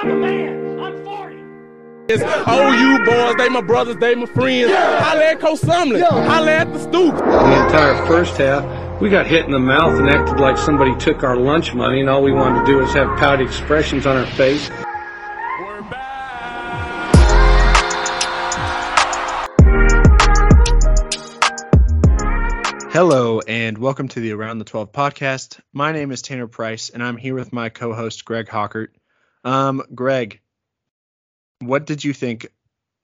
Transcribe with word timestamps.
I'm 0.00 0.10
a 0.10 0.14
man. 0.14 0.78
I'm 0.78 1.04
40. 1.04 1.34
It's 2.08 2.22
OU 2.22 3.04
boys, 3.04 3.34
they 3.36 3.48
my 3.48 3.60
brothers, 3.60 3.96
they 3.96 4.14
my 4.14 4.26
friends. 4.26 4.70
Holla 4.72 5.24
at 5.24 5.40
Coach 5.40 5.58
Sumlin. 5.58 6.08
Holla 6.08 6.52
at 6.52 6.72
the 6.72 6.78
stoop. 6.78 7.16
The 7.16 7.64
entire 7.64 8.06
first 8.06 8.36
half, 8.36 9.00
we 9.00 9.10
got 9.10 9.26
hit 9.26 9.46
in 9.46 9.50
the 9.50 9.58
mouth 9.58 9.98
and 9.98 10.08
acted 10.08 10.38
like 10.38 10.56
somebody 10.56 10.94
took 10.98 11.24
our 11.24 11.36
lunch 11.36 11.74
money, 11.74 11.98
and 11.98 12.08
all 12.08 12.22
we 12.22 12.30
wanted 12.30 12.60
to 12.60 12.66
do 12.66 12.76
was 12.76 12.92
have 12.92 13.08
pouty 13.18 13.42
expressions 13.42 14.06
on 14.06 14.16
our 14.16 14.26
face. 14.26 14.70
We're 14.70 15.82
back. 15.90 17.10
Hello, 22.92 23.40
and 23.40 23.76
welcome 23.78 24.06
to 24.06 24.20
the 24.20 24.30
Around 24.30 24.58
the 24.58 24.64
12 24.64 24.92
podcast. 24.92 25.58
My 25.72 25.90
name 25.90 26.12
is 26.12 26.22
Tanner 26.22 26.46
Price, 26.46 26.88
and 26.88 27.02
I'm 27.02 27.16
here 27.16 27.34
with 27.34 27.52
my 27.52 27.68
co 27.68 27.92
host, 27.92 28.24
Greg 28.24 28.46
Hawkert. 28.46 28.90
Um, 29.44 29.82
Greg, 29.94 30.40
what 31.60 31.86
did 31.86 32.04
you 32.04 32.12
think? 32.12 32.48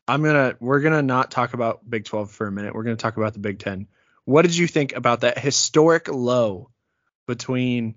I'm 0.07 0.23
gonna 0.23 0.57
we're 0.61 0.81
gonna 0.81 1.03
not 1.03 1.31
talk 1.31 1.55
about 1.55 1.89
Big 1.89 2.05
12 2.05 2.31
for 2.31 2.47
a 2.47 2.53
minute. 2.53 2.75
We're 2.75 2.83
gonna 2.83 2.97
talk 2.97 3.17
about 3.17 3.33
the 3.33 3.39
Big 3.39 3.59
10. 3.59 3.87
What 4.25 4.43
did 4.43 4.57
you 4.57 4.67
think 4.67 4.95
about 4.95 5.21
that 5.21 5.39
historic 5.39 6.09
low 6.09 6.71
between 7.27 7.95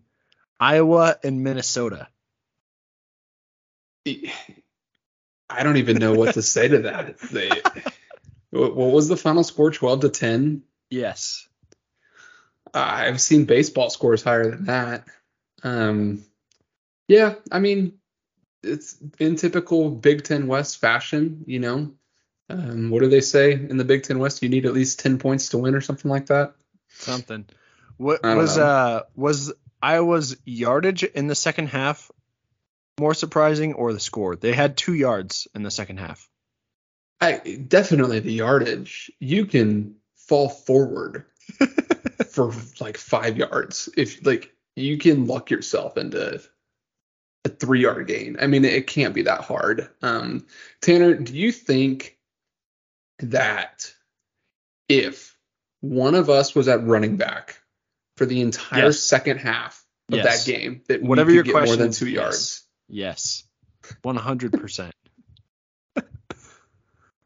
Iowa 0.59 1.17
and 1.23 1.43
Minnesota? 1.43 2.07
I 5.49 5.63
don't 5.63 5.77
even 5.77 5.97
know 5.97 6.13
what 6.13 6.33
to 6.35 6.41
say 6.41 6.67
to 6.67 6.79
that. 6.79 7.15
They, 7.31 7.49
what 8.51 8.75
was 8.75 9.09
the 9.09 9.17
final 9.17 9.43
score? 9.43 9.71
12 9.71 10.01
to 10.01 10.09
10? 10.09 10.63
Yes. 10.89 11.47
I've 12.73 13.19
seen 13.19 13.45
baseball 13.45 13.89
scores 13.89 14.23
higher 14.23 14.51
than 14.51 14.65
that. 14.65 15.05
Um, 15.63 16.23
yeah, 17.07 17.35
I 17.51 17.59
mean, 17.59 17.99
it's 18.63 18.97
in 19.19 19.35
typical 19.35 19.89
Big 19.89 20.23
Ten 20.23 20.47
West 20.47 20.79
fashion, 20.79 21.43
you 21.47 21.59
know. 21.59 21.91
Um, 22.49 22.89
what 22.89 23.01
do 23.01 23.09
they 23.09 23.21
say 23.21 23.51
in 23.51 23.77
the 23.77 23.83
Big 23.83 24.03
Ten 24.03 24.19
West? 24.19 24.41
You 24.41 24.49
need 24.49 24.65
at 24.65 24.73
least 24.73 24.99
10 24.99 25.19
points 25.19 25.49
to 25.49 25.57
win 25.57 25.75
or 25.75 25.81
something 25.81 26.09
like 26.09 26.27
that. 26.27 26.53
Something. 26.89 27.45
What 27.97 28.23
was 28.23 28.57
know. 28.57 28.63
uh 28.63 29.03
was 29.15 29.53
Iowa's 29.81 30.37
yardage 30.45 31.03
in 31.03 31.27
the 31.27 31.35
second 31.35 31.67
half 31.67 32.11
more 32.99 33.13
surprising 33.13 33.73
or 33.73 33.91
the 33.91 33.99
score? 33.99 34.35
They 34.35 34.53
had 34.53 34.77
two 34.77 34.93
yards 34.93 35.47
in 35.53 35.63
the 35.63 35.71
second 35.71 35.97
half. 35.97 36.29
I 37.19 37.33
definitely 37.67 38.19
the 38.19 38.33
yardage. 38.33 39.11
You 39.19 39.45
can 39.45 39.95
fall 40.15 40.49
forward 40.49 41.25
for 42.29 42.53
like 42.79 42.97
five 42.97 43.37
yards 43.37 43.89
if 43.97 44.25
like 44.25 44.51
you 44.75 44.97
can 44.97 45.25
luck 45.25 45.49
yourself 45.49 45.97
into 45.97 46.41
a 47.47 47.55
three 47.55 47.81
yard 47.81 48.07
gain. 48.07 48.37
I 48.39 48.47
mean, 48.47 48.63
it 48.65 48.87
can't 48.87 49.15
be 49.15 49.23
that 49.23 49.41
hard. 49.41 49.89
Um, 50.01 50.45
Tanner, 50.81 51.15
do 51.15 51.35
you 51.35 51.51
think 51.51 52.17
that 53.19 53.91
if 54.87 55.35
one 55.81 56.15
of 56.15 56.29
us 56.29 56.53
was 56.53 56.67
at 56.67 56.83
running 56.85 57.17
back 57.17 57.59
for 58.17 58.25
the 58.25 58.41
entire 58.41 58.85
Yes. 58.85 58.99
second 58.99 59.37
half 59.39 59.83
of 60.11 60.17
Yes. 60.19 60.45
that 60.45 60.51
game, 60.51 60.81
that 60.87 61.01
Whatever 61.01 61.29
we 61.29 61.35
your 61.35 61.43
get 61.43 61.53
more 61.53 61.61
question 61.63 61.79
than 61.79 61.91
two 61.91 62.07
yes. 62.09 62.15
yards? 62.15 62.63
Yes. 62.87 63.43
100%. 64.03 64.91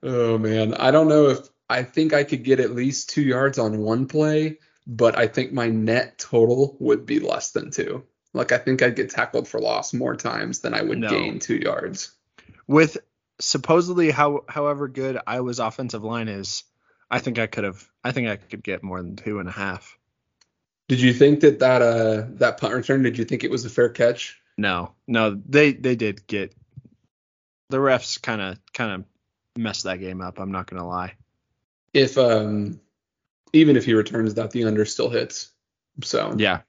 Oh 0.03 0.38
man, 0.39 0.73
I 0.73 0.89
don't 0.89 1.08
know 1.09 1.27
if 1.30 1.47
I 1.69 1.83
think 1.83 2.11
I 2.11 2.23
could 2.23 2.44
get 2.44 2.59
at 2.59 2.72
least 2.73 3.11
two 3.11 3.22
yards 3.22 3.59
on 3.59 3.77
one 3.77 4.08
play, 4.08 4.58
but 4.88 5.16
I 5.16 5.27
think 5.27 5.53
my 5.53 5.69
net 5.69 6.17
total 6.17 6.75
would 6.80 7.05
be 7.05 7.19
less 7.19 7.52
than 7.52 7.69
two. 7.69 8.03
Like 8.33 8.51
I 8.51 8.57
think 8.57 8.81
I'd 8.81 8.95
get 8.95 9.09
tackled 9.09 9.47
for 9.47 9.59
loss 9.59 9.93
more 9.93 10.15
times 10.15 10.61
than 10.61 10.73
I 10.73 10.81
would 10.81 10.99
No. 10.99 11.09
gain 11.09 11.39
two 11.39 11.55
yards. 11.57 12.11
With 12.67 12.97
supposedly 13.39 14.11
how 14.11 14.45
however 14.47 14.87
good 14.87 15.19
Iowa's 15.27 15.59
offensive 15.59 16.03
line 16.03 16.27
is, 16.29 16.63
I 17.09 17.19
think 17.19 17.39
I 17.39 17.47
could 17.47 17.64
have 17.65 17.86
I 18.03 18.11
think 18.11 18.30
I 18.30 18.37
could 18.37 18.64
get 18.64 18.83
more 18.83 19.02
than 19.02 19.15
two 19.15 19.39
and 19.39 19.49
a 19.49 19.52
half. 19.52 19.97
Did 20.87 21.02
you 21.02 21.14
think 21.14 21.41
that 21.41 21.59
that 21.59 21.81
uh 21.81 22.25
that 22.36 22.58
punt 22.59 22.73
return? 22.73 23.03
Did 23.03 23.17
you 23.17 23.25
think 23.25 23.43
it 23.43 23.52
was 23.52 23.65
a 23.65 23.70
fair 23.70 23.89
catch? 23.89 24.37
No, 24.58 24.93
no, 25.08 25.39
they 25.47 25.73
they 25.73 25.95
did 25.95 26.25
get 26.27 26.53
the 27.70 27.77
refs 27.77 28.21
kind 28.21 28.41
of 28.41 28.59
kind 28.73 28.91
of 28.91 29.05
messed 29.61 29.83
that 29.83 29.99
game 29.99 30.21
up. 30.21 30.39
I'm 30.39 30.52
not 30.52 30.67
gonna 30.70 30.87
lie. 30.87 31.15
If 31.93 32.17
um 32.17 32.80
even 33.53 33.75
if 33.75 33.86
he 33.86 33.93
returns 33.93 34.36
that, 34.36 34.52
the 34.52 34.64
under 34.64 34.86
still 34.86 35.09
hits. 35.09 35.52
So 36.03 36.36
Yeah, 36.37 36.61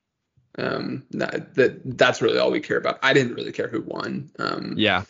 um 0.59 1.05
that, 1.13 1.55
that 1.55 1.99
that's 1.99 2.21
really 2.21 2.39
all 2.39 2.51
we 2.51 2.61
care 2.61 2.77
about. 2.77 2.99
I 3.03 3.13
didn't 3.13 3.35
really 3.35 3.53
care 3.53 3.69
who 3.69 3.83
won. 3.83 4.31
Um 4.39 4.75
yeah, 4.77 5.05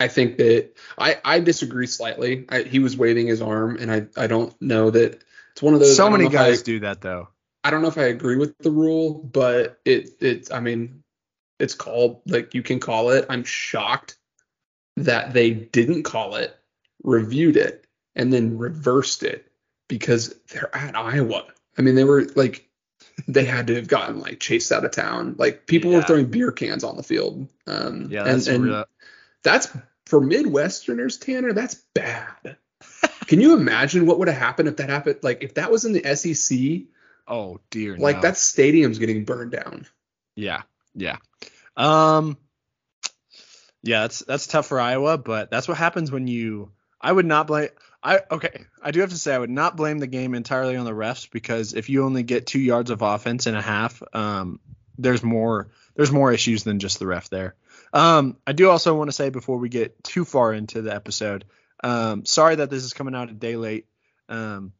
I 0.00 0.08
think 0.08 0.38
that 0.38 0.72
I, 0.98 1.18
I 1.24 1.40
disagree 1.40 1.86
slightly. 1.86 2.44
I, 2.48 2.62
he 2.62 2.78
was 2.78 2.96
waving 2.96 3.28
his 3.28 3.40
arm, 3.40 3.76
and 3.76 3.90
I, 3.90 4.06
I 4.16 4.26
don't 4.26 4.54
know 4.60 4.90
that 4.90 5.22
it's 5.52 5.62
one 5.62 5.74
of 5.74 5.80
those. 5.80 5.96
So 5.96 6.10
many 6.10 6.28
guys 6.28 6.60
I, 6.60 6.64
do 6.64 6.80
that 6.80 7.00
though. 7.00 7.28
I 7.62 7.70
don't 7.70 7.80
know 7.80 7.88
if 7.88 7.98
I 7.98 8.04
agree 8.04 8.36
with 8.36 8.58
the 8.58 8.70
rule, 8.70 9.14
but 9.14 9.80
it 9.84 10.10
it 10.20 10.52
I 10.52 10.60
mean, 10.60 11.04
it's 11.60 11.74
called 11.74 12.22
like 12.26 12.54
you 12.54 12.62
can 12.62 12.80
call 12.80 13.10
it. 13.10 13.26
I'm 13.28 13.44
shocked 13.44 14.16
that 14.96 15.32
they 15.32 15.50
didn't 15.50 16.02
call 16.02 16.36
it, 16.36 16.56
reviewed 17.02 17.56
it, 17.56 17.86
and 18.16 18.32
then 18.32 18.58
reversed 18.58 19.22
it 19.22 19.50
because 19.88 20.34
they're 20.52 20.74
at 20.74 20.96
Iowa. 20.96 21.46
I 21.78 21.82
mean, 21.82 21.94
they 21.94 22.04
were 22.04 22.26
like 22.34 22.68
they 23.28 23.44
had 23.44 23.68
to 23.68 23.76
have 23.76 23.88
gotten 23.88 24.20
like 24.20 24.40
chased 24.40 24.72
out 24.72 24.84
of 24.84 24.90
town. 24.90 25.36
Like 25.38 25.66
people 25.66 25.92
were 25.92 26.02
throwing 26.02 26.26
beer 26.26 26.52
cans 26.52 26.84
on 26.84 26.96
the 26.96 27.02
field. 27.02 27.48
Um, 27.66 28.08
Yeah, 28.10 28.24
that's 28.24 28.46
and 28.46 28.64
real. 28.64 28.84
that's 29.42 29.68
for 30.06 30.20
Midwesterners, 30.20 31.20
Tanner. 31.20 31.52
That's 31.52 31.74
bad. 31.94 32.56
Can 33.26 33.40
you 33.40 33.54
imagine 33.54 34.06
what 34.06 34.18
would 34.18 34.28
have 34.28 34.36
happened 34.36 34.68
if 34.68 34.76
that 34.76 34.90
happened? 34.90 35.20
Like 35.22 35.42
if 35.42 35.54
that 35.54 35.70
was 35.70 35.84
in 35.84 35.92
the 35.92 36.14
SEC, 36.16 36.86
Oh 37.28 37.58
dear, 37.70 37.96
like 37.96 38.16
no. 38.16 38.22
that 38.22 38.36
stadium's 38.36 38.98
getting 38.98 39.24
burned 39.24 39.52
down. 39.52 39.86
Yeah, 40.36 40.62
yeah. 40.94 41.16
Um 41.76 42.36
yeah, 43.82 44.02
that's 44.02 44.20
that's 44.20 44.46
tough 44.46 44.66
for 44.66 44.80
Iowa, 44.80 45.18
but 45.18 45.50
that's 45.50 45.68
what 45.68 45.76
happens 45.78 46.10
when 46.10 46.26
you 46.26 46.70
I 47.00 47.12
would 47.12 47.26
not 47.26 47.46
blame 47.46 47.68
I 48.04 48.20
okay, 48.30 48.64
I 48.82 48.90
do 48.90 49.00
have 49.00 49.10
to 49.10 49.18
say 49.18 49.34
I 49.34 49.38
would 49.38 49.50
not 49.50 49.76
blame 49.76 49.98
the 49.98 50.06
game 50.06 50.34
entirely 50.34 50.76
on 50.76 50.84
the 50.84 50.92
refs 50.92 51.30
because 51.30 51.72
if 51.72 51.88
you 51.88 52.04
only 52.04 52.22
get 52.22 52.46
2 52.46 52.60
yards 52.60 52.90
of 52.90 53.00
offense 53.00 53.46
in 53.46 53.54
a 53.54 53.62
half, 53.62 54.02
um 54.12 54.60
there's 54.98 55.22
more 55.22 55.70
there's 55.96 56.12
more 56.12 56.30
issues 56.32 56.64
than 56.64 56.78
just 56.78 56.98
the 56.98 57.06
ref 57.06 57.30
there. 57.30 57.54
Um 57.92 58.36
I 58.46 58.52
do 58.52 58.68
also 58.68 58.94
want 58.94 59.08
to 59.08 59.16
say 59.16 59.30
before 59.30 59.58
we 59.58 59.70
get 59.70 60.04
too 60.04 60.24
far 60.24 60.52
into 60.52 60.82
the 60.82 60.94
episode, 60.94 61.46
um 61.82 62.26
sorry 62.26 62.56
that 62.56 62.68
this 62.68 62.84
is 62.84 62.92
coming 62.92 63.14
out 63.14 63.30
a 63.30 63.34
day 63.34 63.56
late. 63.56 63.86
Um 64.28 64.72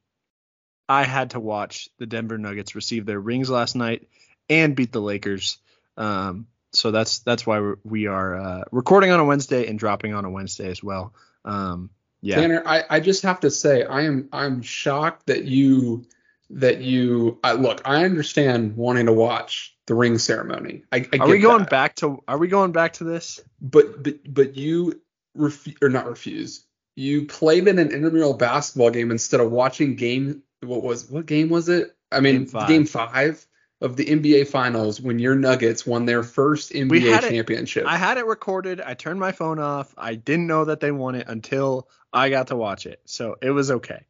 I 0.89 1.05
had 1.05 1.31
to 1.31 1.41
watch 1.41 1.89
the 1.99 2.07
Denver 2.07 2.39
Nuggets 2.39 2.75
receive 2.75 3.07
their 3.07 3.19
rings 3.19 3.49
last 3.49 3.75
night 3.75 4.09
and 4.51 4.77
beat 4.77 4.93
the 4.93 5.01
Lakers. 5.01 5.59
Um, 5.97 6.47
so 6.73 6.91
that's 6.91 7.21
that's 7.21 7.47
why 7.47 7.61
we're, 7.61 7.77
we 7.85 8.07
are 8.07 8.37
uh, 8.37 8.65
recording 8.71 9.11
on 9.11 9.21
a 9.21 9.25
Wednesday 9.25 9.67
and 9.67 9.79
dropping 9.79 10.13
on 10.13 10.25
a 10.25 10.31
Wednesday 10.31 10.71
as 10.71 10.83
well. 10.83 11.15
Um, 11.45 11.91
yeah, 12.25 12.37
Tanner, 12.37 12.63
I, 12.65 12.85
I 12.89 13.01
just 13.01 13.23
have 13.23 13.41
to 13.41 13.51
say 13.51 13.85
I 13.85 14.03
am 14.03 14.29
I'm 14.33 14.63
shocked 14.63 15.27
that 15.27 15.45
you 15.45 16.07
that 16.51 16.81
you 16.81 17.39
I, 17.45 17.53
look. 17.53 17.83
I 17.85 18.05
understand 18.05 18.77
wanting 18.77 19.07
to 19.07 19.13
watch 19.13 19.77
the 19.87 19.95
ring 19.95 20.19
ceremony. 20.19 20.85
I, 20.91 20.97
I 20.97 21.01
are 21.01 21.27
get 21.27 21.29
we 21.29 21.39
going 21.39 21.59
that. 21.61 21.71
back 21.71 21.95
to 21.97 22.23
are 22.27 22.39
we 22.39 22.49
going 22.49 22.73
back 22.73 22.95
to 22.95 23.05
this? 23.05 23.41
But 23.61 24.03
but 24.03 24.21
but 24.33 24.57
you 24.57 25.01
refu- 25.37 25.77
or 25.83 25.91
not 25.91 26.07
refuse. 26.07 26.65
You 26.97 27.27
played 27.27 27.69
in 27.69 27.79
an 27.79 27.91
intramural 27.91 28.35
basketball 28.35 28.91
game 28.91 29.11
instead 29.11 29.41
of 29.41 29.51
watching 29.51 29.97
game. 29.97 30.43
What 30.63 30.83
was 30.83 31.11
what 31.11 31.27
game 31.27 31.51
was 31.51 31.69
it? 31.69 31.95
I 32.11 32.21
mean, 32.21 32.37
Game 32.37 32.47
five. 32.47 32.69
game 32.69 32.87
five 32.87 33.47
of 33.85 33.97
the 33.97 34.07
NBA 34.07 34.49
Finals 34.49 35.01
when 35.01 35.19
your 35.19 35.35
Nuggets 35.35 35.87
won 35.87 36.07
their 36.07 36.23
first 36.23 36.73
NBA 36.73 37.01
had 37.13 37.25
it- 37.25 37.29
championship. 37.31 37.85
I 37.87 37.97
had 37.97 38.17
it 38.19 38.27
recorded. 38.27 38.81
I 38.81 38.95
turned 38.95 39.21
my 39.21 39.31
phone 39.31 39.59
off. 39.59 39.95
I 39.99 40.15
didn't 40.15 40.47
know 40.47 40.65
that 40.65 40.81
they 40.81 40.91
won 40.91 41.15
it 41.15 41.29
until 41.29 41.89
I 42.13 42.31
got 42.31 42.49
to 42.49 42.57
watch 42.57 42.87
it. 42.87 43.01
So 43.05 43.37
it 43.43 43.51
was 43.51 43.71
okay. 43.71 44.01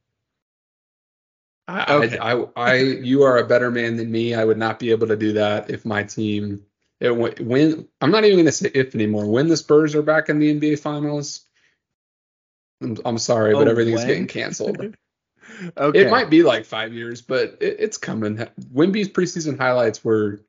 I, 1.67 1.93
Okay. 1.95 2.19
I, 2.19 2.35
I, 2.35 2.47
I, 2.57 2.75
you 2.83 3.23
are 3.25 3.39
a 3.39 3.47
better 3.47 3.71
man 3.71 3.97
than 3.97 4.11
me. 4.11 4.35
I 4.35 4.45
would 4.45 4.59
not 4.59 4.79
be 4.79 4.91
able 4.93 5.09
to 5.09 5.17
do 5.17 5.33
that 5.35 5.71
if 5.71 5.85
my 5.85 6.05
team, 6.05 6.65
it, 7.01 7.11
when 7.11 7.89
I'm 8.01 8.11
not 8.11 8.25
even 8.25 8.37
going 8.37 8.47
to 8.47 8.53
say 8.53 8.71
if 8.73 8.95
anymore. 8.95 9.27
When 9.27 9.49
the 9.49 9.57
Spurs 9.57 9.95
are 9.95 10.03
back 10.03 10.29
in 10.29 10.39
the 10.39 10.55
NBA 10.55 10.79
Finals, 10.79 11.41
I'm, 12.81 12.97
I'm 13.05 13.19
sorry, 13.19 13.55
but 13.55 13.67
Oh, 13.67 13.71
everything's 13.71 13.99
when? 14.01 14.07
getting 14.07 14.27
canceled. 14.29 14.95
Okay. 15.77 16.01
It 16.01 16.11
might 16.11 16.31
be 16.31 16.43
like 16.43 16.65
five 16.65 16.93
years, 16.93 17.23
but 17.23 17.59
it, 17.61 17.77
it's 17.79 17.97
coming. 17.97 18.47
Wemby's 18.73 19.09
preseason 19.09 19.59
highlights 19.59 20.05
were. 20.05 20.41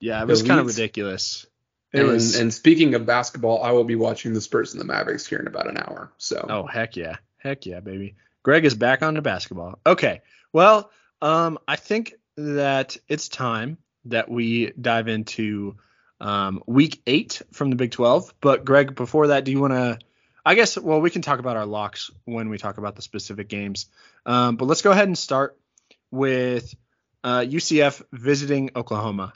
Yeah, 0.00 0.22
it 0.22 0.28
was 0.28 0.42
kind 0.42 0.60
of 0.60 0.66
ridiculous. 0.66 1.46
It 1.92 2.00
And, 2.00 2.08
was. 2.08 2.38
and 2.38 2.52
speaking 2.52 2.94
of 2.94 3.06
basketball, 3.06 3.62
I 3.62 3.70
will 3.72 3.84
be 3.84 3.94
watching 3.94 4.34
the 4.34 4.40
Spurs 4.40 4.72
and 4.72 4.80
the 4.80 4.84
Mavericks 4.84 5.26
here 5.26 5.38
in 5.38 5.46
about 5.46 5.68
an 5.68 5.78
hour. 5.78 6.12
So 6.18 6.44
Oh 6.48 6.66
heck 6.66 6.96
yeah, 6.96 7.16
heck 7.38 7.64
yeah, 7.66 7.80
baby. 7.80 8.16
Greg 8.42 8.64
is 8.64 8.74
back 8.74 9.02
on 9.02 9.14
to 9.14 9.22
basketball. 9.22 9.78
Okay, 9.86 10.20
well, 10.52 10.90
um, 11.22 11.58
I 11.66 11.76
think 11.76 12.14
that 12.36 12.96
it's 13.08 13.28
time 13.28 13.78
that 14.04 14.28
we 14.30 14.72
dive 14.72 15.08
into 15.08 15.76
um, 16.20 16.62
week 16.66 17.02
eight 17.06 17.42
from 17.52 17.70
the 17.70 17.76
Big 17.76 17.90
12. 17.90 18.34
But 18.40 18.64
Greg, 18.64 18.94
before 18.94 19.28
that, 19.28 19.44
do 19.44 19.50
you 19.50 19.60
want 19.60 19.72
to? 19.72 19.98
I 20.46 20.54
guess 20.54 20.78
well, 20.78 21.00
we 21.00 21.10
can 21.10 21.22
talk 21.22 21.40
about 21.40 21.56
our 21.56 21.66
locks 21.66 22.08
when 22.24 22.50
we 22.50 22.56
talk 22.56 22.78
about 22.78 22.94
the 22.94 23.02
specific 23.02 23.48
games. 23.48 23.86
Um, 24.24 24.54
but 24.54 24.66
let's 24.66 24.80
go 24.80 24.92
ahead 24.92 25.08
and 25.08 25.18
start 25.18 25.58
with 26.12 26.72
uh, 27.24 27.40
UCF 27.40 28.00
visiting 28.12 28.70
Oklahoma. 28.76 29.32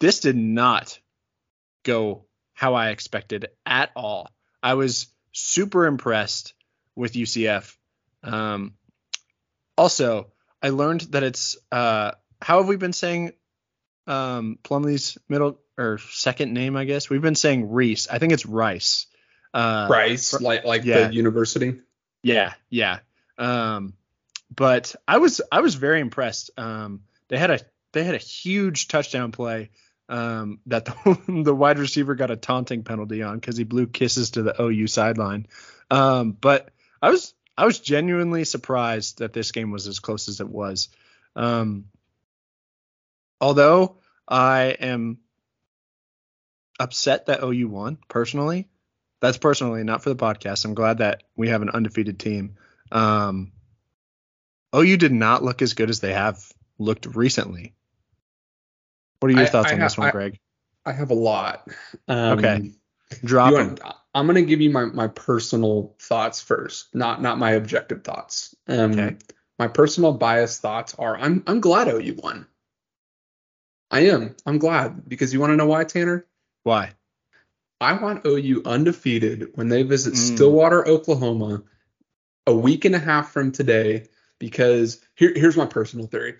This 0.00 0.20
did 0.20 0.34
not 0.34 0.98
go 1.82 2.24
how 2.54 2.72
I 2.72 2.88
expected 2.88 3.48
at 3.66 3.90
all. 3.94 4.30
I 4.62 4.74
was 4.74 5.08
super 5.32 5.84
impressed 5.84 6.54
with 6.96 7.12
UCF. 7.12 7.76
Um, 8.22 8.72
also, 9.76 10.28
I 10.62 10.70
learned 10.70 11.02
that 11.12 11.22
it's 11.22 11.58
uh, 11.70 12.12
how 12.40 12.58
have 12.60 12.68
we 12.68 12.76
been 12.76 12.94
saying 12.94 13.32
um, 14.06 14.58
Plumlee's 14.62 15.18
middle 15.28 15.58
or 15.76 15.98
second 15.98 16.54
name? 16.54 16.78
I 16.78 16.84
guess 16.84 17.10
we've 17.10 17.20
been 17.20 17.34
saying 17.34 17.70
Reese. 17.70 18.08
I 18.08 18.18
think 18.18 18.32
it's 18.32 18.46
Rice. 18.46 19.06
Uh, 19.54 19.86
Rice, 19.90 20.40
like 20.40 20.64
like 20.64 20.84
yeah. 20.84 21.08
the 21.08 21.14
university. 21.14 21.80
Yeah, 22.22 22.54
yeah. 22.70 23.00
Um, 23.38 23.94
but 24.54 24.94
I 25.06 25.18
was 25.18 25.40
I 25.50 25.60
was 25.60 25.74
very 25.74 26.00
impressed. 26.00 26.50
Um, 26.56 27.02
they 27.28 27.38
had 27.38 27.50
a 27.50 27.60
they 27.92 28.04
had 28.04 28.14
a 28.14 28.18
huge 28.18 28.88
touchdown 28.88 29.32
play 29.32 29.70
um, 30.08 30.60
that 30.66 30.84
the, 30.84 31.18
the, 31.44 31.54
wide 31.54 31.78
receiver 31.78 32.14
got 32.14 32.30
a 32.30 32.36
taunting 32.36 32.82
penalty 32.82 33.22
on 33.22 33.38
because 33.38 33.56
he 33.56 33.64
blew 33.64 33.86
kisses 33.86 34.32
to 34.32 34.42
the 34.42 34.60
OU 34.60 34.86
sideline. 34.86 35.46
Um, 35.90 36.32
but 36.32 36.70
I 37.00 37.10
was 37.10 37.34
I 37.56 37.66
was 37.66 37.78
genuinely 37.80 38.44
surprised 38.44 39.18
that 39.18 39.32
this 39.32 39.52
game 39.52 39.70
was 39.70 39.86
as 39.86 39.98
close 39.98 40.28
as 40.28 40.40
it 40.40 40.48
was. 40.48 40.88
Um, 41.36 41.86
although 43.40 43.96
I 44.28 44.76
am 44.80 45.18
upset 46.78 47.26
that 47.26 47.42
OU 47.42 47.68
won 47.68 47.98
personally. 48.08 48.68
That's 49.22 49.38
personally, 49.38 49.84
not 49.84 50.02
for 50.02 50.10
the 50.10 50.16
podcast. 50.16 50.64
I'm 50.66 50.74
glad 50.74 50.98
that 50.98 51.22
we 51.36 51.48
have 51.48 51.62
an 51.62 51.70
undefeated 51.70 52.18
team. 52.18 52.56
Um, 52.90 53.52
OU 54.74 54.96
did 54.98 55.12
not 55.12 55.42
look 55.44 55.62
as 55.62 55.72
good 55.74 55.88
as 55.90 56.00
they 56.00 56.12
have 56.12 56.42
looked 56.78 57.06
recently. 57.06 57.74
What 59.20 59.30
are 59.30 59.34
your 59.34 59.42
I- 59.44 59.46
thoughts 59.46 59.70
I 59.70 59.74
on 59.74 59.80
ha- 59.80 59.86
this 59.86 59.96
one, 59.96 60.08
I- 60.08 60.10
Greg? 60.10 60.38
I 60.84 60.92
have 60.92 61.10
a 61.10 61.14
lot. 61.14 61.68
Um, 62.08 62.38
Okay. 62.38 62.72
Drop 63.24 63.52
you 63.52 63.58
'em. 63.58 63.68
want- 63.68 63.80
I'm 64.14 64.26
gonna 64.26 64.42
give 64.42 64.60
you 64.60 64.70
my, 64.70 64.86
my 64.86 65.06
personal 65.06 65.94
thoughts 66.00 66.40
first, 66.42 66.94
not 66.94 67.22
not 67.22 67.38
my 67.38 67.52
objective 67.52 68.02
thoughts. 68.04 68.54
Um, 68.66 68.90
Okay. 68.92 69.16
My 69.58 69.68
personal 69.68 70.14
bias 70.14 70.58
thoughts 70.58 70.94
are 70.98 71.16
I'm 71.16 71.44
I'm 71.46 71.60
glad 71.60 71.86
OU 71.88 72.14
won. 72.22 72.46
I 73.90 74.00
am. 74.06 74.34
I'm 74.46 74.58
glad 74.58 75.08
because 75.08 75.32
you 75.32 75.38
want 75.40 75.50
to 75.52 75.56
know 75.56 75.66
why, 75.66 75.84
Tanner? 75.84 76.26
Why? 76.64 76.92
I 77.82 77.92
want 77.94 78.24
OU 78.24 78.62
undefeated 78.64 79.50
when 79.54 79.68
they 79.68 79.82
visit 79.82 80.14
Mm. 80.14 80.16
Stillwater, 80.16 80.86
Oklahoma, 80.86 81.64
a 82.46 82.54
week 82.54 82.84
and 82.84 82.94
a 82.94 82.98
half 82.98 83.32
from 83.32 83.52
today. 83.52 84.06
Because 84.38 85.00
here, 85.14 85.32
here's 85.34 85.56
my 85.56 85.66
personal 85.66 86.06
theory. 86.06 86.36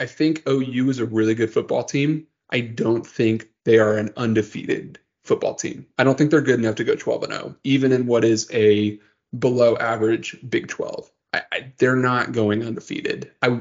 I 0.00 0.06
think 0.06 0.42
OU 0.48 0.90
is 0.90 0.98
a 0.98 1.06
really 1.06 1.34
good 1.34 1.52
football 1.52 1.84
team. 1.84 2.26
I 2.50 2.60
don't 2.60 3.06
think 3.06 3.48
they 3.64 3.78
are 3.78 3.96
an 3.96 4.12
undefeated 4.16 4.98
football 5.24 5.54
team. 5.54 5.86
I 5.98 6.04
don't 6.04 6.16
think 6.16 6.30
they're 6.30 6.40
good 6.40 6.58
enough 6.58 6.76
to 6.76 6.84
go 6.84 6.94
12 6.94 7.24
and 7.24 7.32
0, 7.32 7.56
even 7.64 7.92
in 7.92 8.06
what 8.06 8.24
is 8.24 8.48
a 8.52 8.98
below 9.36 9.76
average 9.76 10.36
Big 10.48 10.68
12. 10.68 11.10
I, 11.32 11.42
I, 11.52 11.72
they're 11.78 11.96
not 11.96 12.32
going 12.32 12.64
undefeated. 12.64 13.30
I, 13.42 13.60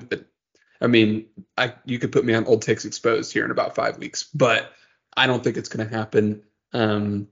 I 0.81 0.88
mean, 0.88 1.27
I 1.57 1.74
you 1.86 2.00
could 2.00 2.12
put 2.12 2.25
me 2.25 2.33
on 2.33 2.45
old 2.45 2.62
takes 2.62 2.86
exposed 2.86 3.33
here 3.33 3.45
in 3.45 3.51
about 3.51 3.75
five 3.75 3.98
weeks, 3.98 4.24
but 4.33 4.72
I 5.18 5.27
don't 5.27 5.44
think 5.44 5.57
it's 5.57 5.69
going 5.69 5.88
to 5.88 5.95
happen. 5.95 6.44
Um, 6.75 7.30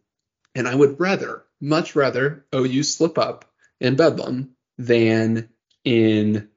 and 0.56 0.68
I 0.68 0.74
would 0.74 1.00
rather, 1.00 1.44
much 1.60 1.96
rather, 1.96 2.46
OU 2.56 2.84
slip 2.84 3.18
up 3.18 3.46
in 3.82 3.98
Bedlam 3.98 4.52
than 4.78 5.50
in 5.84 6.50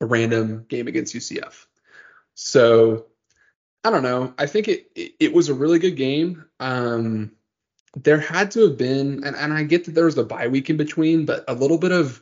a 0.00 0.06
random 0.06 0.66
game 0.68 0.88
against 0.88 1.14
UCF. 1.14 1.66
So 2.34 3.06
I 3.84 3.90
don't 3.90 4.02
know. 4.02 4.34
I 4.36 4.46
think 4.46 4.66
it 4.66 4.90
it, 4.96 5.12
it 5.20 5.32
was 5.32 5.48
a 5.48 5.54
really 5.54 5.78
good 5.78 5.96
game. 5.96 6.44
Um, 6.58 7.30
there 7.94 8.18
had 8.18 8.50
to 8.52 8.68
have 8.68 8.76
been, 8.76 9.24
and, 9.24 9.36
and 9.36 9.52
I 9.52 9.62
get 9.62 9.84
that 9.84 9.94
there 9.94 10.04
was 10.06 10.18
a 10.18 10.24
bye 10.24 10.48
week 10.48 10.68
in 10.68 10.76
between, 10.76 11.26
but 11.26 11.44
a 11.46 11.54
little 11.54 11.78
bit 11.78 11.92
of 11.92 12.20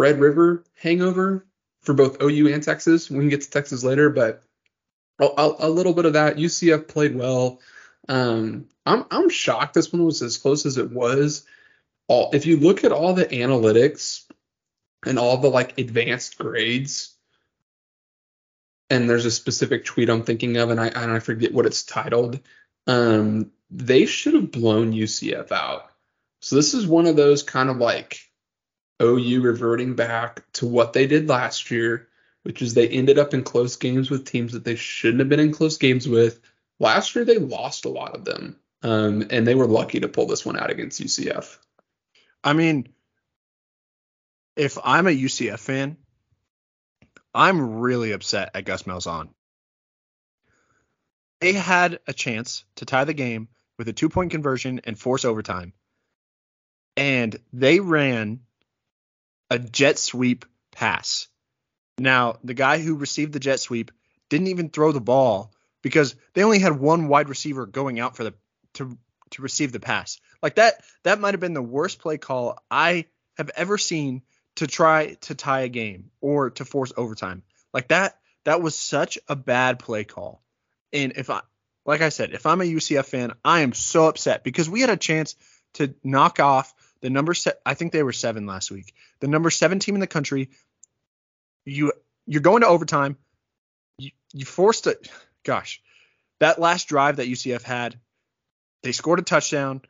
Red 0.00 0.18
River 0.18 0.64
hangover 0.74 1.46
for 1.82 1.94
both 1.94 2.20
OU 2.20 2.52
and 2.52 2.62
Texas. 2.62 3.08
We 3.08 3.20
can 3.20 3.28
get 3.28 3.42
to 3.42 3.50
Texas 3.50 3.84
later, 3.84 4.10
but 4.10 4.42
a, 5.20 5.24
a, 5.24 5.56
a 5.60 5.70
little 5.70 5.94
bit 5.94 6.04
of 6.04 6.14
that. 6.14 6.36
UCF 6.36 6.88
played 6.88 7.14
well. 7.14 7.60
Um, 8.08 8.66
I'm 8.84 9.04
I'm 9.10 9.28
shocked 9.28 9.74
this 9.74 9.92
one 9.92 10.04
was 10.04 10.22
as 10.22 10.38
close 10.38 10.66
as 10.66 10.78
it 10.78 10.90
was. 10.90 11.44
All 12.08 12.30
if 12.32 12.46
you 12.46 12.56
look 12.58 12.84
at 12.84 12.92
all 12.92 13.14
the 13.14 13.26
analytics 13.26 14.24
and 15.04 15.18
all 15.18 15.38
the 15.38 15.48
like 15.48 15.78
advanced 15.78 16.38
grades, 16.38 17.14
and 18.90 19.08
there's 19.08 19.26
a 19.26 19.30
specific 19.30 19.84
tweet 19.84 20.08
I'm 20.08 20.22
thinking 20.22 20.56
of, 20.56 20.70
and 20.70 20.80
I 20.80 20.88
and 20.88 21.10
I 21.10 21.18
forget 21.18 21.52
what 21.52 21.66
it's 21.66 21.82
titled. 21.82 22.40
Um, 22.86 23.50
they 23.70 24.06
should 24.06 24.34
have 24.34 24.52
blown 24.52 24.92
UCF 24.92 25.50
out. 25.50 25.90
So 26.40 26.54
this 26.56 26.74
is 26.74 26.86
one 26.86 27.06
of 27.06 27.16
those 27.16 27.42
kind 27.42 27.68
of 27.68 27.78
like 27.78 28.20
OU 29.02 29.40
reverting 29.42 29.94
back 29.94 30.44
to 30.54 30.66
what 30.66 30.92
they 30.92 31.06
did 31.06 31.28
last 31.28 31.70
year, 31.70 32.08
which 32.44 32.62
is 32.62 32.74
they 32.74 32.88
ended 32.88 33.18
up 33.18 33.34
in 33.34 33.42
close 33.42 33.76
games 33.76 34.10
with 34.10 34.24
teams 34.24 34.52
that 34.52 34.64
they 34.64 34.76
shouldn't 34.76 35.20
have 35.20 35.28
been 35.28 35.40
in 35.40 35.52
close 35.52 35.76
games 35.76 36.08
with. 36.08 36.40
Last 36.78 37.14
year 37.14 37.24
they 37.24 37.38
lost 37.38 37.84
a 37.84 37.90
lot 37.90 38.14
of 38.14 38.24
them, 38.24 38.56
um, 38.82 39.26
and 39.30 39.46
they 39.46 39.54
were 39.54 39.66
lucky 39.66 40.00
to 40.00 40.08
pull 40.08 40.26
this 40.26 40.44
one 40.44 40.58
out 40.58 40.70
against 40.70 41.00
UCF. 41.00 41.58
I 42.44 42.52
mean, 42.52 42.88
if 44.56 44.78
I'm 44.82 45.06
a 45.06 45.10
UCF 45.10 45.58
fan, 45.58 45.96
I'm 47.34 47.78
really 47.80 48.12
upset 48.12 48.50
at 48.54 48.64
Gus 48.64 48.84
Malzahn. 48.84 49.28
They 51.40 51.52
had 51.52 52.00
a 52.06 52.12
chance 52.12 52.64
to 52.76 52.86
tie 52.86 53.04
the 53.04 53.14
game 53.14 53.48
with 53.78 53.88
a 53.88 53.92
two 53.92 54.08
point 54.08 54.30
conversion 54.30 54.80
and 54.84 54.98
force 54.98 55.24
overtime. 55.24 55.72
And 56.96 57.36
they 57.52 57.80
ran 57.80 58.40
a 59.50 59.58
jet 59.58 59.98
sweep 59.98 60.46
pass. 60.72 61.28
Now, 61.98 62.38
the 62.42 62.54
guy 62.54 62.78
who 62.78 62.96
received 62.96 63.32
the 63.32 63.40
jet 63.40 63.60
sweep 63.60 63.90
didn't 64.28 64.48
even 64.48 64.70
throw 64.70 64.92
the 64.92 65.00
ball 65.00 65.52
because 65.86 66.16
they 66.34 66.42
only 66.42 66.58
had 66.58 66.80
one 66.80 67.06
wide 67.06 67.28
receiver 67.28 67.64
going 67.64 68.00
out 68.00 68.16
for 68.16 68.24
the 68.24 68.34
to 68.74 68.98
to 69.30 69.42
receive 69.42 69.70
the 69.70 69.78
pass. 69.78 70.20
Like 70.42 70.56
that 70.56 70.82
that 71.04 71.20
might 71.20 71.34
have 71.34 71.40
been 71.40 71.54
the 71.54 71.62
worst 71.62 72.00
play 72.00 72.18
call 72.18 72.58
I 72.68 73.04
have 73.36 73.52
ever 73.54 73.78
seen 73.78 74.22
to 74.56 74.66
try 74.66 75.14
to 75.20 75.36
tie 75.36 75.60
a 75.60 75.68
game 75.68 76.10
or 76.20 76.50
to 76.50 76.64
force 76.64 76.92
overtime. 76.96 77.44
Like 77.72 77.86
that 77.88 78.18
that 78.42 78.60
was 78.60 78.76
such 78.76 79.16
a 79.28 79.36
bad 79.36 79.78
play 79.78 80.02
call. 80.02 80.42
And 80.92 81.12
if 81.14 81.30
I 81.30 81.42
like 81.84 82.00
I 82.00 82.08
said, 82.08 82.32
if 82.32 82.46
I'm 82.46 82.60
a 82.62 82.64
UCF 82.64 83.04
fan, 83.04 83.34
I 83.44 83.60
am 83.60 83.72
so 83.72 84.08
upset 84.08 84.42
because 84.42 84.68
we 84.68 84.80
had 84.80 84.90
a 84.90 84.96
chance 84.96 85.36
to 85.74 85.94
knock 86.02 86.40
off 86.40 86.74
the 87.00 87.10
number 87.10 87.32
set 87.32 87.60
I 87.64 87.74
think 87.74 87.92
they 87.92 88.02
were 88.02 88.12
7 88.12 88.44
last 88.44 88.72
week. 88.72 88.92
The 89.20 89.28
number 89.28 89.50
7 89.50 89.78
team 89.78 89.94
in 89.94 90.00
the 90.00 90.08
country. 90.08 90.50
You 91.64 91.92
you're 92.26 92.42
going 92.42 92.62
to 92.62 92.66
overtime. 92.66 93.18
You 93.98 94.10
you 94.32 94.44
forced 94.44 94.88
it 94.88 95.08
gosh. 95.46 95.80
That 96.40 96.58
last 96.58 96.88
drive 96.88 97.16
that 97.16 97.28
UCF 97.28 97.62
had, 97.62 97.98
they 98.82 98.92
scored 98.92 99.18
a 99.18 99.22
touchdown 99.22 99.82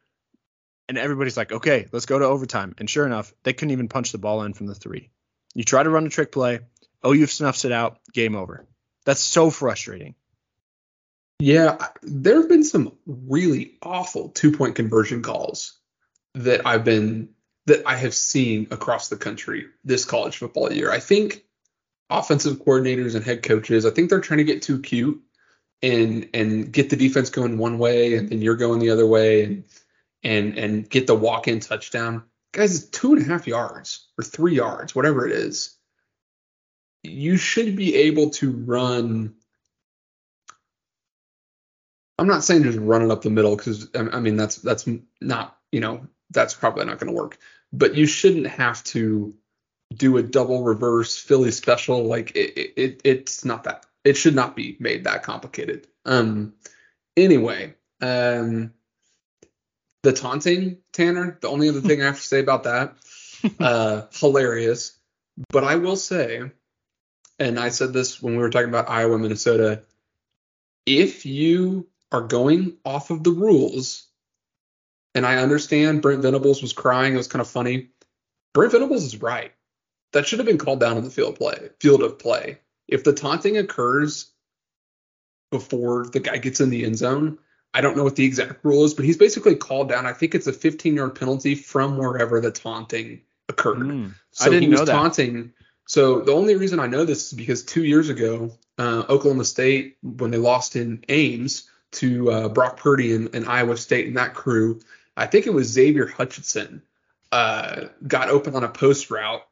and 0.88 0.98
everybody's 0.98 1.36
like, 1.36 1.52
okay, 1.52 1.86
let's 1.92 2.06
go 2.06 2.18
to 2.18 2.24
overtime. 2.24 2.74
And 2.78 2.88
sure 2.88 3.06
enough, 3.06 3.32
they 3.42 3.52
couldn't 3.52 3.72
even 3.72 3.88
punch 3.88 4.12
the 4.12 4.18
ball 4.18 4.42
in 4.42 4.52
from 4.54 4.66
the 4.66 4.74
three. 4.74 5.10
You 5.54 5.64
try 5.64 5.82
to 5.82 5.90
run 5.90 6.06
a 6.06 6.10
trick 6.10 6.32
play, 6.32 6.60
oh, 7.02 7.12
OU 7.12 7.26
snuffs 7.26 7.64
it 7.64 7.72
out, 7.72 7.98
game 8.12 8.36
over. 8.36 8.66
That's 9.04 9.20
so 9.20 9.50
frustrating. 9.50 10.14
Yeah, 11.38 11.78
there 12.02 12.36
have 12.36 12.48
been 12.48 12.64
some 12.64 12.92
really 13.06 13.74
awful 13.82 14.30
two 14.30 14.52
point 14.52 14.74
conversion 14.74 15.22
calls 15.22 15.78
that 16.34 16.66
I've 16.66 16.84
been 16.84 17.30
that 17.66 17.82
I 17.86 17.96
have 17.96 18.14
seen 18.14 18.68
across 18.70 19.08
the 19.08 19.16
country 19.16 19.66
this 19.84 20.04
college 20.04 20.38
football 20.38 20.72
year. 20.72 20.90
I 20.90 21.00
think 21.00 21.44
offensive 22.08 22.64
coordinators 22.64 23.16
and 23.16 23.24
head 23.24 23.42
coaches, 23.42 23.84
I 23.84 23.90
think 23.90 24.08
they're 24.08 24.20
trying 24.20 24.38
to 24.38 24.44
get 24.44 24.62
too 24.62 24.80
cute 24.80 25.20
and 25.82 26.28
and 26.34 26.72
get 26.72 26.90
the 26.90 26.96
defense 26.96 27.30
going 27.30 27.58
one 27.58 27.78
way 27.78 28.14
and 28.14 28.28
then 28.30 28.42
you're 28.42 28.56
going 28.56 28.80
the 28.80 28.90
other 28.90 29.06
way 29.06 29.44
and 29.44 29.64
and 30.22 30.58
and 30.58 30.90
get 30.90 31.06
the 31.06 31.14
walk 31.14 31.48
in 31.48 31.60
touchdown. 31.60 32.24
Guys, 32.52 32.74
it's 32.74 32.88
two 32.88 33.12
and 33.12 33.22
a 33.22 33.24
half 33.24 33.46
yards 33.46 34.06
or 34.18 34.24
three 34.24 34.54
yards, 34.54 34.94
whatever 34.94 35.26
it 35.26 35.32
is. 35.32 35.76
You 37.02 37.36
should 37.36 37.76
be 37.76 37.94
able 37.94 38.30
to 38.30 38.50
run 38.50 39.34
I'm 42.18 42.26
not 42.26 42.44
saying 42.44 42.62
just 42.62 42.78
run 42.78 43.02
it 43.02 43.10
up 43.10 43.22
the 43.22 43.30
middle 43.30 43.56
because 43.56 43.88
I 43.94 44.20
mean 44.20 44.36
that's 44.36 44.56
that's 44.56 44.88
not 45.20 45.58
you 45.70 45.80
know 45.80 46.06
that's 46.30 46.54
probably 46.54 46.84
not 46.84 46.98
going 46.98 47.12
to 47.12 47.18
work. 47.18 47.38
But 47.72 47.94
you 47.94 48.06
shouldn't 48.06 48.46
have 48.46 48.82
to 48.84 49.34
do 49.94 50.16
a 50.16 50.22
double 50.22 50.64
reverse 50.64 51.18
Philly 51.18 51.50
special. 51.50 52.04
Like 52.04 52.34
it, 52.34 52.72
it 52.76 53.00
it's 53.04 53.44
not 53.44 53.64
that. 53.64 53.85
It 54.06 54.16
should 54.16 54.34
not 54.34 54.56
be 54.56 54.76
made 54.80 55.04
that 55.04 55.22
complicated. 55.22 55.86
Um, 56.04 56.54
Anyway, 57.16 57.74
um, 58.02 58.74
the 60.02 60.12
taunting, 60.12 60.78
Tanner. 60.92 61.38
The 61.40 61.48
only 61.48 61.68
other 61.68 61.80
thing 61.80 62.02
I 62.02 62.06
have 62.06 62.16
to 62.16 62.22
say 62.22 62.40
about 62.40 62.64
that, 62.64 62.96
uh, 63.60 64.02
hilarious. 64.12 64.98
But 65.48 65.64
I 65.64 65.76
will 65.76 65.96
say, 65.96 66.42
and 67.38 67.58
I 67.58 67.70
said 67.70 67.92
this 67.92 68.22
when 68.22 68.34
we 68.34 68.42
were 68.42 68.50
talking 68.50 68.68
about 68.68 68.90
Iowa, 68.90 69.18
Minnesota. 69.18 69.82
If 70.84 71.26
you 71.26 71.88
are 72.12 72.20
going 72.20 72.76
off 72.84 73.10
of 73.10 73.24
the 73.24 73.32
rules, 73.32 74.06
and 75.14 75.26
I 75.26 75.36
understand 75.36 76.02
Brent 76.02 76.22
Venables 76.22 76.62
was 76.62 76.72
crying, 76.72 77.14
it 77.14 77.18
was 77.18 77.28
kind 77.28 77.40
of 77.40 77.48
funny. 77.48 77.88
Brent 78.52 78.72
Venables 78.72 79.04
is 79.04 79.22
right. 79.22 79.52
That 80.12 80.26
should 80.26 80.38
have 80.38 80.46
been 80.46 80.58
called 80.58 80.80
down 80.80 80.98
in 80.98 81.04
the 81.04 81.10
field 81.10 81.36
play, 81.36 81.70
field 81.80 82.02
of 82.02 82.18
play. 82.18 82.58
If 82.88 83.04
the 83.04 83.12
taunting 83.12 83.56
occurs 83.58 84.30
before 85.50 86.06
the 86.06 86.20
guy 86.20 86.38
gets 86.38 86.60
in 86.60 86.70
the 86.70 86.84
end 86.84 86.96
zone, 86.98 87.38
I 87.74 87.80
don't 87.80 87.96
know 87.96 88.04
what 88.04 88.16
the 88.16 88.24
exact 88.24 88.64
rule 88.64 88.84
is, 88.84 88.94
but 88.94 89.04
he's 89.04 89.18
basically 89.18 89.54
called 89.54 89.88
down. 89.88 90.06
I 90.06 90.12
think 90.12 90.34
it's 90.34 90.46
a 90.46 90.52
15 90.52 90.96
yard 90.96 91.14
penalty 91.14 91.54
from 91.54 91.98
wherever 91.98 92.40
the 92.40 92.50
taunting 92.50 93.20
occurred. 93.48 93.78
Mm, 93.78 94.14
So 94.30 94.46
I 94.46 94.48
didn't 94.48 94.62
he 94.62 94.68
was 94.70 94.80
know 94.80 94.84
that. 94.86 94.92
taunting. 94.92 95.52
So 95.86 96.20
the 96.20 96.32
only 96.32 96.56
reason 96.56 96.80
I 96.80 96.86
know 96.86 97.04
this 97.04 97.28
is 97.28 97.32
because 97.32 97.64
two 97.64 97.84
years 97.84 98.08
ago, 98.08 98.50
uh, 98.78 99.04
Oklahoma 99.08 99.44
State, 99.44 99.98
when 100.02 100.30
they 100.30 100.38
lost 100.38 100.74
in 100.74 101.04
Ames 101.08 101.68
to 101.92 102.30
uh, 102.30 102.48
Brock 102.48 102.76
Purdy 102.78 103.14
and, 103.14 103.32
and 103.34 103.46
Iowa 103.46 103.76
State 103.76 104.06
and 104.06 104.16
that 104.16 104.34
crew, 104.34 104.80
I 105.16 105.26
think 105.26 105.46
it 105.46 105.52
was 105.54 105.68
Xavier 105.68 106.06
Hutchinson, 106.06 106.82
uh, 107.30 107.86
got 108.06 108.28
open 108.30 108.54
on 108.54 108.64
a 108.64 108.68
post 108.68 109.10
route, 109.10 109.42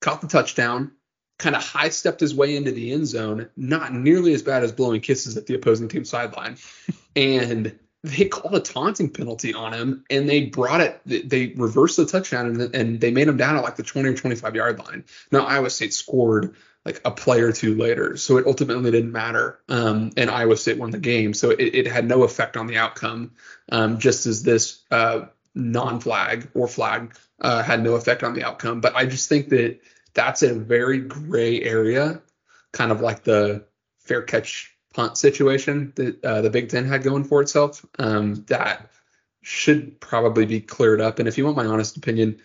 caught 0.00 0.20
the 0.20 0.26
touchdown, 0.28 0.92
kind 1.38 1.54
of 1.54 1.62
high 1.62 1.88
stepped 1.88 2.20
his 2.20 2.34
way 2.34 2.56
into 2.56 2.72
the 2.72 2.92
end 2.92 3.06
zone, 3.06 3.48
not 3.56 3.94
nearly 3.94 4.34
as 4.34 4.42
bad 4.42 4.64
as 4.64 4.72
blowing 4.72 5.00
kisses 5.00 5.36
at 5.36 5.46
the 5.46 5.54
opposing 5.54 5.88
team 5.88 6.04
sideline. 6.04 6.56
and 7.16 7.78
they 8.04 8.26
called 8.26 8.54
a 8.54 8.60
taunting 8.60 9.10
penalty 9.10 9.54
on 9.54 9.72
him 9.72 10.04
and 10.08 10.28
they 10.28 10.46
brought 10.46 10.80
it 10.80 11.00
they- 11.04 11.52
reversed 11.56 11.96
the 11.96 12.06
touchdown 12.06 12.46
and, 12.46 12.74
and 12.74 13.00
they 13.00 13.10
made 13.10 13.26
him 13.26 13.36
down 13.36 13.56
at 13.56 13.62
like 13.62 13.76
the 13.76 13.82
20 13.82 14.08
or 14.08 14.14
25 14.14 14.54
yard 14.54 14.78
line. 14.78 15.04
Now 15.32 15.44
iowa 15.44 15.70
state 15.70 15.92
scored 15.92 16.54
like 16.84 17.00
a 17.04 17.10
play 17.10 17.40
or 17.40 17.52
two 17.52 17.74
later 17.74 18.16
so 18.16 18.36
it 18.38 18.46
ultimately 18.46 18.90
didn't 18.90 19.10
matter 19.10 19.58
um, 19.68 20.12
and 20.16 20.30
iowa 20.30 20.56
state 20.56 20.78
won 20.78 20.90
the 20.90 20.98
game. 20.98 21.34
So 21.34 21.50
it, 21.50 21.60
it 21.60 21.86
had 21.86 22.06
no 22.06 22.22
effect 22.22 22.56
on 22.56 22.68
the 22.68 22.78
outcome 22.78 23.32
um, 23.70 23.98
just 23.98 24.26
as 24.26 24.44
this 24.44 24.82
uh, 24.92 25.26
non-flag 25.54 26.48
or 26.54 26.68
flag 26.68 27.14
uh, 27.40 27.62
had 27.62 27.82
no 27.82 27.94
effect 27.94 28.22
on 28.22 28.34
the 28.34 28.44
outcome. 28.44 28.80
But 28.80 28.94
i 28.94 29.06
just 29.06 29.28
think 29.28 29.48
that 29.48 29.80
that's 30.18 30.42
a 30.42 30.52
very 30.52 30.98
gray 30.98 31.62
area 31.62 32.20
kind 32.72 32.90
of 32.90 33.00
like 33.00 33.22
the 33.22 33.64
fair 34.00 34.20
catch 34.22 34.74
punt 34.92 35.16
situation 35.16 35.92
that 35.94 36.24
uh, 36.24 36.40
the 36.42 36.50
Big 36.50 36.68
Ten 36.70 36.84
had 36.84 37.04
going 37.04 37.22
for 37.22 37.40
itself. 37.40 37.86
Um, 38.00 38.44
that 38.48 38.90
should 39.42 40.00
probably 40.00 40.44
be 40.44 40.60
cleared 40.60 41.00
up. 41.00 41.20
And 41.20 41.28
if 41.28 41.38
you 41.38 41.44
want 41.44 41.56
my 41.56 41.66
honest 41.66 41.96
opinion, 41.96 42.40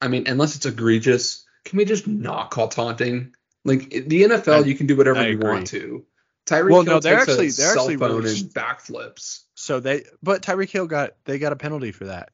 I 0.00 0.08
mean, 0.08 0.24
unless 0.26 0.56
it's 0.56 0.64
egregious, 0.64 1.44
can 1.66 1.76
we 1.76 1.84
just 1.84 2.06
not 2.08 2.50
call 2.50 2.68
taunting? 2.68 3.34
Like 3.66 3.90
the 3.90 4.22
NFL, 4.24 4.64
I- 4.64 4.66
you 4.66 4.74
can 4.74 4.86
do 4.86 4.96
whatever 4.96 5.20
I 5.20 5.26
you 5.28 5.34
agree. 5.38 5.50
want 5.50 5.66
to. 5.68 6.04
Tyreek 6.46 6.70
Well, 6.70 6.82
Hill 6.82 6.94
no, 6.94 7.00
they're 7.00 7.18
takes 7.18 7.28
actually- 7.28 7.48
a 7.48 7.52
they're 7.52 7.74
cell 7.74 7.82
actually 7.82 7.96
phone 7.98 8.22
really- 8.22 8.40
and 8.40 8.50
backflips. 8.54 9.40
So 9.54 9.78
they, 9.78 10.04
but 10.22 10.42
Tyreek 10.42 10.70
Hill 10.70 10.86
got 10.86 11.12
they 11.26 11.38
got 11.38 11.52
a 11.52 11.56
penalty 11.56 11.92
for 11.92 12.06
that. 12.06 12.30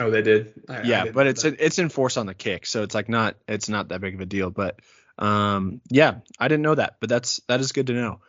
Oh, 0.00 0.10
they 0.10 0.22
did. 0.22 0.54
I- 0.68 0.78
I 0.78 0.82
yeah, 0.82 1.02
didn't 1.04 1.14
but 1.14 1.26
it's 1.26 1.42
that. 1.42 1.60
it's 1.60 1.78
enforced 1.78 2.16
on 2.18 2.26
the 2.26 2.34
kick, 2.34 2.66
so 2.66 2.82
it's 2.82 2.94
like 2.94 3.08
not 3.08 3.36
it's 3.46 3.68
not 3.68 3.88
that 3.88 4.00
big 4.00 4.14
of 4.14 4.20
a 4.20 4.26
deal. 4.26 4.50
But 4.50 4.80
um, 5.18 5.82
yeah, 5.90 6.20
I 6.38 6.48
didn't 6.48 6.62
know 6.62 6.74
that, 6.74 6.96
but 7.00 7.08
that's 7.10 7.40
that 7.48 7.60
is 7.60 7.72
good 7.72 7.88
to 7.88 7.92
know. 7.92 8.20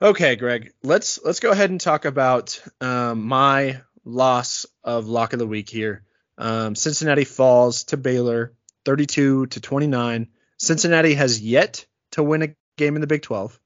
Okay, 0.00 0.36
Greg, 0.36 0.72
let's 0.84 1.18
let's 1.24 1.40
go 1.40 1.50
ahead 1.50 1.70
and 1.70 1.80
talk 1.80 2.04
about 2.04 2.62
um, 2.80 3.26
my 3.26 3.80
loss 4.04 4.64
of 4.84 5.08
lock 5.08 5.32
of 5.32 5.40
the 5.40 5.46
week 5.46 5.68
here. 5.68 6.04
Um, 6.38 6.76
Cincinnati 6.76 7.24
falls 7.24 7.84
to 7.84 7.96
Baylor, 7.96 8.54
32 8.84 9.46
to 9.46 9.60
29. 9.60 10.28
Cincinnati 10.56 11.14
has 11.14 11.40
yet 11.40 11.84
to 12.12 12.22
win 12.22 12.42
a 12.42 12.54
game 12.76 12.94
in 12.94 13.00
the 13.00 13.08
Big 13.08 13.22
12. 13.22 13.58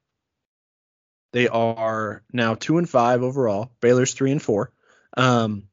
They 1.33 1.47
are 1.47 2.23
now 2.33 2.55
two 2.55 2.79
and 2.79 2.89
five 2.89 3.21
overall. 3.21 3.71
Baylor's 3.79 4.13
three 4.15 4.31
and 4.31 4.41
four. 4.41 4.71
Um, 5.15 5.67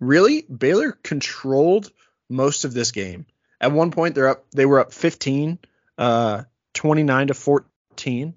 really, 0.00 0.42
Baylor 0.42 0.92
controlled 0.92 1.90
most 2.28 2.64
of 2.64 2.74
this 2.74 2.92
game. 2.92 3.26
At 3.60 3.72
one 3.72 3.90
point, 3.90 4.14
they're 4.14 4.28
up. 4.28 4.50
They 4.50 4.66
were 4.66 4.80
up 4.80 4.92
15, 4.92 5.58
uh, 5.98 6.42
29 6.74 7.28
to 7.28 7.34
14, 7.34 8.34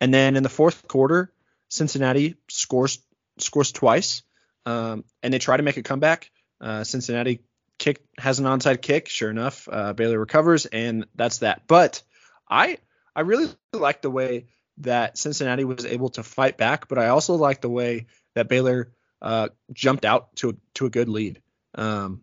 and 0.00 0.14
then 0.14 0.36
in 0.36 0.42
the 0.42 0.48
fourth 0.48 0.86
quarter, 0.86 1.32
Cincinnati 1.68 2.36
scores 2.48 2.98
scores 3.38 3.72
twice, 3.72 4.22
um, 4.66 5.04
and 5.22 5.32
they 5.32 5.38
try 5.38 5.56
to 5.56 5.62
make 5.62 5.76
a 5.76 5.82
comeback. 5.82 6.30
Uh, 6.60 6.84
Cincinnati 6.84 7.40
kick 7.78 8.02
has 8.18 8.38
an 8.38 8.44
onside 8.44 8.82
kick. 8.82 9.08
Sure 9.08 9.30
enough, 9.30 9.68
uh, 9.70 9.92
Baylor 9.92 10.18
recovers, 10.18 10.66
and 10.66 11.06
that's 11.14 11.38
that. 11.38 11.62
But 11.66 12.02
I 12.48 12.78
I 13.16 13.22
really 13.22 13.48
like 13.72 14.02
the 14.02 14.10
way 14.10 14.46
that 14.78 15.16
Cincinnati 15.16 15.64
was 15.64 15.86
able 15.86 16.10
to 16.10 16.22
fight 16.22 16.58
back, 16.58 16.88
but 16.88 16.98
I 16.98 17.08
also 17.08 17.34
like 17.34 17.60
the 17.60 17.70
way 17.70 18.06
that 18.34 18.48
Baylor 18.48 18.90
uh, 19.24 19.48
jumped 19.72 20.04
out 20.04 20.36
to 20.36 20.56
to 20.74 20.86
a 20.86 20.90
good 20.90 21.08
lead. 21.08 21.40
Um, 21.74 22.20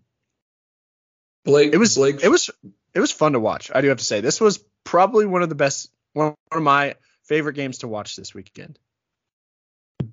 Blake. 1.43 1.73
it 1.73 1.77
was 1.77 1.95
Blake. 1.95 2.23
it 2.23 2.29
was 2.29 2.49
it 2.93 2.99
was 2.99 3.11
fun 3.11 3.33
to 3.33 3.39
watch. 3.39 3.71
I 3.73 3.81
do 3.81 3.89
have 3.89 3.97
to 3.97 4.05
say 4.05 4.21
this 4.21 4.39
was 4.39 4.63
probably 4.83 5.25
one 5.25 5.41
of 5.41 5.49
the 5.49 5.55
best 5.55 5.91
one 6.13 6.35
of 6.51 6.61
my 6.61 6.95
favorite 7.23 7.55
games 7.55 7.79
to 7.79 7.87
watch 7.87 8.15
this 8.15 8.33
weekend. 8.33 8.77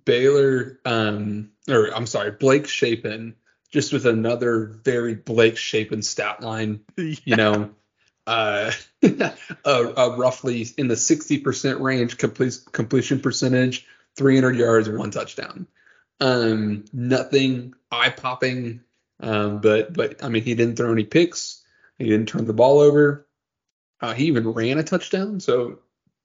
Baylor, 0.05 0.81
um, 0.85 1.51
or 1.69 1.95
I'm 1.95 2.07
sorry, 2.07 2.31
Blake 2.31 2.67
Shapen, 2.67 3.35
just 3.71 3.93
with 3.93 4.07
another 4.07 4.65
very 4.83 5.15
Blake 5.15 5.59
Shapen 5.59 6.03
stat 6.03 6.43
line. 6.43 6.81
You 6.97 7.37
know, 7.37 7.71
uh, 8.27 8.73
uh, 9.03 9.31
uh, 9.65 10.15
roughly 10.17 10.67
in 10.79 10.89
the 10.89 10.95
60% 10.95 11.81
range 11.81 12.17
complete, 12.17 12.59
completion 12.73 13.21
percentage, 13.21 13.87
300 14.17 14.57
yards, 14.57 14.89
one 14.89 15.11
touchdown. 15.11 15.67
Um, 16.21 16.85
nothing 16.93 17.75
eye 17.91 18.11
popping, 18.11 18.81
um, 19.21 19.61
but 19.61 19.93
but 19.93 20.23
I 20.25 20.29
mean, 20.29 20.43
he 20.43 20.55
didn't 20.55 20.77
throw 20.77 20.93
any 20.93 21.05
picks. 21.05 21.63
He 21.99 22.05
didn't 22.05 22.29
turn 22.29 22.45
the 22.45 22.53
ball 22.53 22.81
over. 22.81 23.27
Uh, 24.01 24.15
he 24.15 24.27
even 24.27 24.53
ran 24.53 24.79
a 24.79 24.83
touchdown. 24.83 25.41
So 25.41 25.81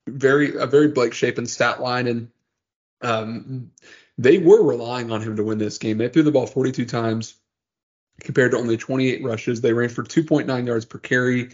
very 0.07 0.55
a 0.55 0.65
very 0.65 0.89
Blake 0.89 1.13
Shapen 1.13 1.45
stat 1.45 1.81
line, 1.81 2.07
and 2.07 2.31
um, 3.01 3.71
they 4.17 4.37
were 4.37 4.63
relying 4.63 5.11
on 5.11 5.21
him 5.21 5.35
to 5.35 5.43
win 5.43 5.57
this 5.57 5.77
game. 5.77 5.97
They 5.97 6.09
threw 6.09 6.23
the 6.23 6.31
ball 6.31 6.47
42 6.47 6.85
times 6.85 7.35
compared 8.21 8.51
to 8.51 8.57
only 8.57 8.77
28 8.77 9.23
rushes. 9.23 9.61
They 9.61 9.73
ran 9.73 9.89
for 9.89 10.03
2.9 10.03 10.67
yards 10.67 10.85
per 10.85 10.99
carry. 10.99 11.49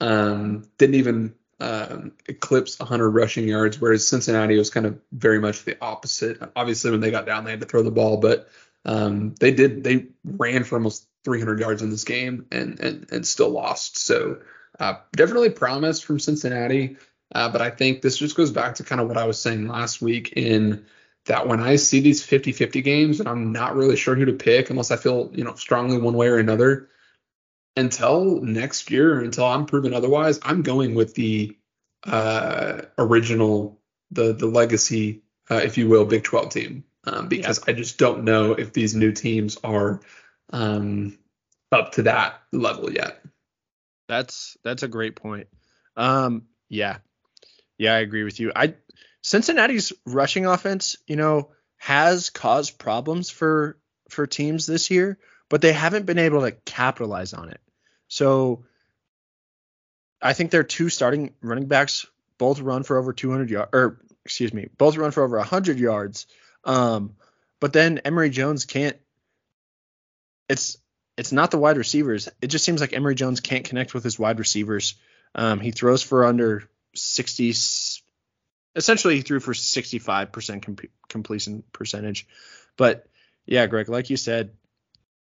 Um, 0.00 0.64
didn't 0.78 0.96
even 0.96 1.34
um, 1.62 2.12
eclipse 2.26 2.78
100 2.80 3.10
rushing 3.10 3.46
yards, 3.46 3.80
whereas 3.80 4.06
Cincinnati 4.06 4.58
was 4.58 4.68
kind 4.68 4.84
of 4.84 4.98
very 5.12 5.38
much 5.38 5.64
the 5.64 5.76
opposite. 5.80 6.38
Obviously, 6.56 6.90
when 6.90 7.00
they 7.00 7.12
got 7.12 7.24
down, 7.24 7.44
they 7.44 7.52
had 7.52 7.60
to 7.60 7.66
throw 7.66 7.84
the 7.84 7.90
ball, 7.90 8.16
but 8.16 8.48
um, 8.84 9.34
they 9.38 9.52
did. 9.52 9.84
They 9.84 10.06
ran 10.24 10.64
for 10.64 10.74
almost 10.74 11.06
300 11.24 11.60
yards 11.60 11.82
in 11.82 11.90
this 11.90 12.02
game 12.02 12.46
and 12.50 12.80
and 12.80 13.06
and 13.12 13.26
still 13.26 13.50
lost. 13.50 13.98
So 13.98 14.40
uh, 14.80 14.94
definitely 15.12 15.50
promise 15.50 16.00
from 16.00 16.18
Cincinnati. 16.18 16.96
Uh, 17.32 17.48
but 17.48 17.62
I 17.62 17.70
think 17.70 18.02
this 18.02 18.18
just 18.18 18.36
goes 18.36 18.50
back 18.50 18.74
to 18.74 18.84
kind 18.84 19.00
of 19.00 19.06
what 19.08 19.16
I 19.16 19.24
was 19.24 19.40
saying 19.40 19.68
last 19.68 20.02
week 20.02 20.32
in 20.36 20.84
that 21.26 21.46
when 21.46 21.60
I 21.60 21.76
see 21.76 22.00
these 22.00 22.26
50-50 22.26 22.82
games 22.84 23.20
and 23.20 23.28
I'm 23.28 23.52
not 23.52 23.76
really 23.76 23.96
sure 23.96 24.14
who 24.14 24.24
to 24.26 24.32
pick 24.32 24.68
unless 24.68 24.90
I 24.90 24.96
feel, 24.96 25.30
you 25.32 25.44
know, 25.44 25.54
strongly 25.54 25.96
one 25.96 26.14
way 26.14 26.26
or 26.26 26.38
another, 26.38 26.88
until 27.76 28.40
next 28.40 28.90
year, 28.90 29.20
until 29.20 29.44
I'm 29.44 29.66
proven 29.66 29.94
otherwise, 29.94 30.40
I'm 30.42 30.62
going 30.62 30.94
with 30.94 31.14
the 31.14 31.56
uh, 32.04 32.82
original, 32.98 33.80
the 34.10 34.32
the 34.32 34.46
legacy, 34.46 35.22
uh, 35.50 35.56
if 35.56 35.78
you 35.78 35.88
will, 35.88 36.04
Big 36.04 36.24
12 36.24 36.50
team. 36.50 36.84
Um, 37.04 37.26
because 37.26 37.66
I 37.66 37.72
just 37.72 37.98
don't 37.98 38.22
know 38.22 38.52
if 38.52 38.72
these 38.72 38.94
new 38.94 39.10
teams 39.10 39.58
are 39.64 40.00
um, 40.52 41.18
up 41.72 41.92
to 41.92 42.02
that 42.04 42.40
level 42.52 42.92
yet. 42.92 43.20
That's 44.08 44.56
that's 44.62 44.84
a 44.84 44.88
great 44.88 45.16
point. 45.16 45.48
Um, 45.96 46.44
yeah, 46.68 46.98
yeah, 47.78 47.94
I 47.94 47.98
agree 47.98 48.22
with 48.22 48.38
you. 48.38 48.52
I 48.54 48.74
Cincinnati's 49.22 49.92
rushing 50.06 50.46
offense, 50.46 50.96
you 51.06 51.16
know, 51.16 51.50
has 51.78 52.30
caused 52.30 52.78
problems 52.78 53.30
for 53.30 53.78
for 54.08 54.26
teams 54.26 54.66
this 54.66 54.90
year, 54.90 55.18
but 55.52 55.60
they 55.60 55.74
haven't 55.74 56.06
been 56.06 56.18
able 56.18 56.40
to 56.40 56.52
capitalize 56.52 57.34
on 57.34 57.50
it. 57.50 57.60
So 58.08 58.64
I 60.22 60.32
think 60.32 60.50
their 60.50 60.62
two 60.62 60.88
starting 60.88 61.34
running 61.42 61.66
backs 61.66 62.06
both 62.38 62.60
run 62.60 62.84
for 62.84 62.96
over 62.96 63.12
200 63.12 63.50
yards, 63.50 63.68
or 63.74 64.00
excuse 64.24 64.54
me, 64.54 64.70
both 64.78 64.96
run 64.96 65.10
for 65.10 65.22
over 65.22 65.36
100 65.36 65.78
yards. 65.78 66.26
Um, 66.64 67.16
but 67.60 67.74
then 67.74 67.98
Emory 67.98 68.30
Jones 68.30 68.64
can't. 68.64 68.96
It's 70.48 70.78
it's 71.18 71.32
not 71.32 71.50
the 71.50 71.58
wide 71.58 71.76
receivers. 71.76 72.30
It 72.40 72.46
just 72.46 72.64
seems 72.64 72.80
like 72.80 72.94
Emory 72.94 73.14
Jones 73.14 73.40
can't 73.40 73.66
connect 73.66 73.92
with 73.92 74.04
his 74.04 74.18
wide 74.18 74.38
receivers. 74.38 74.94
Um, 75.34 75.60
he 75.60 75.70
throws 75.70 76.02
for 76.02 76.24
under 76.24 76.66
60, 76.94 77.52
essentially 78.74 79.16
he 79.16 79.20
threw 79.20 79.38
for 79.38 79.52
65% 79.52 80.62
com- 80.62 80.76
completion 81.08 81.62
percentage. 81.74 82.26
But 82.78 83.06
yeah, 83.44 83.66
Greg, 83.66 83.90
like 83.90 84.08
you 84.08 84.16
said, 84.16 84.52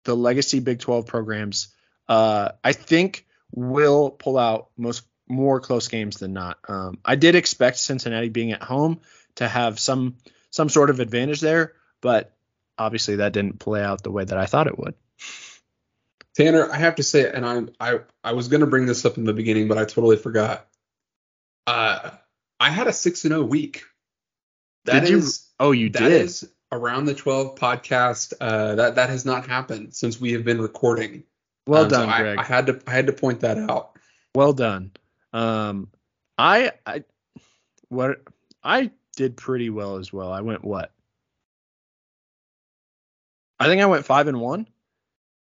the 0.09 0.17
legacy 0.17 0.59
Big 0.61 0.79
12 0.81 1.07
programs, 1.07 1.69
uh, 2.09 2.49
I 2.65 2.73
think 2.73 3.27
will 3.53 4.09
pull 4.11 4.39
out 4.39 4.71
most 4.79 5.03
more 5.29 5.61
close 5.61 5.89
games 5.89 6.17
than 6.17 6.33
not. 6.33 6.57
Um, 6.67 6.99
I 7.05 7.15
did 7.17 7.35
expect 7.35 7.77
Cincinnati 7.77 8.31
being 8.31 8.53
at 8.53 8.63
home 8.63 9.01
to 9.35 9.47
have 9.47 9.79
some 9.79 10.17
some 10.51 10.71
sort 10.71 10.89
of 10.89 11.01
advantage 11.01 11.43
there, 11.43 11.75
but 12.01 12.35
obviously 12.79 13.17
that 13.17 13.35
didn't 13.35 13.59
play 13.59 13.83
out 13.83 14.03
the 14.03 14.11
way 14.11 14.25
that 14.25 14.39
I 14.39 14.47
thought 14.47 14.67
it 14.67 14.79
would. 14.79 14.95
Tanner, 16.35 16.71
I 16.71 16.77
have 16.77 16.95
to 16.95 17.03
say, 17.03 17.31
and 17.31 17.45
I 17.45 17.65
I 17.79 18.01
I 18.25 18.33
was 18.33 18.49
gonna 18.49 18.67
bring 18.67 18.87
this 18.87 19.05
up 19.05 19.19
in 19.19 19.25
the 19.25 19.35
beginning, 19.35 19.69
but 19.69 19.77
I 19.77 19.85
totally 19.85 20.17
forgot. 20.17 20.67
Uh, 21.67 22.13
I 22.59 22.71
had 22.71 22.87
a 22.87 22.95
six 22.95 23.25
and 23.25 23.33
zero 23.33 23.45
week. 23.45 23.85
That 24.87 25.01
Did 25.01 25.11
you- 25.11 25.23
Oh, 25.61 25.73
you 25.73 25.91
that 25.91 25.99
did. 26.09 26.13
is 26.23 26.49
around 26.73 27.07
the 27.07 27.15
twelve 27.15 27.55
podcast. 27.57 28.33
Uh, 28.41 28.75
that 28.77 28.95
that 28.97 29.11
has 29.11 29.25
not 29.25 29.47
happened 29.47 29.95
since 29.95 30.21
we 30.21 30.33
have 30.33 30.45
been 30.45 30.61
recording. 30.61 31.25
well 31.67 31.85
Um, 31.85 31.91
so 31.91 31.97
done, 31.99 32.09
I, 32.09 32.21
Greg. 32.21 32.39
I 32.39 32.43
had 32.43 32.67
to 32.67 32.81
I 32.87 32.91
had 32.93 33.07
to 33.07 33.13
point 33.13 33.41
that 33.41 33.59
out. 33.59 33.93
Well 34.35 34.53
done. 34.53 34.93
Um, 35.33 35.89
I 36.37 36.73
I 36.87 37.05
what 37.89 38.21
I 38.63 38.91
did 39.17 39.37
pretty 39.37 39.71
well 39.71 39.97
as 39.97 40.13
well. 40.13 40.33
I 40.33 40.41
went 40.43 40.65
what? 40.65 40.93
I 43.59 43.67
think 43.67 43.83
I 43.83 43.87
went 43.87 44.05
five 44.05 44.29
and 44.29 44.41
one, 44.41 44.69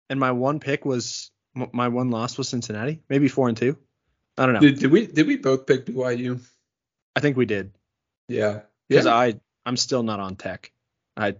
and 0.08 0.20
my 0.20 0.30
one 0.32 0.60
pick 0.60 0.84
was 0.84 1.30
my 1.54 1.88
one 1.88 2.10
loss 2.10 2.38
was 2.38 2.48
Cincinnati. 2.48 3.00
Maybe 3.08 3.28
four 3.28 3.48
and 3.48 3.56
two. 3.56 3.76
I 4.38 4.44
don't 4.44 4.54
know. 4.54 4.60
Did, 4.60 4.78
did 4.78 4.90
we 4.90 5.06
did 5.06 5.26
we 5.26 5.36
both 5.36 5.66
pick 5.66 5.86
BYU? 5.86 6.40
I 7.16 7.20
think 7.20 7.36
we 7.36 7.46
did 7.46 7.72
Yeah. 8.28 8.60
because 8.88 9.06
Yeah. 9.06 9.14
I 9.14 9.40
I'm 9.64 9.76
still 9.78 10.02
not 10.02 10.20
on 10.20 10.36
tech. 10.36 10.70
I 11.16 11.36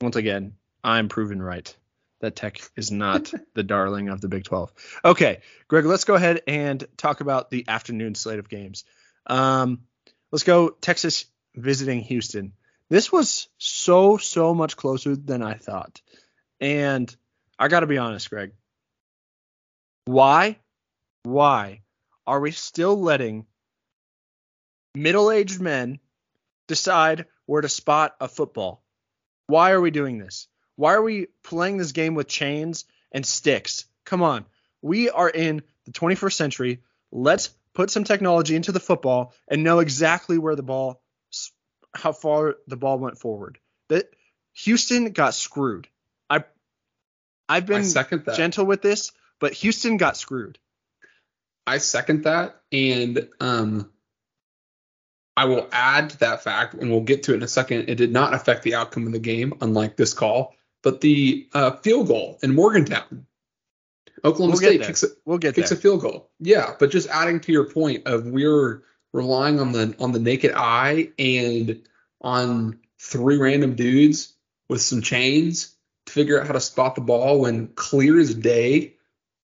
once 0.00 0.16
again 0.16 0.54
I'm 0.84 1.08
proven 1.08 1.42
right 1.42 1.74
that 2.20 2.36
tech 2.36 2.60
is 2.76 2.90
not 2.90 3.32
the 3.54 3.62
darling 3.62 4.08
of 4.08 4.20
the 4.20 4.28
Big 4.28 4.44
12. 4.44 4.72
Okay, 5.04 5.40
Greg, 5.68 5.84
let's 5.84 6.04
go 6.04 6.14
ahead 6.14 6.42
and 6.46 6.84
talk 6.96 7.20
about 7.20 7.50
the 7.50 7.64
afternoon 7.68 8.14
slate 8.14 8.38
of 8.38 8.48
games. 8.48 8.84
Um, 9.26 9.82
let's 10.32 10.44
go 10.44 10.70
Texas 10.70 11.26
visiting 11.54 12.00
Houston. 12.00 12.52
This 12.90 13.12
was 13.12 13.48
so 13.58 14.16
so 14.16 14.54
much 14.54 14.76
closer 14.76 15.14
than 15.14 15.42
I 15.42 15.54
thought, 15.54 16.00
and 16.60 17.14
I 17.58 17.68
got 17.68 17.80
to 17.80 17.86
be 17.86 17.98
honest, 17.98 18.30
Greg. 18.30 18.52
Why, 20.06 20.56
why 21.22 21.82
are 22.26 22.40
we 22.40 22.50
still 22.52 22.98
letting 22.98 23.46
middle-aged 24.94 25.60
men 25.60 25.98
decide 26.66 27.26
where 27.44 27.60
to 27.60 27.68
spot 27.68 28.16
a 28.20 28.28
football? 28.28 28.82
Why 29.48 29.72
are 29.72 29.80
we 29.80 29.90
doing 29.90 30.18
this? 30.18 30.46
Why 30.76 30.94
are 30.94 31.02
we 31.02 31.26
playing 31.42 31.78
this 31.78 31.92
game 31.92 32.14
with 32.14 32.28
chains 32.28 32.84
and 33.10 33.26
sticks? 33.26 33.86
Come 34.04 34.22
on. 34.22 34.44
We 34.80 35.10
are 35.10 35.28
in 35.28 35.62
the 35.84 35.90
21st 35.90 36.32
century. 36.34 36.82
Let's 37.10 37.48
put 37.74 37.90
some 37.90 38.04
technology 38.04 38.54
into 38.54 38.72
the 38.72 38.80
football 38.80 39.32
and 39.48 39.64
know 39.64 39.80
exactly 39.80 40.38
where 40.38 40.54
the 40.54 40.62
ball 40.62 41.02
how 41.94 42.12
far 42.12 42.56
the 42.66 42.76
ball 42.76 42.98
went 42.98 43.18
forward. 43.18 43.58
That 43.88 44.10
Houston 44.52 45.10
got 45.12 45.34
screwed. 45.34 45.88
I 46.28 46.44
I've 47.48 47.64
I 47.64 47.66
been 47.66 47.84
second 47.84 48.24
that. 48.26 48.36
gentle 48.36 48.66
with 48.66 48.82
this, 48.82 49.12
but 49.40 49.52
Houston 49.54 49.96
got 49.96 50.16
screwed. 50.16 50.58
I 51.66 51.78
second 51.78 52.24
that, 52.24 52.60
and 52.70 53.28
um, 53.40 53.90
I 55.38 55.44
will 55.44 55.68
add 55.70 56.10
to 56.10 56.18
that 56.18 56.42
fact, 56.42 56.74
and 56.74 56.90
we'll 56.90 57.02
get 57.02 57.22
to 57.22 57.32
it 57.32 57.36
in 57.36 57.42
a 57.44 57.48
second. 57.48 57.88
It 57.88 57.94
did 57.94 58.10
not 58.10 58.34
affect 58.34 58.64
the 58.64 58.74
outcome 58.74 59.06
of 59.06 59.12
the 59.12 59.20
game, 59.20 59.54
unlike 59.60 59.94
this 59.94 60.12
call. 60.12 60.56
But 60.82 61.00
the 61.00 61.48
uh, 61.54 61.76
field 61.76 62.08
goal 62.08 62.40
in 62.42 62.56
Morgantown, 62.56 63.24
Oklahoma 64.24 64.54
We'll 64.54 64.56
State 64.56 64.82
kicks 64.82 65.04
a, 65.04 65.06
We'll 65.24 65.38
get 65.38 65.54
kicks 65.54 65.70
a 65.70 65.76
field 65.76 66.00
goal. 66.00 66.28
Yeah, 66.40 66.74
but 66.80 66.90
just 66.90 67.08
adding 67.08 67.38
to 67.38 67.52
your 67.52 67.70
point 67.70 68.08
of 68.08 68.26
we're 68.26 68.82
relying 69.12 69.60
on 69.60 69.70
the 69.70 69.94
on 70.00 70.10
the 70.10 70.18
naked 70.18 70.54
eye 70.56 71.10
and 71.20 71.82
on 72.20 72.80
three 73.00 73.36
random 73.36 73.76
dudes 73.76 74.34
with 74.68 74.80
some 74.80 75.02
chains 75.02 75.72
to 76.06 76.12
figure 76.12 76.40
out 76.40 76.48
how 76.48 76.52
to 76.54 76.60
spot 76.60 76.96
the 76.96 77.00
ball 77.00 77.42
when 77.42 77.68
clear 77.68 78.18
as 78.18 78.34
day 78.34 78.96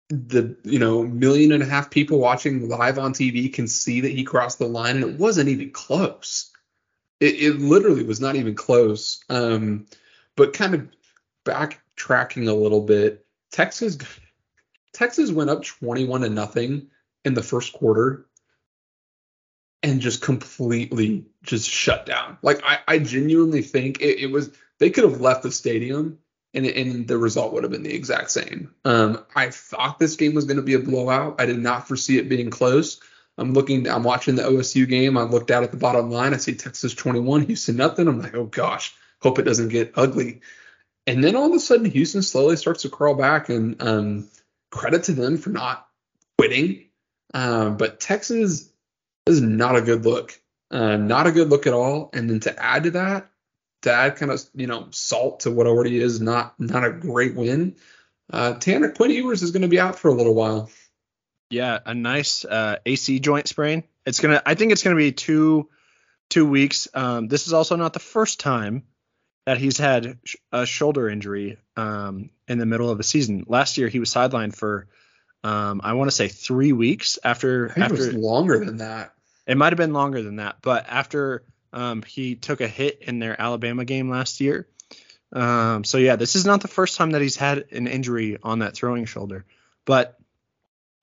the 0.08 0.56
you 0.64 0.78
know 0.78 1.02
million 1.02 1.52
and 1.52 1.62
a 1.62 1.66
half 1.66 1.90
people 1.90 2.18
watching 2.18 2.68
live 2.68 2.98
on 2.98 3.12
TV 3.12 3.52
can 3.52 3.68
see 3.68 4.00
that 4.00 4.12
he 4.12 4.24
crossed 4.24 4.58
the 4.58 4.66
line 4.66 4.96
and 4.96 5.04
it 5.04 5.18
wasn't 5.18 5.48
even 5.48 5.70
close. 5.70 6.50
It, 7.20 7.34
it 7.34 7.58
literally 7.58 8.04
was 8.04 8.20
not 8.20 8.36
even 8.36 8.54
close. 8.54 9.22
Um, 9.28 9.86
but 10.36 10.52
kind 10.52 10.74
of 10.74 10.88
backtracking 11.44 12.48
a 12.48 12.52
little 12.52 12.80
bit, 12.80 13.26
Texas 13.50 13.98
Texas 14.92 15.30
went 15.30 15.50
up 15.50 15.62
21 15.62 16.22
to 16.22 16.28
nothing 16.28 16.88
in 17.24 17.34
the 17.34 17.42
first 17.42 17.72
quarter 17.72 18.26
and 19.82 20.00
just 20.00 20.22
completely 20.22 21.26
just 21.42 21.68
shut 21.68 22.06
down. 22.06 22.38
Like 22.42 22.62
I, 22.64 22.78
I 22.88 22.98
genuinely 22.98 23.62
think 23.62 24.00
it, 24.00 24.20
it 24.20 24.30
was 24.30 24.50
they 24.78 24.90
could 24.90 25.04
have 25.04 25.20
left 25.20 25.42
the 25.42 25.52
stadium 25.52 26.18
and, 26.58 26.66
and 26.66 27.08
the 27.08 27.16
result 27.16 27.52
would 27.52 27.62
have 27.62 27.72
been 27.72 27.84
the 27.84 27.94
exact 27.94 28.30
same. 28.30 28.74
Um, 28.84 29.24
I 29.34 29.50
thought 29.50 29.98
this 29.98 30.16
game 30.16 30.34
was 30.34 30.44
going 30.44 30.56
to 30.56 30.62
be 30.62 30.74
a 30.74 30.80
blowout. 30.80 31.36
I 31.40 31.46
did 31.46 31.58
not 31.58 31.86
foresee 31.86 32.18
it 32.18 32.28
being 32.28 32.50
close. 32.50 33.00
I'm 33.38 33.52
looking, 33.52 33.88
I'm 33.88 34.02
watching 34.02 34.34
the 34.34 34.42
OSU 34.42 34.88
game. 34.88 35.16
I 35.16 35.22
looked 35.22 35.52
out 35.52 35.62
at 35.62 35.70
the 35.70 35.76
bottom 35.76 36.10
line. 36.10 36.34
I 36.34 36.38
see 36.38 36.54
Texas 36.54 36.94
21, 36.94 37.42
Houston 37.46 37.76
nothing. 37.76 38.08
I'm 38.08 38.20
like, 38.20 38.34
oh 38.34 38.46
gosh, 38.46 38.94
hope 39.22 39.38
it 39.38 39.44
doesn't 39.44 39.68
get 39.68 39.92
ugly. 39.94 40.40
And 41.06 41.22
then 41.22 41.36
all 41.36 41.46
of 41.46 41.54
a 41.54 41.60
sudden, 41.60 41.86
Houston 41.86 42.22
slowly 42.22 42.56
starts 42.56 42.82
to 42.82 42.90
crawl 42.90 43.14
back, 43.14 43.48
and 43.48 43.80
um, 43.80 44.28
credit 44.70 45.04
to 45.04 45.12
them 45.12 45.38
for 45.38 45.50
not 45.50 45.88
quitting. 46.36 46.86
Uh, 47.32 47.70
but 47.70 48.00
Texas 48.00 48.70
is 49.26 49.40
not 49.40 49.76
a 49.76 49.82
good 49.82 50.04
look, 50.04 50.38
uh, 50.70 50.96
not 50.96 51.26
a 51.26 51.32
good 51.32 51.48
look 51.48 51.66
at 51.66 51.72
all. 51.72 52.10
And 52.12 52.28
then 52.28 52.40
to 52.40 52.62
add 52.62 52.84
to 52.84 52.90
that, 52.92 53.30
to 53.82 53.92
add 53.92 54.16
kind 54.16 54.30
of 54.32 54.40
you 54.54 54.66
know 54.66 54.88
salt 54.90 55.40
to 55.40 55.50
what 55.50 55.66
already 55.66 56.00
is 56.00 56.20
not 56.20 56.58
not 56.58 56.84
a 56.84 56.92
great 56.92 57.34
win. 57.34 57.76
Uh, 58.30 58.54
Tanner 58.54 58.90
Quinn 58.90 59.10
Ewers 59.10 59.42
is 59.42 59.52
going 59.52 59.62
to 59.62 59.68
be 59.68 59.80
out 59.80 59.98
for 59.98 60.08
a 60.08 60.14
little 60.14 60.34
while. 60.34 60.70
Yeah, 61.50 61.78
a 61.86 61.94
nice 61.94 62.44
uh, 62.44 62.76
AC 62.84 63.20
joint 63.20 63.48
sprain. 63.48 63.84
It's 64.04 64.20
gonna. 64.20 64.42
I 64.44 64.54
think 64.54 64.72
it's 64.72 64.82
gonna 64.82 64.96
be 64.96 65.12
two 65.12 65.68
two 66.28 66.46
weeks. 66.46 66.88
Um, 66.92 67.28
this 67.28 67.46
is 67.46 67.52
also 67.52 67.76
not 67.76 67.92
the 67.94 68.00
first 68.00 68.40
time 68.40 68.84
that 69.46 69.56
he's 69.56 69.78
had 69.78 70.18
sh- 70.24 70.36
a 70.52 70.66
shoulder 70.66 71.08
injury 71.08 71.56
um, 71.74 72.28
in 72.48 72.58
the 72.58 72.66
middle 72.66 72.90
of 72.90 73.00
a 73.00 73.02
season. 73.02 73.44
Last 73.48 73.78
year 73.78 73.88
he 73.88 73.98
was 73.98 74.12
sidelined 74.12 74.54
for 74.54 74.88
um, 75.42 75.80
I 75.82 75.94
want 75.94 76.10
to 76.10 76.14
say 76.16 76.28
three 76.28 76.72
weeks 76.72 77.18
after 77.24 77.70
I 77.70 77.74
think 77.74 77.86
it 77.86 77.92
was 77.92 78.06
after 78.08 78.18
longer 78.18 78.62
than 78.62 78.78
that. 78.78 79.14
it 79.46 79.56
might 79.56 79.72
have 79.72 79.78
been 79.78 79.94
longer 79.94 80.22
than 80.22 80.36
that, 80.36 80.56
but 80.60 80.84
after 80.86 81.44
um, 81.72 82.02
he 82.02 82.34
took 82.34 82.60
a 82.60 82.68
hit 82.68 83.02
in 83.02 83.18
their 83.18 83.40
Alabama 83.40 83.84
game 83.84 84.08
last 84.08 84.40
year. 84.40 84.68
Um, 85.32 85.84
so 85.84 85.98
yeah, 85.98 86.16
this 86.16 86.36
is 86.36 86.46
not 86.46 86.62
the 86.62 86.68
first 86.68 86.96
time 86.96 87.10
that 87.10 87.22
he's 87.22 87.36
had 87.36 87.66
an 87.72 87.86
injury 87.86 88.38
on 88.42 88.60
that 88.60 88.74
throwing 88.74 89.04
shoulder. 89.04 89.44
But 89.84 90.18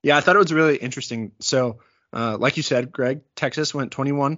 yeah, 0.02 0.18
I 0.18 0.22
thought 0.22 0.36
it 0.36 0.40
was 0.40 0.54
really 0.54 0.78
interesting. 0.78 1.32
So 1.40 1.80
uh, 2.14 2.38
like 2.40 2.58
you 2.58 2.64
said, 2.64 2.92
Greg, 2.92 3.22
Texas 3.36 3.74
went 3.74 3.92
21, 3.92 4.38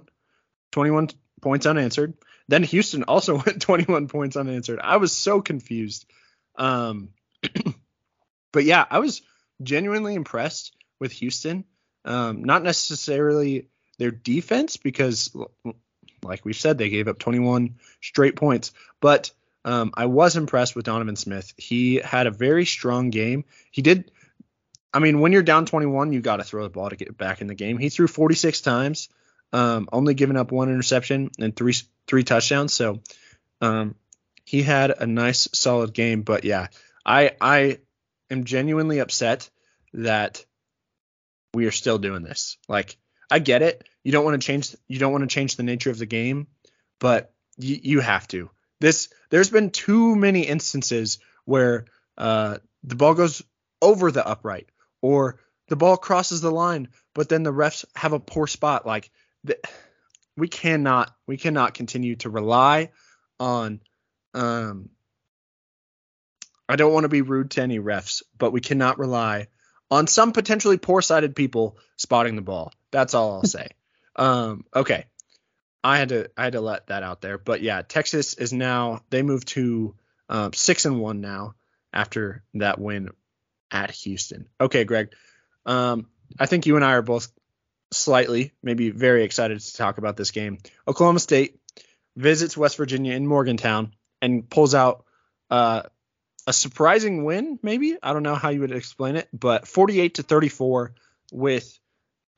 21 0.72 1.08
points 1.40 1.66
unanswered. 1.66 2.14
Then 2.48 2.62
Houston 2.64 3.04
also 3.04 3.36
went 3.46 3.62
21 3.62 4.08
points 4.08 4.36
unanswered. 4.36 4.80
I 4.82 4.96
was 4.96 5.12
so 5.12 5.40
confused. 5.40 6.06
Um, 6.56 7.10
but 8.52 8.64
yeah, 8.64 8.84
I 8.90 8.98
was 8.98 9.22
genuinely 9.62 10.14
impressed 10.14 10.74
with 10.98 11.12
Houston. 11.12 11.64
Um, 12.04 12.44
not 12.44 12.62
necessarily 12.62 13.68
their 13.98 14.10
defense 14.10 14.76
because, 14.76 15.36
like 16.22 16.44
we've 16.44 16.56
said, 16.56 16.78
they 16.78 16.88
gave 16.88 17.08
up 17.08 17.18
21 17.18 17.76
straight 18.00 18.36
points. 18.36 18.72
But 19.00 19.30
um, 19.64 19.92
I 19.94 20.06
was 20.06 20.36
impressed 20.36 20.76
with 20.76 20.86
Donovan 20.86 21.16
Smith. 21.16 21.52
He 21.56 21.96
had 21.96 22.26
a 22.26 22.30
very 22.30 22.64
strong 22.64 23.10
game. 23.10 23.44
He 23.70 23.82
did. 23.82 24.10
I 24.92 25.00
mean, 25.00 25.20
when 25.20 25.32
you're 25.32 25.42
down 25.42 25.66
21, 25.66 26.12
you 26.12 26.20
got 26.20 26.36
to 26.36 26.44
throw 26.44 26.62
the 26.62 26.70
ball 26.70 26.90
to 26.90 26.96
get 26.96 27.16
back 27.16 27.40
in 27.40 27.46
the 27.46 27.54
game. 27.54 27.78
He 27.78 27.90
threw 27.90 28.06
46 28.06 28.62
times, 28.62 29.08
um, 29.52 29.88
only 29.92 30.14
giving 30.14 30.36
up 30.36 30.50
one 30.50 30.70
interception 30.70 31.30
and 31.38 31.54
three 31.54 31.74
three 32.06 32.24
touchdowns. 32.24 32.72
So 32.72 33.00
um, 33.60 33.94
he 34.44 34.62
had 34.62 34.90
a 34.90 35.06
nice, 35.06 35.48
solid 35.52 35.92
game. 35.92 36.22
But 36.22 36.44
yeah, 36.44 36.68
I 37.04 37.32
I 37.40 37.78
am 38.30 38.44
genuinely 38.44 39.00
upset 39.00 39.50
that 39.92 40.44
we 41.54 41.66
are 41.66 41.72
still 41.72 41.98
doing 41.98 42.22
this. 42.22 42.56
Like 42.68 42.96
I 43.30 43.38
get 43.38 43.62
it. 43.62 43.86
You 44.04 44.12
don't 44.12 44.24
want 44.24 44.40
to 44.40 44.46
change 44.46 44.74
you 44.86 44.98
don't 44.98 45.12
want 45.12 45.22
to 45.22 45.34
change 45.34 45.56
the 45.56 45.62
nature 45.62 45.90
of 45.90 45.98
the 45.98 46.06
game, 46.06 46.46
but 46.98 47.32
you, 47.58 47.78
you 47.82 48.00
have 48.00 48.26
to. 48.28 48.50
This 48.80 49.08
there's 49.30 49.50
been 49.50 49.70
too 49.70 50.16
many 50.16 50.42
instances 50.42 51.18
where 51.44 51.86
uh, 52.16 52.58
the 52.84 52.96
ball 52.96 53.14
goes 53.14 53.42
over 53.82 54.10
the 54.10 54.26
upright 54.26 54.68
or 55.02 55.38
the 55.68 55.76
ball 55.76 55.96
crosses 55.96 56.40
the 56.40 56.50
line, 56.50 56.88
but 57.14 57.28
then 57.28 57.42
the 57.42 57.52
refs 57.52 57.84
have 57.94 58.12
a 58.12 58.20
poor 58.20 58.46
spot. 58.46 58.86
Like 58.86 59.10
the, 59.44 59.58
we 60.36 60.48
cannot 60.48 61.14
we 61.26 61.36
cannot 61.36 61.74
continue 61.74 62.16
to 62.16 62.30
rely 62.30 62.90
on 63.38 63.80
um 64.34 64.90
I 66.68 66.76
don't 66.76 66.92
want 66.92 67.04
to 67.04 67.08
be 67.08 67.22
rude 67.22 67.52
to 67.52 67.62
any 67.62 67.78
refs, 67.78 68.22
but 68.36 68.52
we 68.52 68.60
cannot 68.60 68.98
rely 68.98 69.48
on 69.90 70.06
some 70.06 70.32
potentially 70.32 70.76
poor-sighted 70.76 71.34
people 71.34 71.78
spotting 71.96 72.36
the 72.36 72.42
ball. 72.42 72.72
That's 72.90 73.14
all 73.14 73.34
I'll 73.34 73.44
say. 73.44 73.68
um 74.16 74.64
okay. 74.74 75.06
I 75.84 75.98
had 75.98 76.08
to 76.10 76.30
I 76.36 76.44
had 76.44 76.52
to 76.54 76.60
let 76.60 76.88
that 76.88 77.02
out 77.02 77.20
there. 77.20 77.38
But 77.38 77.62
yeah, 77.62 77.82
Texas 77.82 78.34
is 78.34 78.52
now 78.52 79.02
they 79.10 79.22
moved 79.22 79.48
to 79.48 79.94
um, 80.28 80.52
6 80.52 80.84
and 80.84 81.00
1 81.00 81.20
now 81.20 81.54
after 81.92 82.42
that 82.54 82.78
win 82.78 83.10
at 83.70 83.90
Houston. 83.92 84.48
Okay, 84.60 84.84
Greg. 84.84 85.12
Um 85.66 86.06
I 86.38 86.46
think 86.46 86.66
you 86.66 86.76
and 86.76 86.84
I 86.84 86.92
are 86.92 87.02
both 87.02 87.30
slightly, 87.90 88.52
maybe 88.62 88.90
very 88.90 89.24
excited 89.24 89.60
to 89.60 89.76
talk 89.76 89.98
about 89.98 90.16
this 90.16 90.30
game. 90.30 90.58
Oklahoma 90.86 91.20
State 91.20 91.58
visits 92.16 92.56
West 92.56 92.76
Virginia 92.76 93.14
in 93.14 93.26
Morgantown 93.26 93.94
and 94.20 94.48
pulls 94.48 94.74
out 94.74 95.04
uh, 95.50 95.82
a 96.46 96.52
surprising 96.52 97.24
win, 97.24 97.58
maybe. 97.62 97.96
I 98.02 98.12
don't 98.12 98.22
know 98.22 98.34
how 98.34 98.50
you 98.50 98.60
would 98.60 98.72
explain 98.72 99.16
it, 99.16 99.28
but 99.32 99.66
48 99.66 100.14
to 100.16 100.22
34 100.22 100.94
with 101.32 101.78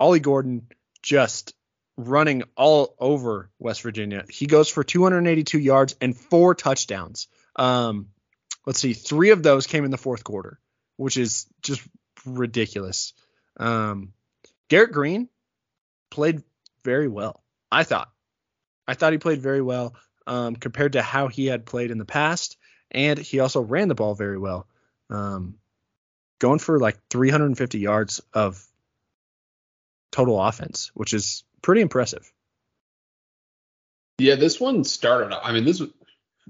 Ollie 0.00 0.20
Gordon 0.20 0.66
just 1.02 1.54
running 1.96 2.42
all 2.56 2.94
over 2.98 3.50
West 3.58 3.82
Virginia. 3.82 4.24
He 4.30 4.46
goes 4.46 4.70
for 4.70 4.82
282 4.82 5.58
yards 5.58 5.94
and 6.00 6.16
four 6.16 6.54
touchdowns. 6.54 7.28
Um, 7.54 8.08
let's 8.66 8.80
see, 8.80 8.94
three 8.94 9.30
of 9.30 9.42
those 9.42 9.66
came 9.66 9.84
in 9.84 9.90
the 9.90 9.98
fourth 9.98 10.24
quarter, 10.24 10.58
which 10.96 11.18
is 11.18 11.46
just 11.62 11.82
ridiculous. 12.24 13.12
Um, 13.58 14.14
Garrett 14.68 14.92
Greene 14.92 15.28
played 16.10 16.42
very 16.82 17.08
well. 17.08 17.42
I 17.70 17.84
thought. 17.84 18.10
I 18.88 18.94
thought 18.94 19.12
he 19.12 19.18
played 19.18 19.42
very 19.42 19.62
well 19.62 19.94
um, 20.26 20.56
compared 20.56 20.94
to 20.94 21.02
how 21.02 21.28
he 21.28 21.46
had 21.46 21.66
played 21.66 21.90
in 21.90 21.98
the 21.98 22.04
past, 22.04 22.56
and 22.90 23.18
he 23.18 23.40
also 23.40 23.60
ran 23.60 23.88
the 23.88 23.94
ball 23.94 24.14
very 24.14 24.38
well, 24.38 24.66
um, 25.10 25.56
going 26.38 26.58
for 26.58 26.80
like 26.80 26.98
350 27.10 27.78
yards 27.78 28.20
of 28.32 28.66
total 30.10 30.40
offense, 30.40 30.90
which 30.94 31.12
is 31.12 31.44
pretty 31.62 31.80
impressive. 31.80 32.30
Yeah, 34.18 34.34
this 34.36 34.60
one 34.60 34.84
started. 34.84 35.34
I 35.34 35.52
mean, 35.52 35.64
this 35.64 35.80
was 35.80 35.90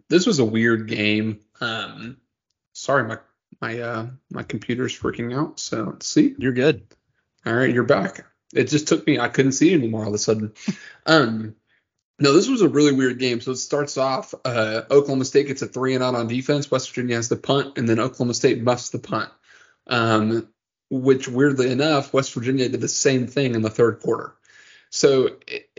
this 0.09 0.27
was 0.27 0.38
a 0.38 0.44
weird 0.44 0.88
game. 0.88 1.40
Um, 1.61 2.16
sorry, 2.73 3.05
my 3.05 3.18
my 3.61 3.81
uh 3.81 4.07
my 4.31 4.42
computer's 4.42 4.99
freaking 4.99 5.37
out. 5.37 5.61
So 5.61 5.85
let's 5.85 6.09
see. 6.09 6.35
You're 6.38 6.53
good. 6.53 6.87
All 7.46 7.55
right, 7.55 7.73
you're 7.73 7.85
back. 7.85 8.27
It 8.53 8.64
just 8.64 8.88
took 8.88 9.07
me. 9.07 9.18
I 9.18 9.29
couldn't 9.29 9.53
see 9.53 9.73
anymore 9.73 10.03
all 10.03 10.09
of 10.09 10.14
a 10.14 10.18
sudden. 10.18 10.53
um, 11.07 11.55
no, 12.18 12.35
this 12.35 12.49
was 12.49 12.61
a 12.61 12.68
really 12.68 12.92
weird 12.92 13.18
game. 13.18 13.40
So 13.40 13.53
it 13.53 13.57
starts 13.57 13.96
off. 13.96 14.35
Uh, 14.44 14.83
Oklahoma 14.90 15.25
State 15.25 15.46
gets 15.46 15.62
a 15.62 15.66
three 15.66 15.94
and 15.94 16.05
out 16.05 16.14
on 16.14 16.29
defense. 16.29 16.70
West 16.70 16.90
Virginia 16.90 17.16
has 17.16 17.29
the 17.29 17.37
punt, 17.37 17.79
and 17.79 17.88
then 17.88 17.99
Oklahoma 17.99 18.35
State 18.35 18.64
busts 18.64 18.90
the 18.90 18.99
punt. 18.99 19.31
Um, 19.87 20.49
which 20.90 21.29
weirdly 21.29 21.70
enough, 21.70 22.12
West 22.12 22.35
Virginia 22.35 22.68
did 22.68 22.81
the 22.81 22.88
same 22.88 23.26
thing 23.26 23.55
in 23.55 23.62
the 23.62 23.70
third 23.70 24.00
quarter. 24.00 24.35
So 24.90 25.37
it, 25.46 25.70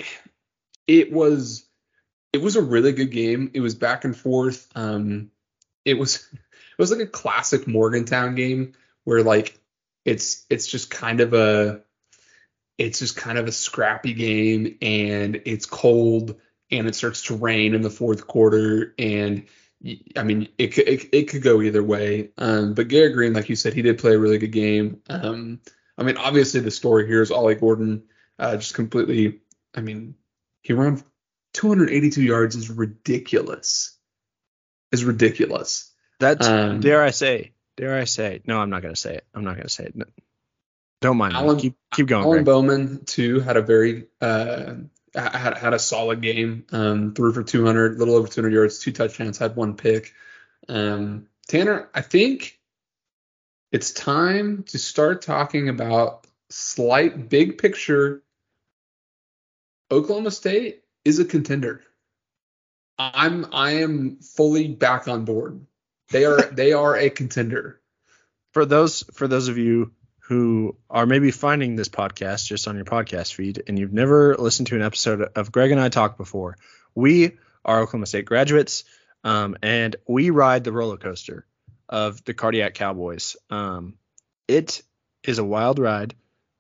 it 0.88 1.12
was 1.12 1.66
it 2.34 2.42
was 2.42 2.56
a 2.56 2.62
really 2.62 2.94
good 2.94 3.12
game. 3.12 3.52
It 3.54 3.60
was 3.60 3.76
back 3.76 4.06
and 4.06 4.16
forth. 4.16 4.68
Um, 4.74 5.32
it 5.84 5.96
was 5.96 6.28
it 6.34 6.80
was 6.80 6.92
like 6.92 7.02
a 7.02 7.08
classic 7.08 7.68
Morgantown 7.68 8.36
game 8.36 8.74
where 9.04 9.24
like 9.24 9.60
it's 10.06 10.46
it's 10.50 10.68
just 10.68 10.90
kind 10.90 11.20
of 11.20 11.34
a 11.34 11.82
it's 12.78 13.00
just 13.00 13.18
kind 13.18 13.38
of 13.38 13.48
a 13.48 13.52
scrappy 13.52 14.14
game 14.14 14.78
and 14.82 15.42
it's 15.46 15.66
cold 15.66 16.40
and 16.72 16.88
it 16.88 16.96
starts 16.96 17.24
to 17.24 17.36
rain 17.36 17.76
in 17.76 17.82
the 17.82 17.90
fourth 17.90 18.26
quarter 18.26 18.96
and 18.98 19.46
I 20.16 20.24
mean 20.24 20.50
it 20.58 20.78
it, 20.78 21.10
it 21.12 21.24
could 21.30 21.42
go 21.42 21.62
either 21.62 21.84
way. 21.84 22.32
Um, 22.38 22.74
but 22.74 22.88
Garrett 22.88 23.14
Greene, 23.14 23.34
like 23.34 23.50
you 23.50 23.56
said, 23.56 23.74
he 23.74 23.82
did 23.82 24.00
play 24.00 24.14
a 24.14 24.20
really 24.20 24.38
good 24.38 24.52
game. 24.52 25.02
Um, 25.10 25.60
I 25.98 26.04
mean 26.04 26.18
obviously 26.18 26.60
the 26.60 26.72
story 26.72 27.08
here 27.08 27.22
is 27.22 27.32
Ollie 27.32 27.56
Gordon 27.56 28.04
uh, 28.40 28.58
just 28.58 28.74
completely. 28.74 29.42
I 29.76 29.82
mean 29.82 30.16
he 30.62 30.74
ran 30.74 31.04
282 31.54 32.22
yards 32.22 32.56
is 32.56 32.70
ridiculous. 32.70 33.98
Is 34.92 35.06
ridiculous. 35.06 35.92
That's 36.20 36.48
um, 36.48 36.82
dare 36.82 37.02
I 37.02 37.12
say 37.12 37.54
Dare 37.78 37.98
I 37.98 38.04
say? 38.04 38.42
No, 38.46 38.60
I'm 38.60 38.70
not 38.70 38.82
going 38.82 38.94
to 38.94 39.00
say 39.00 39.16
it. 39.16 39.26
I'm 39.34 39.44
not 39.44 39.56
going 39.56 39.68
to 39.68 39.74
say 39.74 39.86
it. 39.86 39.96
No. 39.96 40.06
Don't 41.02 41.18
mind. 41.18 41.34
Alan, 41.34 41.58
keep 41.58 41.76
keep 41.92 42.06
going. 42.06 42.24
Alan 42.24 42.38
Greg. 42.38 42.46
Bowman 42.46 43.06
too 43.06 43.40
had 43.40 43.58
a 43.58 43.62
very 43.64 44.06
uh, 44.22 44.76
had 45.14 45.58
had 45.58 45.74
a 45.74 45.80
solid 45.80 46.22
game. 46.22 46.66
Um, 46.72 47.14
threw 47.14 47.34
for 47.34 47.44
200, 47.44 47.98
little 47.98 48.16
over 48.16 48.28
200 48.28 48.54
yards, 48.54 48.80
two 48.80 48.92
touchdowns, 48.92 49.38
had 49.38 49.56
one 49.56 49.76
pick. 49.76 50.14
Um, 50.70 51.28
Tanner, 51.48 51.90
I 51.94 52.02
think 52.02 52.60
it's 53.72 53.92
time 53.92 54.64
to 54.70 54.78
start 54.78 55.22
talking 55.22 55.70
about 55.70 56.28
slight 56.50 57.30
big 57.30 57.58
picture. 57.58 58.24
Oklahoma 59.90 60.32
State 60.32 60.84
is 61.04 61.20
a 61.20 61.26
contender. 61.26 61.82
I'm 62.98 63.48
I 63.52 63.72
am 63.82 64.18
fully 64.18 64.68
back 64.68 65.08
on 65.08 65.26
board. 65.26 65.66
They 66.10 66.26
are 66.26 66.42
they 66.42 66.74
are 66.74 66.96
a 66.96 67.10
contender. 67.10 67.82
For 68.54 68.66
those 68.66 69.04
for 69.14 69.28
those 69.28 69.48
of 69.48 69.58
you 69.58 69.92
who 70.32 70.78
are 70.90 71.06
maybe 71.06 71.30
finding 71.30 71.76
this 71.76 71.90
podcast 71.90 72.46
just 72.46 72.66
on 72.66 72.78
your 72.78 72.86
podcast 72.86 73.34
feed 73.34 73.64
and 73.68 73.78
you've 73.78 73.92
never 73.92 74.38
listened 74.38 74.66
to 74.66 74.78
an 74.78 74.82
episode 74.82 75.30
of 75.36 75.52
Greg 75.52 75.72
and 75.72 75.82
I 75.82 75.90
talk 75.90 76.16
before, 76.16 76.56
we 76.96 77.34
are 77.66 77.82
Oklahoma 77.82 78.06
State 78.06 78.24
graduates, 78.24 78.86
um, 79.26 79.58
and 79.62 79.98
we 80.08 80.30
ride 80.30 80.64
the 80.64 80.72
roller 80.72 80.96
coaster 80.96 81.46
of 81.90 82.24
the 82.24 82.34
Cardiac 82.34 82.76
Cowboys. 82.76 83.36
Um, 83.50 83.96
it 84.48 84.82
is 85.26 85.38
a 85.38 85.44
wild 85.44 85.80
ride, 85.80 86.16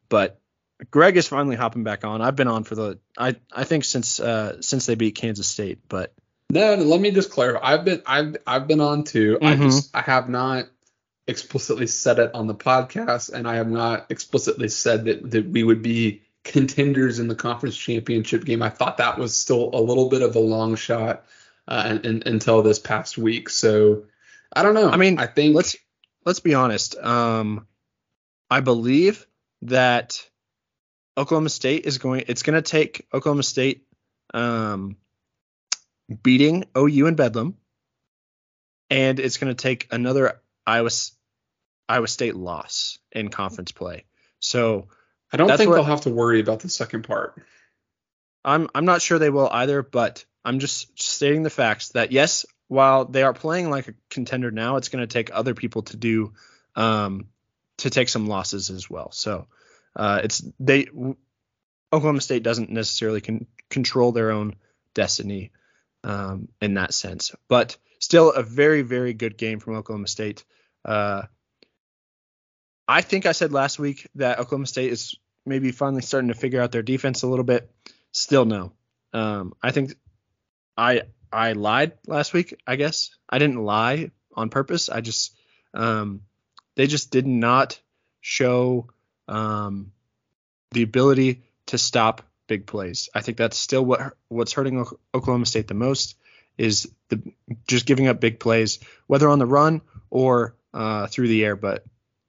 but 0.10 0.42
Greg 0.90 1.16
is 1.16 1.30
finally 1.30 1.56
hopping 1.56 1.86
back 1.86 2.04
on. 2.04 2.22
I've 2.22 2.36
been 2.36 2.50
on 2.50 2.66
for 2.66 2.76
the 2.76 3.00
I 3.18 3.38
I 3.54 3.64
think 3.64 3.86
since 3.86 4.20
uh, 4.20 4.62
since 4.62 4.86
they 4.86 4.96
beat 4.96 5.16
Kansas 5.16 5.48
State, 5.48 5.80
but 5.88 6.14
no, 6.50 6.76
let 6.76 7.00
me 7.00 7.12
just 7.12 7.32
clarify. 7.32 7.72
I've 7.72 7.86
been 7.86 8.02
I've 8.06 8.36
I've 8.46 8.68
been 8.68 8.82
on 8.82 9.06
too. 9.06 9.38
Mm-hmm. 9.42 9.46
I 9.46 9.56
just 9.56 9.96
I 9.96 10.02
have 10.02 10.28
not 10.28 10.66
explicitly 11.28 11.88
said 11.88 12.20
it 12.20 12.34
on 12.34 12.48
the 12.48 12.56
podcast, 12.56 13.32
and 13.32 13.48
I 13.48 13.56
have 13.56 13.70
not 13.70 14.08
explicitly 14.10 14.68
said 14.68 15.06
that 15.06 15.32
that 15.32 15.48
we 15.48 15.64
would 15.64 15.82
be 15.82 16.22
contenders 16.44 17.20
in 17.20 17.28
the 17.28 17.36
conference 17.36 17.78
championship 17.78 18.46
game. 18.46 18.62
I 18.62 18.70
thought 18.70 18.98
that 18.98 19.18
was 19.18 19.36
still 19.36 19.70
a 19.74 19.82
little 19.82 20.10
bit 20.10 20.22
of 20.22 20.36
a 20.36 20.40
long 20.40 20.76
shot 20.76 21.26
uh, 21.68 21.84
and, 21.86 22.06
and, 22.06 22.28
until 22.28 22.64
this 22.64 22.80
past 22.80 23.18
week. 23.18 23.50
So 23.50 24.06
I 24.52 24.64
don't 24.64 24.74
know. 24.74 24.90
I 24.90 24.98
mean, 24.98 25.20
I 25.20 25.28
think 25.28 25.56
let's 25.56 25.76
let's 26.26 26.40
be 26.40 26.54
honest. 26.54 26.96
Um, 26.98 27.68
I 28.50 28.60
believe 28.60 29.26
that 29.64 30.28
Oklahoma 31.18 31.50
State 31.50 31.86
is 31.86 31.98
going. 31.98 32.26
It's 32.28 32.44
going 32.44 32.62
to 32.62 32.62
take 32.62 33.08
Oklahoma 33.14 33.44
State 33.44 33.86
um, 34.34 34.98
beating 36.24 36.66
OU 36.78 37.08
and 37.08 37.18
Bedlam, 37.18 37.58
and 38.90 39.20
it's 39.20 39.38
going 39.38 39.56
to 39.56 39.62
take 39.62 39.88
another 39.92 40.42
Iowa 40.72 40.90
Iowa 41.90 42.08
State 42.08 42.36
loss 42.36 43.00
in 43.12 43.30
conference 43.30 43.72
play. 43.72 44.06
So 44.40 44.88
I 45.32 45.38
don't 45.38 45.56
think 45.58 45.74
they'll 45.74 45.84
have 45.84 46.02
to 46.02 46.10
worry 46.10 46.40
about 46.40 46.62
the 46.62 46.70
second 46.70 47.04
part. 47.04 47.42
I'm 48.44 48.70
I'm 48.74 48.86
not 48.86 49.02
sure 49.02 49.20
they 49.20 49.30
will 49.30 49.50
either, 49.52 49.84
but 49.84 50.26
I'm 50.44 50.60
just 50.60 51.02
stating 51.02 51.44
the 51.44 51.50
facts 51.50 51.90
that 51.90 52.12
yes, 52.12 52.46
while 52.68 53.06
they 53.06 53.24
are 53.24 53.34
playing 53.34 53.70
like 53.70 53.90
a 53.90 53.94
contender 54.10 54.50
now, 54.50 54.78
it's 54.78 54.90
going 54.90 55.02
to 55.02 55.14
take 55.14 55.30
other 55.34 55.54
people 55.54 55.84
to 55.84 55.98
do 55.98 56.34
um, 56.76 57.28
to 57.80 57.90
take 57.90 58.10
some 58.10 58.28
losses 58.28 58.70
as 58.70 58.90
well. 58.90 59.12
So 59.12 59.48
uh, 59.96 60.22
it's 60.24 60.44
they 60.60 60.88
Oklahoma 61.94 62.22
State 62.22 62.44
doesn't 62.44 62.70
necessarily 62.70 63.22
con- 63.22 63.48
control 63.70 64.14
their 64.14 64.32
own 64.32 64.56
destiny 64.94 65.52
um, 66.04 66.48
in 66.62 66.76
that 66.76 66.94
sense. 66.94 67.36
But 67.48 67.78
still 68.00 68.32
a 68.32 68.44
very, 68.44 68.82
very 68.82 69.14
good 69.14 69.38
game 69.38 69.60
from 69.60 69.76
Oklahoma 69.76 70.08
State. 70.08 70.44
Uh, 70.84 71.24
I 72.88 73.02
think 73.02 73.26
I 73.26 73.32
said 73.32 73.52
last 73.52 73.80
week 73.80 74.08
that 74.16 74.40
Oklahoma 74.40 74.68
State 74.68 74.92
is 74.92 75.16
maybe 75.46 75.72
finally 75.72 76.02
starting 76.02 76.28
to 76.28 76.34
figure 76.34 76.62
out 76.62 76.72
their 76.72 76.84
defense 76.84 77.24
a 77.24 77.28
little 77.28 77.46
bit. 77.46 77.72
Still 78.12 78.46
no. 78.46 78.74
Um, 79.14 79.54
I 79.62 79.72
think 79.72 79.96
I 80.78 81.04
I 81.32 81.54
lied 81.54 81.94
last 82.08 82.34
week. 82.34 82.56
I 82.68 82.76
guess 82.76 83.16
I 83.30 83.40
didn't 83.40 83.64
lie 83.64 84.12
on 84.36 84.50
purpose. 84.50 84.90
I 84.90 85.02
just 85.02 85.36
um, 85.74 86.22
they 86.76 86.88
just 86.88 87.12
did 87.12 87.28
not 87.28 87.80
show 88.22 88.90
um, 89.28 89.92
the 90.72 90.84
ability 90.84 91.44
to 91.68 91.78
stop 91.78 92.24
big 92.48 92.66
plays. 92.66 93.10
I 93.16 93.22
think 93.22 93.38
that's 93.38 93.58
still 93.58 93.86
what 93.86 94.14
what's 94.28 94.54
hurting 94.54 94.86
Oklahoma 95.14 95.46
State 95.46 95.68
the 95.68 95.74
most 95.74 96.18
is 96.58 96.92
the 97.10 97.22
just 97.68 97.86
giving 97.86 98.08
up 98.08 98.20
big 98.20 98.40
plays, 98.40 98.80
whether 99.08 99.30
on 99.30 99.40
the 99.40 99.46
run 99.46 99.82
or 100.10 100.56
uh, 100.74 101.08
through 101.08 101.28
the 101.28 101.44
air. 101.46 101.56
But 101.56 101.86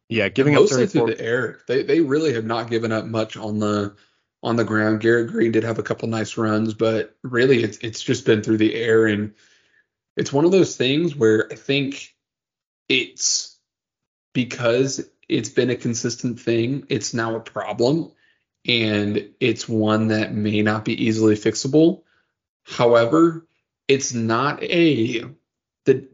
yeah, 0.08 0.28
giving 0.28 0.54
Mostly 0.54 0.84
up 0.84 0.90
34 0.90 1.06
through 1.06 1.14
the 1.14 1.24
air. 1.24 1.60
They 1.66 1.82
they 1.82 2.00
really 2.00 2.34
have 2.34 2.44
not 2.44 2.70
given 2.70 2.92
up 2.92 3.04
much 3.04 3.36
on 3.36 3.58
the 3.58 3.96
on 4.42 4.56
the 4.56 4.64
ground. 4.64 5.00
Garrett 5.00 5.30
Greene 5.30 5.52
did 5.52 5.64
have 5.64 5.78
a 5.78 5.82
couple 5.82 6.08
nice 6.08 6.36
runs, 6.36 6.74
but 6.74 7.16
really 7.22 7.62
it's 7.62 7.78
it's 7.78 8.02
just 8.02 8.26
been 8.26 8.42
through 8.42 8.58
the 8.58 8.74
air 8.74 9.06
and 9.06 9.34
it's 10.16 10.32
one 10.32 10.44
of 10.44 10.52
those 10.52 10.76
things 10.76 11.16
where 11.16 11.48
I 11.50 11.54
think 11.54 12.14
it's 12.88 13.58
because 14.34 15.08
it's 15.28 15.48
been 15.48 15.70
a 15.70 15.76
consistent 15.76 16.40
thing, 16.40 16.84
it's 16.88 17.14
now 17.14 17.36
a 17.36 17.40
problem 17.40 18.12
and 18.66 19.30
it's 19.40 19.68
one 19.68 20.08
that 20.08 20.34
may 20.34 20.62
not 20.62 20.84
be 20.84 21.06
easily 21.06 21.34
fixable. 21.34 22.02
However, 22.64 23.46
it's 23.88 24.12
not 24.12 24.62
a 24.62 25.24
the 25.84 26.08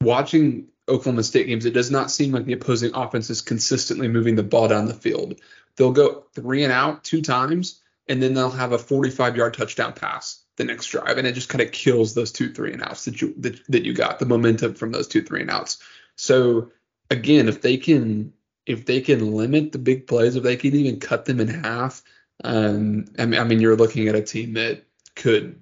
watching 0.00 0.68
Oklahoma 0.88 1.22
State 1.22 1.46
games, 1.46 1.64
it 1.64 1.74
does 1.74 1.90
not 1.90 2.10
seem 2.10 2.32
like 2.32 2.44
the 2.44 2.52
opposing 2.52 2.94
offense 2.94 3.30
is 3.30 3.40
consistently 3.40 4.08
moving 4.08 4.34
the 4.34 4.42
ball 4.42 4.68
down 4.68 4.86
the 4.86 4.94
field. 4.94 5.40
They'll 5.76 5.92
go 5.92 6.24
three 6.34 6.64
and 6.64 6.72
out 6.72 7.04
two 7.04 7.22
times, 7.22 7.80
and 8.08 8.22
then 8.22 8.34
they'll 8.34 8.50
have 8.50 8.72
a 8.72 8.78
45 8.78 9.36
yard 9.36 9.54
touchdown 9.54 9.92
pass 9.92 10.42
the 10.56 10.64
next 10.64 10.86
drive, 10.86 11.18
and 11.18 11.26
it 11.26 11.32
just 11.32 11.48
kind 11.48 11.62
of 11.62 11.72
kills 11.72 12.14
those 12.14 12.32
two 12.32 12.52
three 12.52 12.72
and 12.72 12.82
outs 12.82 13.04
that 13.06 13.20
you 13.22 13.34
that, 13.38 13.64
that 13.68 13.84
you 13.84 13.94
got 13.94 14.18
the 14.18 14.26
momentum 14.26 14.74
from 14.74 14.92
those 14.92 15.08
two 15.08 15.22
three 15.22 15.40
and 15.40 15.50
outs. 15.50 15.82
So 16.16 16.70
again, 17.10 17.48
if 17.48 17.62
they 17.62 17.76
can 17.76 18.32
if 18.66 18.84
they 18.84 19.00
can 19.00 19.32
limit 19.32 19.72
the 19.72 19.78
big 19.78 20.06
plays, 20.06 20.36
if 20.36 20.42
they 20.42 20.56
can 20.56 20.74
even 20.74 21.00
cut 21.00 21.24
them 21.24 21.40
in 21.40 21.48
half, 21.48 22.02
um, 22.44 23.06
I 23.18 23.26
mean, 23.26 23.40
I 23.40 23.44
mean 23.44 23.60
you're 23.60 23.76
looking 23.76 24.08
at 24.08 24.14
a 24.14 24.22
team 24.22 24.54
that 24.54 24.84
could 25.16 25.60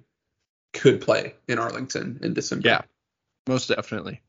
could 0.73 1.01
play 1.01 1.35
in 1.47 1.59
Arlington 1.59 2.19
in 2.21 2.33
December. 2.33 2.67
Yeah, 2.67 2.81
most 3.51 3.67
definitely. 3.67 4.21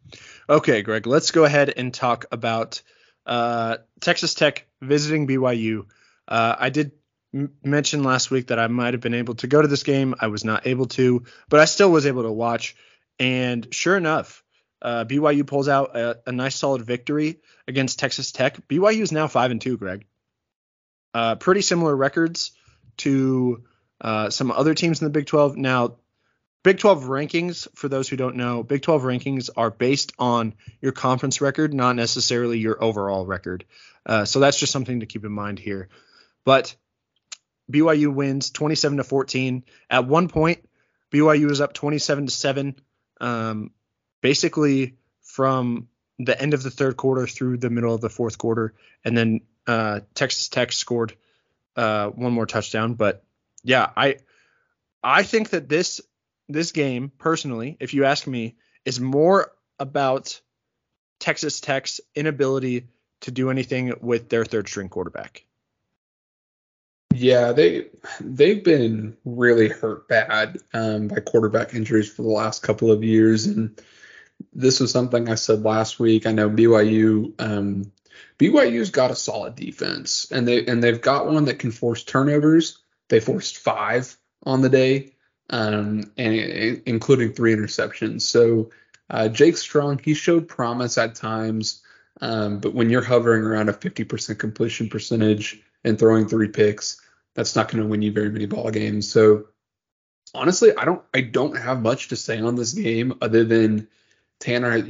Okay, 0.48 0.82
Greg, 0.82 1.06
let's 1.06 1.30
go 1.30 1.44
ahead 1.44 1.72
and 1.76 1.94
talk 1.94 2.26
about 2.32 2.82
uh, 3.24 3.76
Texas 4.00 4.34
Tech 4.34 4.66
visiting 4.80 5.28
BYU. 5.28 5.86
Uh, 6.26 6.56
I 6.58 6.70
did 6.70 6.92
m- 7.32 7.52
mention 7.62 8.02
last 8.02 8.32
week 8.32 8.48
that 8.48 8.58
I 8.58 8.66
might 8.66 8.94
have 8.94 9.00
been 9.00 9.14
able 9.14 9.36
to 9.36 9.46
go 9.46 9.62
to 9.62 9.68
this 9.68 9.84
game. 9.84 10.16
I 10.20 10.26
was 10.26 10.44
not 10.44 10.66
able 10.66 10.86
to, 10.86 11.22
but 11.48 11.60
I 11.60 11.66
still 11.66 11.90
was 11.90 12.06
able 12.06 12.24
to 12.24 12.32
watch. 12.32 12.74
And 13.20 13.72
sure 13.72 13.96
enough, 13.96 14.42
uh, 14.80 15.04
BYU 15.04 15.46
pulls 15.46 15.68
out 15.68 15.96
a, 15.96 16.18
a, 16.26 16.32
nice 16.32 16.56
solid 16.56 16.82
victory 16.82 17.38
against 17.68 18.00
Texas 18.00 18.32
Tech. 18.32 18.66
BYU 18.66 19.02
is 19.02 19.12
now 19.12 19.28
five 19.28 19.52
and 19.52 19.60
two, 19.60 19.76
Greg. 19.76 20.04
Uh, 21.14 21.36
pretty 21.36 21.60
similar 21.60 21.94
records 21.94 22.50
to 22.96 23.62
uh, 24.00 24.30
some 24.30 24.50
other 24.50 24.74
teams 24.74 25.00
in 25.00 25.04
the 25.04 25.12
Big 25.12 25.26
12. 25.26 25.56
Now, 25.56 25.98
Big 26.62 26.78
12 26.78 27.04
rankings, 27.04 27.66
for 27.74 27.88
those 27.88 28.08
who 28.08 28.16
don't 28.16 28.36
know, 28.36 28.62
Big 28.62 28.82
12 28.82 29.02
rankings 29.02 29.50
are 29.56 29.70
based 29.70 30.12
on 30.18 30.54
your 30.80 30.92
conference 30.92 31.40
record, 31.40 31.74
not 31.74 31.96
necessarily 31.96 32.58
your 32.58 32.82
overall 32.82 33.26
record. 33.26 33.64
Uh, 34.06 34.24
so 34.24 34.38
that's 34.40 34.58
just 34.58 34.72
something 34.72 35.00
to 35.00 35.06
keep 35.06 35.24
in 35.24 35.32
mind 35.32 35.58
here. 35.58 35.88
But 36.44 36.74
BYU 37.70 38.12
wins 38.14 38.50
27 38.50 38.98
to 38.98 39.04
14. 39.04 39.64
At 39.90 40.06
one 40.06 40.28
point, 40.28 40.68
BYU 41.10 41.48
was 41.48 41.60
up 41.60 41.72
27 41.72 42.26
to 42.26 42.32
7. 42.32 42.80
Um, 43.20 43.70
basically 44.22 44.96
from 45.20 45.88
the 46.18 46.40
end 46.40 46.54
of 46.54 46.62
the 46.62 46.70
third 46.70 46.96
quarter 46.96 47.26
through 47.26 47.58
the 47.58 47.68
middle 47.68 47.94
of 47.94 48.00
the 48.00 48.08
fourth 48.08 48.38
quarter, 48.38 48.72
and 49.04 49.16
then 49.16 49.40
uh, 49.66 50.00
Texas 50.14 50.48
Tech 50.48 50.72
scored 50.72 51.14
uh, 51.76 52.08
one 52.08 52.32
more 52.32 52.46
touchdown. 52.46 52.94
But 52.94 53.24
yeah, 53.62 53.90
I 53.94 54.16
I 55.02 55.24
think 55.24 55.50
that 55.50 55.68
this 55.68 56.00
this 56.52 56.72
game, 56.72 57.12
personally, 57.18 57.76
if 57.80 57.94
you 57.94 58.04
ask 58.04 58.26
me, 58.26 58.56
is 58.84 59.00
more 59.00 59.52
about 59.78 60.40
Texas 61.18 61.60
Tech's 61.60 62.00
inability 62.14 62.88
to 63.22 63.30
do 63.30 63.50
anything 63.50 63.94
with 64.00 64.28
their 64.28 64.44
third 64.44 64.68
string 64.68 64.88
quarterback. 64.88 65.44
Yeah, 67.14 67.52
they 67.52 67.86
they've 68.20 68.64
been 68.64 69.16
really 69.24 69.68
hurt 69.68 70.08
bad 70.08 70.58
um, 70.72 71.08
by 71.08 71.20
quarterback 71.20 71.74
injuries 71.74 72.10
for 72.10 72.22
the 72.22 72.28
last 72.28 72.62
couple 72.62 72.90
of 72.90 73.04
years, 73.04 73.46
and 73.46 73.80
this 74.52 74.80
was 74.80 74.90
something 74.90 75.28
I 75.28 75.34
said 75.34 75.62
last 75.62 76.00
week. 76.00 76.26
I 76.26 76.32
know 76.32 76.48
BYU 76.48 77.34
um, 77.38 77.92
BYU's 78.38 78.90
got 78.90 79.10
a 79.10 79.16
solid 79.16 79.54
defense, 79.54 80.26
and 80.30 80.48
they 80.48 80.64
and 80.66 80.82
they've 80.82 81.00
got 81.00 81.26
one 81.26 81.44
that 81.46 81.58
can 81.58 81.70
force 81.70 82.02
turnovers. 82.02 82.78
They 83.08 83.20
forced 83.20 83.58
five 83.58 84.16
on 84.44 84.62
the 84.62 84.68
day, 84.68 85.11
um, 85.52 86.10
and 86.16 86.82
including 86.86 87.32
three 87.32 87.54
interceptions. 87.54 88.22
So 88.22 88.70
uh, 89.10 89.28
Jake 89.28 89.56
Strong, 89.56 90.00
he 90.02 90.14
showed 90.14 90.48
promise 90.48 90.98
at 90.98 91.14
times, 91.14 91.82
um, 92.20 92.58
but 92.58 92.74
when 92.74 92.90
you're 92.90 93.02
hovering 93.02 93.42
around 93.42 93.68
a 93.68 93.74
50% 93.74 94.38
completion 94.38 94.88
percentage 94.88 95.62
and 95.84 95.98
throwing 95.98 96.26
three 96.26 96.48
picks, 96.48 97.00
that's 97.34 97.54
not 97.54 97.68
going 97.68 97.82
to 97.82 97.88
win 97.88 98.02
you 98.02 98.12
very 98.12 98.30
many 98.30 98.46
ball 98.46 98.70
games. 98.70 99.10
So 99.10 99.46
honestly, 100.34 100.76
I 100.76 100.84
don't 100.84 101.02
I 101.14 101.20
don't 101.20 101.56
have 101.56 101.82
much 101.82 102.08
to 102.08 102.16
say 102.16 102.40
on 102.40 102.56
this 102.56 102.72
game 102.72 103.14
other 103.20 103.44
than 103.44 103.88
Tanner. 104.40 104.82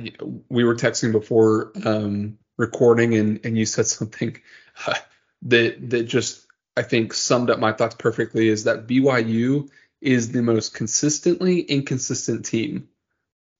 We 0.48 0.64
were 0.64 0.74
texting 0.74 1.12
before 1.12 1.72
um, 1.84 2.38
recording, 2.56 3.14
and 3.14 3.40
and 3.44 3.56
you 3.56 3.66
said 3.66 3.86
something 3.98 4.40
uh, 4.86 4.94
that 5.42 5.90
that 5.90 6.04
just 6.04 6.46
I 6.76 6.82
think 6.82 7.14
summed 7.14 7.50
up 7.50 7.58
my 7.58 7.72
thoughts 7.72 7.96
perfectly. 7.96 8.48
Is 8.48 8.64
that 8.64 8.86
BYU 8.86 9.68
is 10.02 10.32
the 10.32 10.42
most 10.42 10.74
consistently 10.74 11.60
inconsistent 11.60 12.44
team 12.44 12.88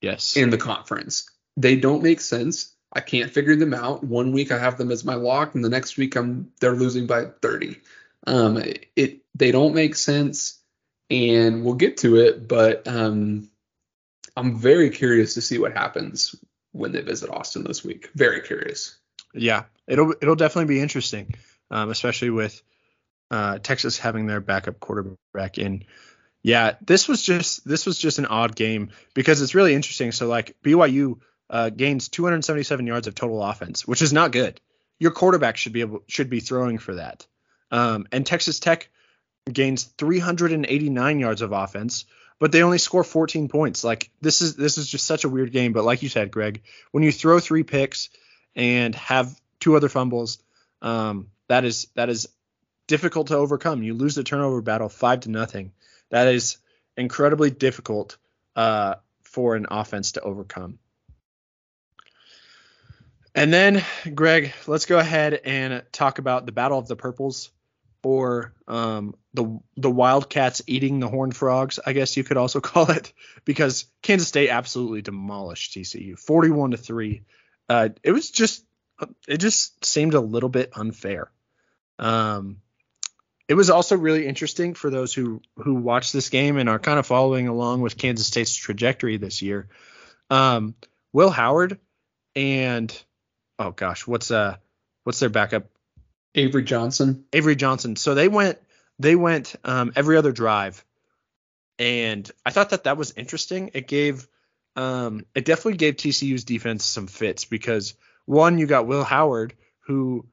yes 0.01 0.37
in 0.37 0.51
the 0.51 0.59
conference. 0.59 1.31
They 1.57 1.77
don't 1.77 2.03
make 2.03 2.21
sense. 2.21 2.75
I 2.93 3.01
can't 3.01 3.31
figure 3.31 3.57
them 3.57 3.73
out. 3.73 4.05
One 4.05 4.33
week 4.33 4.53
I 4.53 4.59
have 4.59 4.77
them 4.77 4.91
as 4.91 5.05
my 5.05 5.15
lock, 5.15 5.55
and 5.55 5.65
the 5.65 5.71
next 5.71 5.97
week 5.97 6.17
I'm 6.17 6.53
they're 6.61 6.75
losing 6.75 7.07
by 7.07 7.27
30. 7.41 7.77
Um, 8.27 8.63
it 8.97 9.21
they 9.35 9.53
don't 9.53 9.75
make 9.75 9.95
sense, 9.95 10.61
and 11.09 11.65
we'll 11.65 11.75
get 11.75 11.99
to 11.99 12.17
it. 12.17 12.47
But 12.49 12.87
um, 12.87 13.49
I'm 14.37 14.59
very 14.59 14.91
curious 14.91 15.35
to 15.35 15.43
see 15.43 15.59
what 15.59 15.73
happens 15.73 16.35
when 16.73 16.93
they 16.93 17.01
visit 17.01 17.31
Austin 17.31 17.65
this 17.65 17.85
week. 17.85 18.11
Very 18.15 18.41
curious. 18.41 18.99
Yeah, 19.33 19.65
it'll 19.87 20.15
it'll 20.21 20.37
definitely 20.37 20.75
be 20.75 20.81
interesting, 20.81 21.35
um, 21.71 21.91
especially 21.91 22.31
with 22.31 22.61
uh, 23.31 23.59
Texas 23.59 23.97
having 23.99 24.27
their 24.27 24.41
backup 24.41 24.81
quarterback 24.81 25.59
in. 25.59 25.85
Yeah, 26.43 26.75
this 26.85 27.07
was 27.07 27.23
just 27.23 27.67
this 27.67 27.87
was 27.87 27.99
just 27.99 28.19
an 28.19 28.27
odd 28.27 28.57
game 28.57 28.91
because 29.15 29.41
it's 29.41 29.55
really 29.55 29.75
interesting. 29.75 30.11
So 30.11 30.27
like 30.27 30.57
BYU 30.63 31.21
uh, 31.49 31.71
gains 31.71 32.09
277 32.09 32.87
yards 32.87 33.07
of 33.07 33.15
total 33.15 33.43
offense, 33.43 33.87
which 33.87 34.03
is 34.03 34.13
not 34.13 34.33
good. 34.33 34.61
Your 34.99 35.13
quarterback 35.13 35.57
should 35.57 35.73
be 35.73 35.83
able 35.83 36.03
should 36.09 36.31
be 36.31 36.41
throwing 36.41 36.79
for 36.79 36.97
that. 36.97 37.27
Um, 37.71 38.07
and 38.11 38.27
Texas 38.27 38.59
Tech 38.59 38.89
gains 39.51 39.85
389 39.85 41.21
yards 41.21 41.43
of 41.43 41.53
offense, 41.53 42.07
but 42.39 42.51
they 42.51 42.63
only 42.63 42.79
score 42.79 43.05
14 43.05 43.49
points. 43.49 43.85
Like 43.85 44.11
this 44.21 44.43
is 44.43 44.57
this 44.57 44.79
is 44.79 44.89
just 44.89 45.07
such 45.07 45.25
a 45.25 45.29
weird 45.29 45.53
game. 45.53 45.73
But 45.73 45.85
like 45.85 46.03
you 46.03 46.09
said, 46.09 46.33
Greg, 46.33 46.63
when 46.91 47.05
you 47.05 47.13
throw 47.13 47.39
three 47.39 47.63
picks 47.63 48.11
and 48.57 48.95
have 48.97 49.33
two 49.61 49.77
other 49.77 49.89
fumbles, 49.89 50.39
um, 50.81 51.29
that 51.49 51.65
is 51.65 51.87
that 51.95 52.09
is 52.09 52.29
difficult 52.87 53.29
to 53.29 53.37
overcome. 53.37 53.83
You 53.83 53.95
lose 53.95 54.15
the 54.15 54.25
turnover 54.25 54.61
battle 54.61 54.89
five 54.89 55.21
to 55.21 55.31
nothing 55.31 55.73
that 56.11 56.29
is 56.29 56.59
incredibly 56.97 57.51
difficult 57.51 58.17
uh, 58.55 58.97
for 59.23 59.57
an 59.57 59.67
offense 59.71 60.13
to 60.13 60.21
overcome. 60.21 60.79
And 63.35 63.53
then, 63.53 63.83
Greg, 64.15 64.53
let's 64.67 64.85
go 64.85 64.99
ahead 64.99 65.41
and 65.45 65.83
talk 65.91 66.19
about 66.19 66.45
the 66.45 66.53
Battle 66.53 66.79
of 66.79 66.87
the 66.87 66.97
Purples, 66.97 67.51
or 68.05 68.53
um, 68.69 69.15
the 69.33 69.61
the 69.77 69.91
Wildcats 69.91 70.61
eating 70.67 71.01
the 71.01 71.09
Horned 71.09 71.35
Frogs, 71.35 71.79
I 71.85 71.95
guess 71.95 72.17
you 72.17 72.25
could 72.25 72.37
also 72.37 72.61
call 72.61 72.91
it, 72.91 73.13
because 73.45 73.87
Kansas 74.03 74.29
State 74.29 74.51
absolutely 74.51 75.01
demolished 75.01 75.73
TCU, 75.73 76.19
41 76.19 76.73
to 76.73 76.77
three. 76.77 77.23
Uh, 77.69 77.91
it 78.03 78.13
was 78.13 78.31
just 78.31 78.67
it 79.27 79.39
just 79.39 79.83
seemed 79.85 80.13
a 80.15 80.21
little 80.21 80.51
bit 80.51 80.71
unfair. 80.75 81.31
Um, 81.99 82.59
it 83.49 83.55
was 83.55 83.71
also 83.71 83.97
really 83.97 84.27
interesting 84.27 84.75
for 84.75 84.91
those 84.91 85.13
who 85.13 85.41
who 85.57 85.75
watch 85.75 86.13
this 86.13 86.31
game 86.31 86.57
and 86.59 86.69
are 86.69 86.79
kind 86.79 86.99
of 86.99 87.07
following 87.07 87.49
along 87.49 87.81
with 87.81 87.97
Kansas 87.97 88.27
State's 88.27 88.55
trajectory 88.55 89.17
this 89.17 89.43
year. 89.43 89.69
Um, 90.31 90.75
Will 91.13 91.31
Howard 91.31 91.79
and 92.35 93.03
oh 93.59 93.71
gosh, 93.73 94.07
what's 94.07 94.31
uh 94.31 94.57
what's 95.05 95.19
their 95.21 95.29
backup? 95.29 95.67
Avery 96.35 96.63
Johnson. 96.63 97.25
Avery 97.33 97.57
Johnson. 97.57 97.97
So 97.97 98.15
they 98.15 98.29
went 98.29 98.59
they 98.99 99.17
went 99.17 99.55
um, 99.65 99.93
every 99.97 100.17
other 100.17 100.33
drive, 100.33 100.85
and 101.79 102.31
I 102.47 102.51
thought 102.51 102.71
that 102.71 102.85
that 102.85 102.97
was 102.97 103.13
interesting. 103.17 103.73
It 103.75 103.87
gave 103.87 104.27
um, 104.77 105.27
it 105.35 105.45
definitely 105.45 105.77
gave 105.77 105.97
TCU's 105.97 106.45
defense 106.45 106.85
some 106.85 107.07
fits 107.07 107.45
because 107.45 107.95
one, 108.25 108.59
you 108.59 108.67
got 108.67 108.87
Will 108.87 109.05
Howard 109.05 109.55
who 109.87 110.25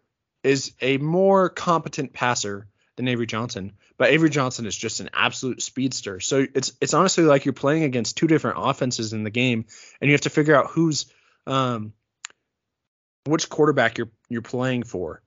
is 0.44 0.74
a 0.82 0.98
more 0.98 1.50
competent 1.50 2.14
passer 2.14 2.68
than 3.00 3.08
Avery 3.08 3.28
Johnson. 3.28 3.72
But 3.98 4.10
Avery 4.10 4.30
Johnson 4.30 4.66
is 4.66 4.76
just 4.76 5.00
an 5.00 5.10
absolute 5.14 5.62
speedster. 5.62 6.20
So 6.20 6.46
it's 6.54 6.74
it's 6.82 6.94
honestly 6.94 7.24
like 7.24 7.46
you're 7.46 7.54
playing 7.54 7.84
against 7.84 8.18
two 8.18 8.28
different 8.28 8.58
offenses 8.60 9.14
in 9.14 9.24
the 9.24 9.30
game, 9.30 9.66
and 10.02 10.10
you 10.10 10.14
have 10.14 10.22
to 10.22 10.30
figure 10.30 10.54
out 10.54 10.68
who's 10.68 11.06
um 11.48 11.94
which 13.26 13.48
quarterback 13.48 13.98
you're 13.98 14.12
you're 14.28 14.42
playing 14.42 14.84
for 14.84 15.24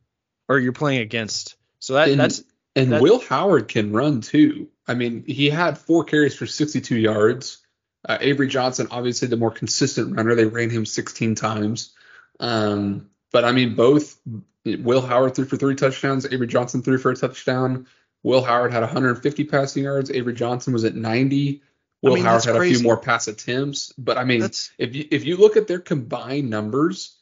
or 0.51 0.59
you're 0.59 0.75
playing 0.75 1.01
against. 1.01 1.57
So 1.79 1.95
that 1.95 2.11
and, 2.11 2.21
that's 2.21 2.45
And 2.77 2.93
That- 2.93 3.01
Will 3.01 3.21
Howard 3.21 3.69
can 3.69 3.91
run 3.93 4.21
too. 4.21 4.69
I 4.87 4.93
mean, 4.93 5.25
he 5.27 5.49
had 5.49 5.79
four 5.79 6.05
carries 6.05 6.35
for 6.35 6.47
62 6.47 6.95
yards. 6.97 7.59
Uh, 8.07 8.19
Avery 8.21 8.49
Johnson, 8.49 8.89
obviously 8.91 9.29
the 9.29 9.37
more 9.39 9.51
consistent 9.51 10.15
runner. 10.15 10.35
They 10.35 10.45
ran 10.45 10.69
him 10.69 10.85
16 10.85 11.37
times. 11.37 11.95
Um, 12.39 13.09
but 13.33 13.45
I 13.45 13.53
mean, 13.53 13.75
both 13.75 14.21
Will 14.64 15.01
Howard 15.01 15.35
threw 15.35 15.45
for 15.45 15.57
three 15.57 15.75
touchdowns. 15.75 16.27
Avery 16.27 16.47
Johnson 16.47 16.83
threw 16.83 16.99
for 16.99 17.11
a 17.11 17.16
touchdown. 17.16 17.87
Will 18.23 18.42
Howard 18.42 18.73
had 18.73 18.81
150 18.81 19.45
passing 19.45 19.85
yards. 19.85 20.11
Avery 20.11 20.35
Johnson 20.35 20.73
was 20.73 20.85
at 20.85 20.95
90. 20.95 21.62
Will 22.03 22.14
mean, 22.14 22.25
Howard 22.25 22.45
had 22.45 22.57
a 22.57 22.61
few 22.61 22.83
more 22.83 22.97
pass 22.97 23.29
attempts. 23.29 23.92
But 23.99 24.18
I 24.18 24.25
mean, 24.25 24.40
That's 24.40 24.71
if 24.79 24.95
you 24.95 25.07
if 25.11 25.25
you 25.25 25.37
look 25.37 25.57
at 25.57 25.66
their 25.66 25.81
combined 25.81 26.51
numbers, 26.51 27.16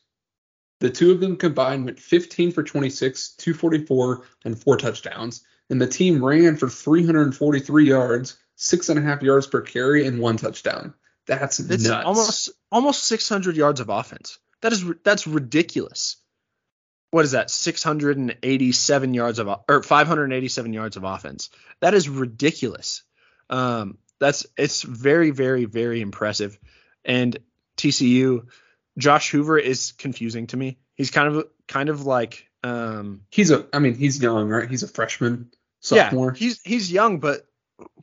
the 0.81 0.91
two 0.91 1.13
of 1.13 1.21
them 1.21 1.37
combined 1.37 1.85
went 1.85 2.01
15 2.01 2.53
for 2.53 2.63
26, 2.63 3.35
244, 3.37 4.23
and 4.45 4.59
four 4.59 4.77
touchdowns. 4.77 5.45
And 5.69 5.81
the 5.81 5.87
team 5.87 6.25
ran 6.25 6.57
for 6.57 6.69
343 6.69 7.87
yards, 7.87 8.37
six 8.57 8.89
and 8.89 8.99
a 8.99 9.03
half 9.03 9.23
yards 9.23 9.47
per 9.47 9.61
carry, 9.61 10.07
and 10.07 10.19
one 10.19 10.37
touchdown. 10.37 10.95
That's 11.27 11.61
it's 11.61 11.87
nuts. 11.87 12.07
almost 12.07 12.51
almost 12.73 13.05
600 13.05 13.57
yards 13.57 13.81
of 13.81 13.89
offense. 13.89 14.39
That 14.63 14.73
is 14.73 14.85
that's 15.05 15.27
ridiculous. 15.27 16.17
What 17.11 17.25
is 17.25 17.33
that? 17.33 17.51
687 17.51 19.15
yards 19.15 19.39
of 19.39 19.49
or 19.69 19.83
587 19.83 20.73
yards 20.73 20.97
of 20.97 21.05
offense. 21.05 21.51
That 21.81 21.95
is 21.95 22.09
ridiculous. 22.09 23.03
Um, 23.49 23.99
that's 24.21 24.47
it's 24.57 24.83
very 24.83 25.31
very 25.31 25.65
very 25.65 26.01
impressive. 26.01 26.59
And 27.05 27.39
TCU, 27.77 28.47
Josh 28.99 29.31
Hoover 29.31 29.59
is 29.59 29.93
confusing 29.93 30.47
to 30.49 30.57
me. 30.57 30.79
He's 30.95 31.11
kind 31.11 31.35
of 31.35 31.47
kind 31.67 31.89
of 31.89 32.07
like 32.07 32.51
um, 32.63 33.23
he's 33.31 33.51
a. 33.51 33.67
I 33.73 33.79
mean, 33.79 33.95
he's 33.95 34.23
young, 34.23 34.49
right? 34.49 34.69
He's 34.69 34.83
a 34.83 34.89
freshman, 34.89 35.51
sophomore. 35.81 36.33
yeah, 36.33 36.39
he's 36.39 36.61
he's 36.63 36.93
young, 36.93 37.19
but 37.19 37.47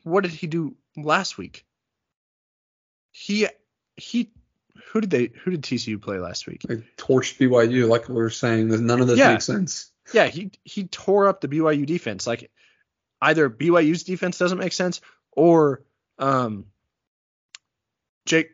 what 0.04 0.24
did 0.24 0.32
he 0.32 0.48
do 0.48 0.76
last 0.96 1.38
week? 1.38 1.66
He 3.12 3.48
he 3.96 4.32
who 4.92 5.02
did 5.02 5.10
they 5.10 5.30
who 5.44 5.52
did 5.52 5.62
TCU 5.64 6.02
play 6.02 6.18
last 6.20 6.48
week? 6.48 6.62
like 6.68 6.84
torched 6.98 7.38
BYU, 7.38 7.88
like 7.88 8.08
we 8.10 8.16
were 8.16 8.30
saying. 8.30 8.70
None 8.86 9.02
of 9.02 9.08
this 9.08 9.18
Yeah. 9.20 9.32
makes 9.34 9.46
sense. 9.46 9.92
Yeah, 10.14 10.28
he 10.28 10.52
he 10.64 10.86
tore 10.86 11.28
up 11.28 11.42
the 11.42 11.48
BYU 11.48 11.86
defense. 11.86 12.26
Like 12.28 12.50
either 13.22 13.50
BYU's 13.50 14.04
defense 14.04 14.38
doesn't 14.38 14.58
make 14.58 14.74
sense 14.74 15.02
or 15.32 15.84
um 16.20 16.66
Jake 18.26 18.52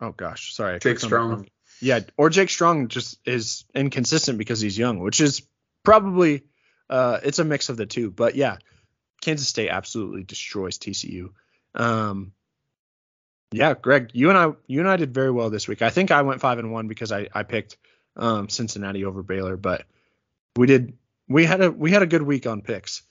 oh 0.00 0.12
gosh, 0.12 0.54
sorry. 0.54 0.74
Jake 0.74 0.98
clicked 0.98 1.04
on 1.04 1.10
the 1.10 1.16
Strong. 1.36 1.48
Yeah, 1.80 2.00
or 2.16 2.30
Jake 2.30 2.50
Strong 2.50 2.88
just 2.88 3.18
is 3.26 3.64
inconsistent 3.74 4.38
because 4.38 4.60
he's 4.60 4.78
young, 4.78 4.98
which 5.00 5.20
is 5.20 5.42
probably 5.84 6.44
uh 6.88 7.18
it's 7.22 7.38
a 7.38 7.44
mix 7.44 7.68
of 7.68 7.76
the 7.76 7.86
two. 7.86 8.10
But 8.10 8.34
yeah, 8.34 8.56
Kansas 9.20 9.48
State 9.48 9.68
absolutely 9.70 10.22
destroys 10.24 10.78
TCU. 10.78 11.30
Um 11.74 12.32
yeah, 13.52 13.74
Greg, 13.74 14.10
you 14.12 14.28
and 14.30 14.38
I 14.38 14.52
you 14.66 14.80
and 14.80 14.88
I 14.88 14.96
did 14.96 15.14
very 15.14 15.30
well 15.30 15.50
this 15.50 15.68
week. 15.68 15.82
I 15.82 15.90
think 15.90 16.10
I 16.10 16.22
went 16.22 16.40
5 16.40 16.58
and 16.58 16.72
1 16.72 16.88
because 16.88 17.12
I 17.12 17.28
I 17.32 17.42
picked 17.42 17.76
um 18.16 18.48
Cincinnati 18.48 19.04
over 19.04 19.22
Baylor, 19.22 19.56
but 19.56 19.84
we 20.56 20.66
did 20.66 20.94
we 21.28 21.44
had 21.44 21.60
a 21.60 21.70
we 21.70 21.90
had 21.90 22.02
a 22.02 22.06
good 22.06 22.22
week 22.22 22.46
on 22.46 22.62
picks. 22.62 23.02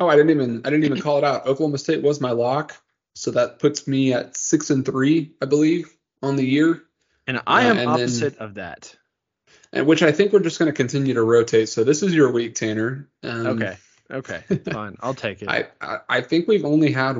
Oh, 0.00 0.08
I 0.08 0.16
didn't 0.16 0.30
even 0.30 0.62
I 0.64 0.70
didn't 0.70 0.84
even 0.84 1.00
call 1.00 1.18
it 1.18 1.24
out. 1.24 1.46
Oklahoma 1.46 1.78
State 1.78 2.02
was 2.02 2.20
my 2.20 2.30
lock, 2.30 2.76
so 3.14 3.32
that 3.32 3.58
puts 3.58 3.86
me 3.88 4.12
at 4.12 4.36
six 4.36 4.70
and 4.70 4.84
three, 4.86 5.32
I 5.42 5.46
believe, 5.46 5.92
on 6.22 6.36
the 6.36 6.44
year. 6.46 6.82
And 7.26 7.42
I 7.46 7.62
Yeah, 7.64 7.70
am 7.70 7.78
and 7.78 7.78
then- 7.80 7.88
opposite 7.88 8.38
of 8.38 8.54
that. 8.54 8.94
and 9.72 9.86
which 9.86 10.02
I 10.02 10.12
think 10.12 10.32
we're 10.32 10.40
just 10.40 10.58
going 10.58 10.70
to 10.70 10.76
continue 10.76 11.14
to 11.14 11.22
rotate. 11.22 11.68
So 11.68 11.84
this 11.84 12.02
is 12.02 12.14
your 12.14 12.30
week, 12.32 12.54
Tanner. 12.54 13.08
Um, 13.22 13.46
Okay. 13.48 13.76
Okay. 14.10 14.38
Fine. 14.72 14.96
I'll 15.00 15.12
take 15.14 15.42
it. 15.42 15.48
I, 15.48 15.66
I 15.80 15.98
I 16.08 16.20
think 16.22 16.48
we've 16.48 16.64
only 16.64 16.90
had 16.92 17.16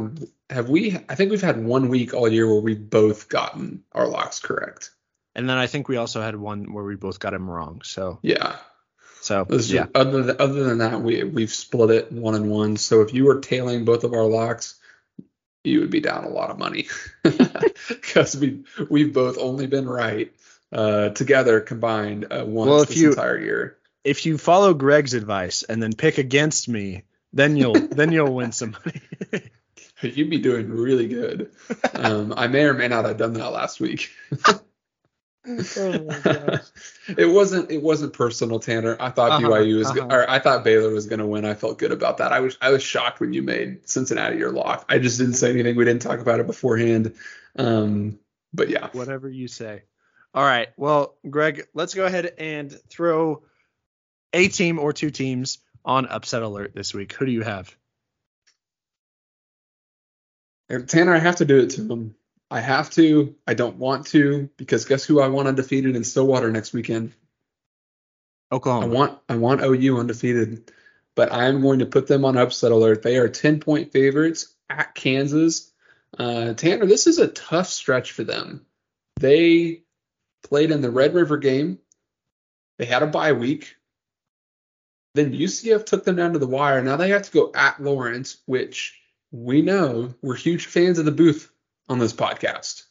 have 0.51 0.69
we 0.69 0.97
I 1.09 1.15
think 1.15 1.31
we've 1.31 1.43
had 1.43 1.63
one 1.63 1.89
week 1.89 2.15
all 2.15 2.29
year 2.29 2.47
where 2.47 2.61
we've 2.61 2.89
both 2.91 3.29
gotten 3.29 3.83
our 3.93 4.07
locks 4.09 4.41
correct. 4.41 4.91
and 5.35 5.49
then 5.49 5.57
I 5.59 5.67
think 5.67 5.89
we 5.89 5.97
also 5.97 6.21
had 6.23 6.37
one 6.37 6.73
where 6.73 6.85
we 6.85 6.97
both 6.97 7.21
got 7.21 7.35
him 7.35 7.49
wrong. 7.49 7.83
So 7.85 8.19
Yeah. 8.23 8.57
so 9.21 9.47
yeah. 9.51 9.87
Other 9.95 10.23
than, 10.23 10.37
other 10.41 10.65
than 10.65 10.79
that, 10.79 11.01
we 11.03 11.23
we've 11.25 11.53
split 11.53 11.91
it 11.91 12.13
one 12.13 12.35
and 12.35 12.51
one. 12.51 12.77
So 12.77 13.03
if 13.03 13.13
you 13.13 13.25
were 13.25 13.41
tailing 13.41 13.85
both 13.85 14.05
of 14.05 14.13
our 14.15 14.25
locks, 14.25 14.77
you 15.65 15.81
would 15.81 15.91
be 15.91 16.01
down 16.01 16.25
a 16.25 16.29
lot 16.31 16.51
of 16.51 16.59
money 16.59 16.89
because 17.89 18.37
we 18.37 18.65
we've 18.89 19.13
both 19.13 19.39
only 19.39 19.67
been 19.67 19.89
right 19.89 20.33
uh, 20.73 21.11
together 21.11 21.61
combined 21.61 22.27
uh, 22.31 22.45
once 22.47 22.69
Well, 22.71 22.85
this 22.85 22.97
you- 22.97 23.11
entire 23.11 23.39
year. 23.39 23.75
If 24.05 24.25
you 24.25 24.39
follow 24.39 24.73
Greg's 24.73 25.13
advice 25.13 25.65
and 25.65 25.83
then 25.83 25.93
pick 25.93 26.17
against 26.19 26.69
me, 26.69 27.03
then 27.35 27.57
you'll 27.57 27.75
then 27.91 28.13
you'll 28.13 28.33
win 28.33 28.53
some 28.53 28.77
money. 28.85 29.43
You'd 30.01 30.31
be 30.31 30.39
doing 30.39 30.71
really 30.71 31.09
good. 31.09 31.51
Um, 31.95 32.33
I 32.37 32.47
may 32.47 32.65
or 32.65 32.75
may 32.75 32.89
not 32.89 33.05
have 33.05 33.17
done 33.17 33.33
that 33.35 33.51
last 33.51 33.81
week. 33.81 34.11
oh 34.47 34.59
it 37.17 37.27
wasn't 37.27 37.71
it 37.71 37.83
wasn't 37.83 38.13
personal, 38.13 38.61
Tanner. 38.61 38.97
I 39.01 39.11
thought 39.11 39.33
Uh-huh, 39.33 39.49
BYU 39.49 39.79
was 39.79 39.89
uh-huh. 39.89 40.09
or 40.11 40.31
I 40.31 40.39
thought 40.39 40.65
Baylor 40.65 40.91
was 40.91 41.07
going 41.07 41.21
to 41.21 41.27
win. 41.27 41.45
I 41.45 41.55
felt 41.55 41.79
good 41.79 41.93
about 41.93 42.19
that. 42.19 42.33
I 42.33 42.41
was 42.41 42.57
I 42.61 42.71
was 42.71 42.83
shocked 42.83 43.21
when 43.21 43.33
you 43.33 43.43
made 43.43 43.89
Cincinnati 43.89 44.37
your 44.37 44.53
lock. 44.53 44.85
I 44.89 44.99
just 44.99 45.19
didn't 45.19 45.35
say 45.35 45.51
anything. 45.51 45.77
We 45.77 45.85
didn't 45.85 46.03
talk 46.03 46.21
about 46.21 46.41
it 46.41 46.47
beforehand. 46.47 47.15
Um, 47.57 48.19
but 48.53 48.69
yeah, 48.69 48.89
Whatever 48.93 49.29
you 49.29 49.49
say. 49.49 49.83
All 50.35 50.45
right. 50.45 50.69
Well, 50.77 51.17
Greg, 51.29 51.67
let's 51.75 51.95
go 51.95 52.05
ahead 52.05 52.35
and 52.39 52.71
throw 52.89 53.43
a 54.33 54.49
team 54.49 54.79
or 54.79 54.93
two 54.93 55.11
teams 55.11 55.59
on 55.85 56.07
upset 56.07 56.43
alert 56.43 56.75
this 56.75 56.93
week. 56.93 57.15
Who 57.15 57.27
do 57.27 57.33
you 57.33 57.43
have? 57.43 57.75
Tanner, 60.87 61.15
I 61.15 61.19
have 61.19 61.37
to 61.37 61.45
do 61.45 61.59
it 61.59 61.71
to 61.71 61.83
him. 61.83 62.15
I 62.51 62.61
have 62.61 62.91
to. 62.91 63.35
I 63.47 63.55
don't 63.55 63.77
want 63.77 64.07
to 64.09 64.49
because 64.57 64.85
guess 64.85 65.05
who 65.05 65.21
I 65.21 65.29
want 65.29 65.49
undefeated 65.49 65.97
in 65.97 66.05
Stillwater 66.05 66.51
next 66.51 66.73
weekend? 66.73 67.13
Oklahoma. 68.51 68.87
I 68.87 68.89
want 68.89 69.19
I 69.29 69.37
want 69.37 69.63
OU 69.63 69.99
undefeated, 69.99 70.73
but 71.15 71.33
I'm 71.33 71.61
going 71.61 71.81
to 71.81 71.87
put 71.87 72.07
them 72.07 72.25
on 72.25 72.39
upset 72.39 72.73
alert. 72.73 73.03
They 73.03 73.19
are 73.19 73.29
10 73.29 73.61
point 73.61 73.93
favorites 73.93 74.55
at 74.71 74.95
Kansas. 74.95 75.73
Uh, 76.19 76.55
Tanner, 76.55 76.87
this 76.87 77.07
is 77.07 77.19
a 77.19 77.29
tough 77.29 77.67
stretch 77.69 78.13
for 78.13 78.25
them. 78.25 78.65
They 79.17 79.83
played 80.43 80.71
in 80.71 80.81
the 80.81 80.91
Red 80.91 81.15
River 81.15 81.37
game. 81.37 81.79
They 82.79 82.87
had 82.87 83.03
a 83.03 83.07
bye 83.07 83.33
week. 83.33 83.75
Then 85.15 85.33
UCF 85.33 85.85
took 85.85 86.05
them 86.05 86.17
down 86.17 86.35
to 86.35 86.39
the 86.39 86.47
wire. 86.47 86.83
Now 86.83 86.97
they 86.97 87.11
have 87.11 87.23
to 87.23 87.33
go 87.33 87.51
at 87.55 87.83
Lawrence, 87.83 88.39
which 88.47 88.99
we 89.31 89.63
know 89.63 90.15
we're 90.23 90.37
huge 90.37 90.67
fans 90.67 90.99
of 90.99 91.05
the 91.05 91.13
booth 91.13 91.51
on 91.89 91.99
this 91.99 92.13
podcast. 92.13 92.85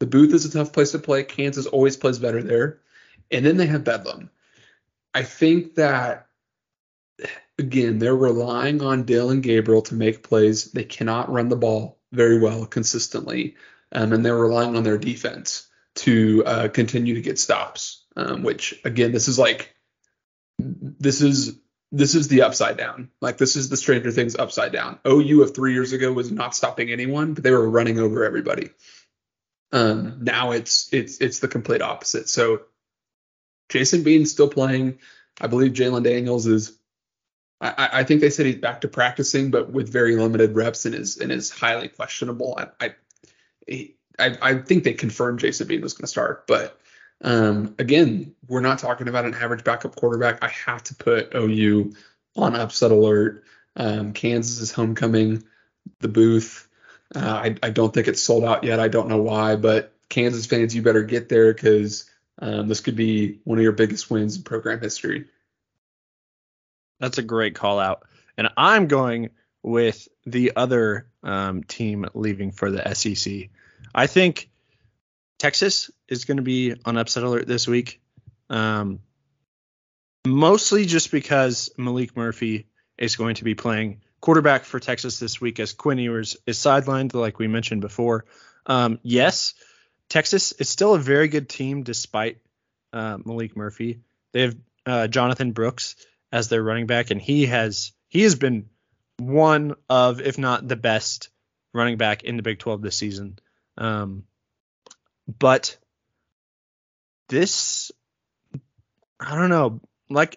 The 0.00 0.06
booth 0.06 0.32
is 0.32 0.44
a 0.44 0.50
tough 0.50 0.72
place 0.72 0.92
to 0.92 0.98
play. 0.98 1.24
Kansas 1.24 1.66
always 1.66 1.96
plays 1.96 2.18
better 2.18 2.42
there. 2.42 2.80
And 3.30 3.44
then 3.44 3.56
they 3.56 3.66
have 3.66 3.84
Bedlam. 3.84 4.30
I 5.14 5.22
think 5.22 5.74
that 5.74 6.28
again, 7.58 7.98
they're 7.98 8.16
relying 8.16 8.82
on 8.82 9.04
Dillon 9.04 9.40
Gabriel 9.40 9.82
to 9.82 9.94
make 9.94 10.22
plays. 10.22 10.70
They 10.72 10.84
cannot 10.84 11.30
run 11.30 11.48
the 11.48 11.56
ball 11.56 11.98
very 12.12 12.38
well 12.38 12.66
consistently, 12.66 13.56
um, 13.92 14.12
and 14.12 14.24
they're 14.24 14.36
relying 14.36 14.76
on 14.76 14.84
their 14.84 14.98
defense 14.98 15.68
to 15.96 16.44
uh, 16.46 16.68
continue 16.68 17.14
to 17.14 17.20
get 17.20 17.38
stops. 17.38 18.04
Um, 18.16 18.42
which 18.42 18.80
again, 18.84 19.12
this 19.12 19.28
is 19.28 19.38
like 19.38 19.74
this 20.58 21.20
is 21.20 21.58
this 21.90 22.14
is 22.14 22.28
the 22.28 22.42
upside 22.42 22.76
down. 22.76 23.10
Like 23.20 23.38
this 23.38 23.56
is 23.56 23.68
the 23.68 23.76
Stranger 23.76 24.10
Things 24.10 24.36
upside 24.36 24.72
down. 24.72 24.98
OU 25.06 25.42
of 25.42 25.54
three 25.54 25.72
years 25.72 25.92
ago 25.92 26.12
was 26.12 26.30
not 26.30 26.54
stopping 26.54 26.90
anyone, 26.90 27.34
but 27.34 27.44
they 27.44 27.50
were 27.50 27.68
running 27.68 27.98
over 27.98 28.24
everybody. 28.24 28.70
Um, 29.72 30.18
now 30.22 30.52
it's 30.52 30.92
it's 30.92 31.18
it's 31.20 31.38
the 31.40 31.48
complete 31.48 31.82
opposite. 31.82 32.28
So 32.28 32.62
Jason 33.68 34.02
Bean's 34.02 34.30
still 34.30 34.48
playing. 34.48 34.98
I 35.40 35.46
believe 35.46 35.72
Jalon 35.72 36.02
Daniels 36.04 36.46
is. 36.46 36.78
I, 37.60 37.88
I- 37.92 38.04
think 38.04 38.20
they 38.20 38.30
said 38.30 38.46
he's 38.46 38.56
back 38.56 38.82
to 38.82 38.88
practicing, 38.88 39.50
but 39.50 39.70
with 39.72 39.88
very 39.92 40.14
limited 40.16 40.54
reps 40.54 40.86
and 40.86 40.94
is 40.94 41.18
and 41.18 41.32
is 41.32 41.50
highly 41.50 41.88
questionable. 41.88 42.58
I 42.58 42.94
I 43.68 43.94
I, 44.18 44.36
I 44.40 44.54
think 44.58 44.84
they 44.84 44.94
confirmed 44.94 45.40
Jason 45.40 45.66
Bean 45.68 45.80
was 45.80 45.94
going 45.94 46.04
to 46.04 46.08
start, 46.08 46.46
but 46.46 46.78
um, 47.22 47.74
again, 47.78 48.34
we're 48.46 48.60
not 48.60 48.78
talking 48.78 49.08
about 49.08 49.24
an 49.24 49.34
average 49.34 49.64
backup 49.64 49.96
quarterback. 49.96 50.42
I 50.42 50.48
have 50.48 50.84
to 50.84 50.94
put 50.94 51.34
OU 51.34 51.92
on 52.36 52.54
upset 52.54 52.90
alert. 52.90 53.44
Um, 53.76 54.12
Kansas 54.12 54.60
is 54.60 54.72
homecoming. 54.72 55.44
The 56.00 56.08
booth. 56.08 56.68
Uh, 57.14 57.20
I, 57.20 57.56
I 57.62 57.70
don't 57.70 57.92
think 57.92 58.06
it's 58.06 58.22
sold 58.22 58.44
out 58.44 58.64
yet. 58.64 58.80
I 58.80 58.88
don't 58.88 59.08
know 59.08 59.22
why, 59.22 59.56
but 59.56 59.94
Kansas 60.08 60.46
fans, 60.46 60.74
you 60.74 60.82
better 60.82 61.02
get 61.02 61.28
there 61.28 61.52
because 61.52 62.08
um, 62.40 62.68
this 62.68 62.80
could 62.80 62.96
be 62.96 63.40
one 63.44 63.58
of 63.58 63.62
your 63.62 63.72
biggest 63.72 64.10
wins 64.10 64.36
in 64.36 64.42
program 64.42 64.80
history. 64.80 65.26
That's 67.00 67.18
a 67.18 67.22
great 67.22 67.54
call 67.54 67.78
out. 67.78 68.04
And 68.36 68.48
I'm 68.56 68.86
going 68.86 69.30
with 69.62 70.08
the 70.26 70.52
other 70.54 71.08
um, 71.22 71.64
team 71.64 72.06
leaving 72.14 72.52
for 72.52 72.70
the 72.70 72.94
SEC. 72.94 73.48
I 73.94 74.06
think 74.06 74.50
Texas 75.38 75.90
is 76.08 76.24
going 76.24 76.36
to 76.38 76.42
be 76.42 76.74
on 76.84 76.96
upset 76.96 77.22
alert 77.22 77.46
this 77.46 77.66
week. 77.66 78.00
Um, 78.50 79.00
mostly 80.26 80.86
just 80.86 81.10
because 81.10 81.70
Maalik 81.78 82.16
Murphy 82.16 82.66
is 82.96 83.16
going 83.16 83.36
to 83.36 83.44
be 83.44 83.54
playing 83.54 84.00
quarterback 84.20 84.64
for 84.64 84.80
Texas 84.80 85.18
this 85.18 85.40
week 85.40 85.60
as 85.60 85.72
Quinn 85.72 85.98
Ewers 85.98 86.36
is 86.46 86.58
sidelined, 86.58 87.14
like 87.14 87.38
we 87.38 87.46
mentioned 87.46 87.80
before. 87.80 88.24
Um, 88.66 88.98
yes, 89.02 89.54
Texas 90.08 90.52
is 90.52 90.68
still 90.68 90.94
a 90.94 90.98
very 90.98 91.28
good 91.28 91.48
team 91.48 91.82
despite 91.82 92.38
uh, 92.92 93.18
Maalik 93.18 93.56
Murphy. 93.56 94.00
They 94.32 94.42
have 94.42 94.56
uh, 94.86 95.06
Jonathan 95.08 95.52
Brooks 95.52 95.96
as 96.32 96.48
their 96.48 96.62
running 96.62 96.86
back, 96.86 97.10
and 97.10 97.20
he 97.20 97.46
has 97.46 97.92
he 98.08 98.22
has 98.22 98.34
been 98.34 98.68
one 99.18 99.74
of, 99.88 100.20
if 100.20 100.38
not 100.38 100.66
the 100.66 100.76
best 100.76 101.28
running 101.74 101.96
back 101.96 102.24
in 102.24 102.36
the 102.36 102.42
Big 102.42 102.58
12 102.58 102.82
this 102.82 102.96
season. 102.96 103.38
Um, 103.76 104.24
but 105.26 105.76
this, 107.28 107.92
I 109.20 109.34
don't 109.34 109.50
know, 109.50 109.80
like 110.10 110.36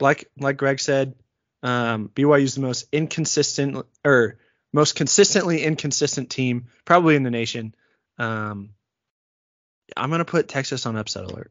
like 0.00 0.30
like 0.38 0.56
Greg 0.56 0.80
said, 0.80 1.14
um, 1.62 2.10
BYU 2.14 2.42
is 2.42 2.54
the 2.54 2.60
most 2.62 2.86
inconsistent 2.92 3.84
or 4.04 4.38
most 4.72 4.94
consistently 4.94 5.62
inconsistent 5.62 6.30
team 6.30 6.66
probably 6.84 7.16
in 7.16 7.22
the 7.22 7.30
nation. 7.30 7.74
Um, 8.18 8.70
I'm 9.96 10.10
gonna 10.10 10.24
put 10.24 10.48
Texas 10.48 10.86
on 10.86 10.96
upset 10.96 11.24
alert. 11.24 11.50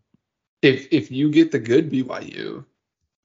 If 0.62 0.88
if 0.92 1.12
you 1.12 1.32
get 1.32 1.52
the 1.52 1.60
good 1.60 1.92
BYU, 1.92 2.66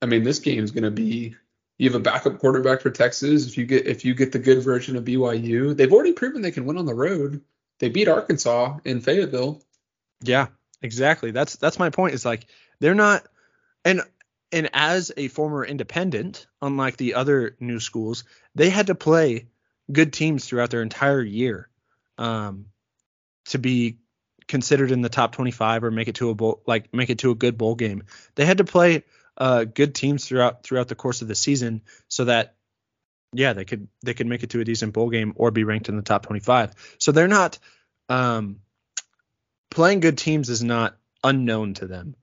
I 0.02 0.07
mean 0.07 0.24
this 0.24 0.40
game's 0.40 0.70
gonna 0.70 0.90
be 0.90 1.36
you 1.78 1.88
have 1.90 2.00
a 2.00 2.02
backup 2.02 2.38
quarterback 2.38 2.80
for 2.80 2.90
Texas. 2.90 3.46
If 3.46 3.59
you 3.59 3.66
get 3.66 3.86
if 3.86 4.05
you 4.05 4.14
get 4.14 4.32
the 4.32 4.38
good 4.38 4.62
version 4.62 4.96
of 4.96 5.05
BYU, 5.05 5.76
they've 5.76 5.92
already 5.92 6.12
proven 6.12 6.42
they 6.42 6.50
can 6.50 6.66
win 6.66 6.78
on 6.78 6.86
the 6.86 6.94
road. 6.94 7.42
They 7.80 7.88
beat 7.88 8.09
Arkansas 8.09 8.78
in 8.84 9.00
Fayetteville. 9.00 9.61
Yeah, 10.22 10.48
exactly. 10.83 11.31
That's 11.31 11.57
that's 11.57 11.79
my 11.79 11.91
point. 11.91 12.14
Is 12.14 12.25
like 12.25 12.47
they're 12.81 12.95
not 12.95 13.25
and 13.85 14.03
and 14.53 14.70
as 14.72 15.12
a 15.16 15.29
former 15.29 15.64
independent, 15.64 16.47
unlike 16.62 16.97
the 16.97 17.14
other 17.14 17.57
new 17.61 17.81
schools, 17.81 18.25
they 18.55 18.70
had 18.70 18.87
to 18.87 18.95
play 18.95 19.49
good 19.91 20.12
teams 20.12 20.47
throughout 20.47 20.70
their 20.70 20.83
entire 20.83 21.22
year 21.22 21.68
um, 22.18 22.66
to 23.47 23.59
be 23.59 23.99
considered 24.47 24.91
in 24.91 25.01
the 25.01 25.09
top 25.09 25.33
25 25.33 25.85
or 25.85 25.91
make 25.91 26.09
it 26.09 26.16
to 26.16 26.31
a 26.31 26.35
bowl 26.35 26.62
like 26.66 26.93
make 26.93 27.11
it 27.11 27.18
to 27.18 27.31
a 27.31 27.35
good 27.35 27.59
bowl 27.59 27.75
game. 27.75 28.05
They 28.35 28.45
had 28.45 28.59
to 28.59 28.64
play 28.64 29.05
uh, 29.37 29.64
good 29.64 29.95
teams 29.95 30.27
throughout 30.27 30.62
throughout 30.62 30.89
the 30.89 30.95
course 30.95 31.22
of 31.22 31.29
the 31.29 31.35
season 31.35 31.83
so 32.09 32.27
that 32.27 32.55
yeah 33.33 33.53
they 33.53 33.64
could 33.64 33.89
they 34.05 34.14
could 34.14 34.27
make 34.27 34.43
it 34.43 34.51
to 34.51 34.61
a 34.61 34.64
decent 34.64 34.93
bowl 34.93 35.11
game 35.11 35.33
or 35.37 35.51
be 35.51 35.64
ranked 35.64 35.89
in 35.89 35.97
the 35.97 36.03
top 36.03 36.25
25 36.27 36.72
so 36.99 37.11
they're 37.11 37.27
not 37.27 37.59
um, 38.09 38.61
playing 39.75 40.01
good 40.01 40.16
teams 40.16 40.49
is 40.49 40.62
not 40.64 40.97
unknown 41.22 41.75
to 41.75 41.87
them. 41.87 42.14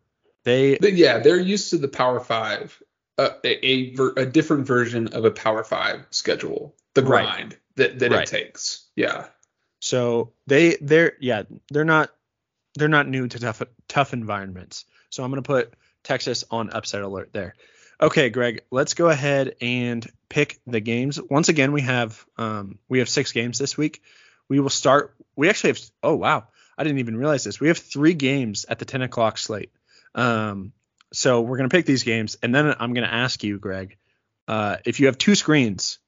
They 0.43 0.77
yeah, 0.79 1.19
they're 1.19 1.39
used 1.39 1.69
to 1.69 1.77
the 1.77 1.87
Power 1.87 2.19
Five, 2.19 2.81
uh, 3.17 3.29
a 3.43 3.67
a, 3.67 3.95
a 4.17 4.25
different 4.25 4.65
version 4.65 5.09
of 5.09 5.25
a 5.25 5.31
Power 5.31 5.63
Five 5.63 6.07
schedule, 6.09 6.75
the 6.95 7.03
Right. 7.03 7.25
grind 7.25 7.57
that 7.75 7.99
that 7.99 8.11
Right. 8.11 8.27
it 8.27 8.31
takes. 8.31 8.87
Yeah, 8.95 9.27
so 9.79 10.31
they 10.47 10.77
they're 10.81 11.13
yeah 11.19 11.43
they're 11.69 11.85
not 11.85 12.09
they're 12.75 12.87
not 12.87 13.07
new 13.07 13.27
to 13.27 13.39
tough 13.39 13.61
tough 13.87 14.13
environments. 14.13 14.85
So 15.09 15.23
i'm 15.23 15.29
going 15.29 15.43
to 15.43 15.47
put 15.47 15.73
texas 16.03 16.43
on 16.49 16.69
upset 16.71 17.01
alert 17.03 17.31
there. 17.33 17.55
Okay 18.01 18.29
greg 18.29 18.61
let's 18.71 18.93
go 18.95 19.09
ahead 19.09 19.55
and 19.61 20.07
pick 20.29 20.59
the 20.65 20.79
games. 20.79 21.19
Once 21.21 21.49
again 21.49 21.71
we 21.73 21.81
have 21.81 22.25
um 22.37 22.79
we 22.89 22.99
have 22.99 23.09
six 23.09 23.31
games 23.33 23.59
this 23.59 23.77
week. 23.77 24.01
We 24.49 24.59
will 24.59 24.69
start 24.69 25.15
we 25.35 25.49
actually 25.49 25.71
have 25.71 25.79
oh 26.01 26.15
wow 26.15 26.47
i 26.81 26.83
didn't 26.83 26.99
even 26.99 27.15
realize 27.15 27.43
this 27.43 27.59
we 27.59 27.67
have 27.67 27.77
three 27.77 28.13
games 28.13 28.65
at 28.67 28.79
the 28.79 28.85
10 28.85 29.01
o'clock 29.03 29.37
slate 29.37 29.71
um 30.15 30.71
so 31.13 31.41
we're 31.41 31.57
going 31.57 31.69
to 31.69 31.75
pick 31.75 31.85
these 31.85 32.03
games 32.03 32.37
and 32.43 32.53
then 32.53 32.73
i'm 32.79 32.93
going 32.93 33.07
to 33.07 33.13
ask 33.13 33.43
you 33.43 33.57
greg 33.59 33.97
uh 34.47 34.77
if 34.85 34.99
you 34.99 35.05
have 35.05 35.17
two 35.17 35.35
screens 35.35 35.99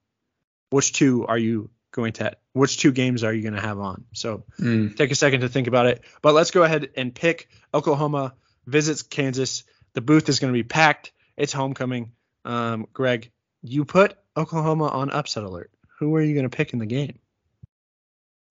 which 0.70 0.94
two 0.94 1.26
are 1.28 1.38
you 1.38 1.70
going 1.92 2.14
to 2.14 2.36
which 2.54 2.78
two 2.80 2.92
games 2.92 3.24
are 3.24 3.32
you 3.34 3.44
going 3.44 3.54
to 3.54 3.62
have 3.62 3.80
on 3.80 4.06
so 4.14 4.44
Mm. 4.60 4.96
take 4.98 5.12
a 5.12 5.16
second 5.16 5.42
to 5.42 5.50
think 5.50 5.68
about 5.68 5.86
it. 5.86 6.02
But 6.22 6.34
let's 6.34 6.52
go 6.52 6.64
ahead 6.64 6.90
and 6.96 7.14
pick 7.14 7.48
Oklahoma 7.74 8.34
visits 8.66 9.02
Kansas. 9.04 9.64
The 9.94 10.02
booth 10.02 10.30
is 10.30 10.40
going 10.40 10.52
to 10.54 10.58
be 10.58 10.64
packed. 10.64 11.12
It's 11.38 11.54
homecoming. 11.54 12.12
Um, 12.46 12.88
Greg, 12.94 13.30
you 13.62 13.86
put 13.86 14.16
Oklahoma 14.36 14.88
on 14.88 15.12
upset 15.12 15.44
alert. 15.44 15.72
Who 16.00 16.16
are 16.16 16.22
you 16.22 16.34
going 16.34 16.50
to 16.50 16.56
pick 16.58 16.74
in 16.74 16.80
the 16.80 16.86
game? 16.88 17.20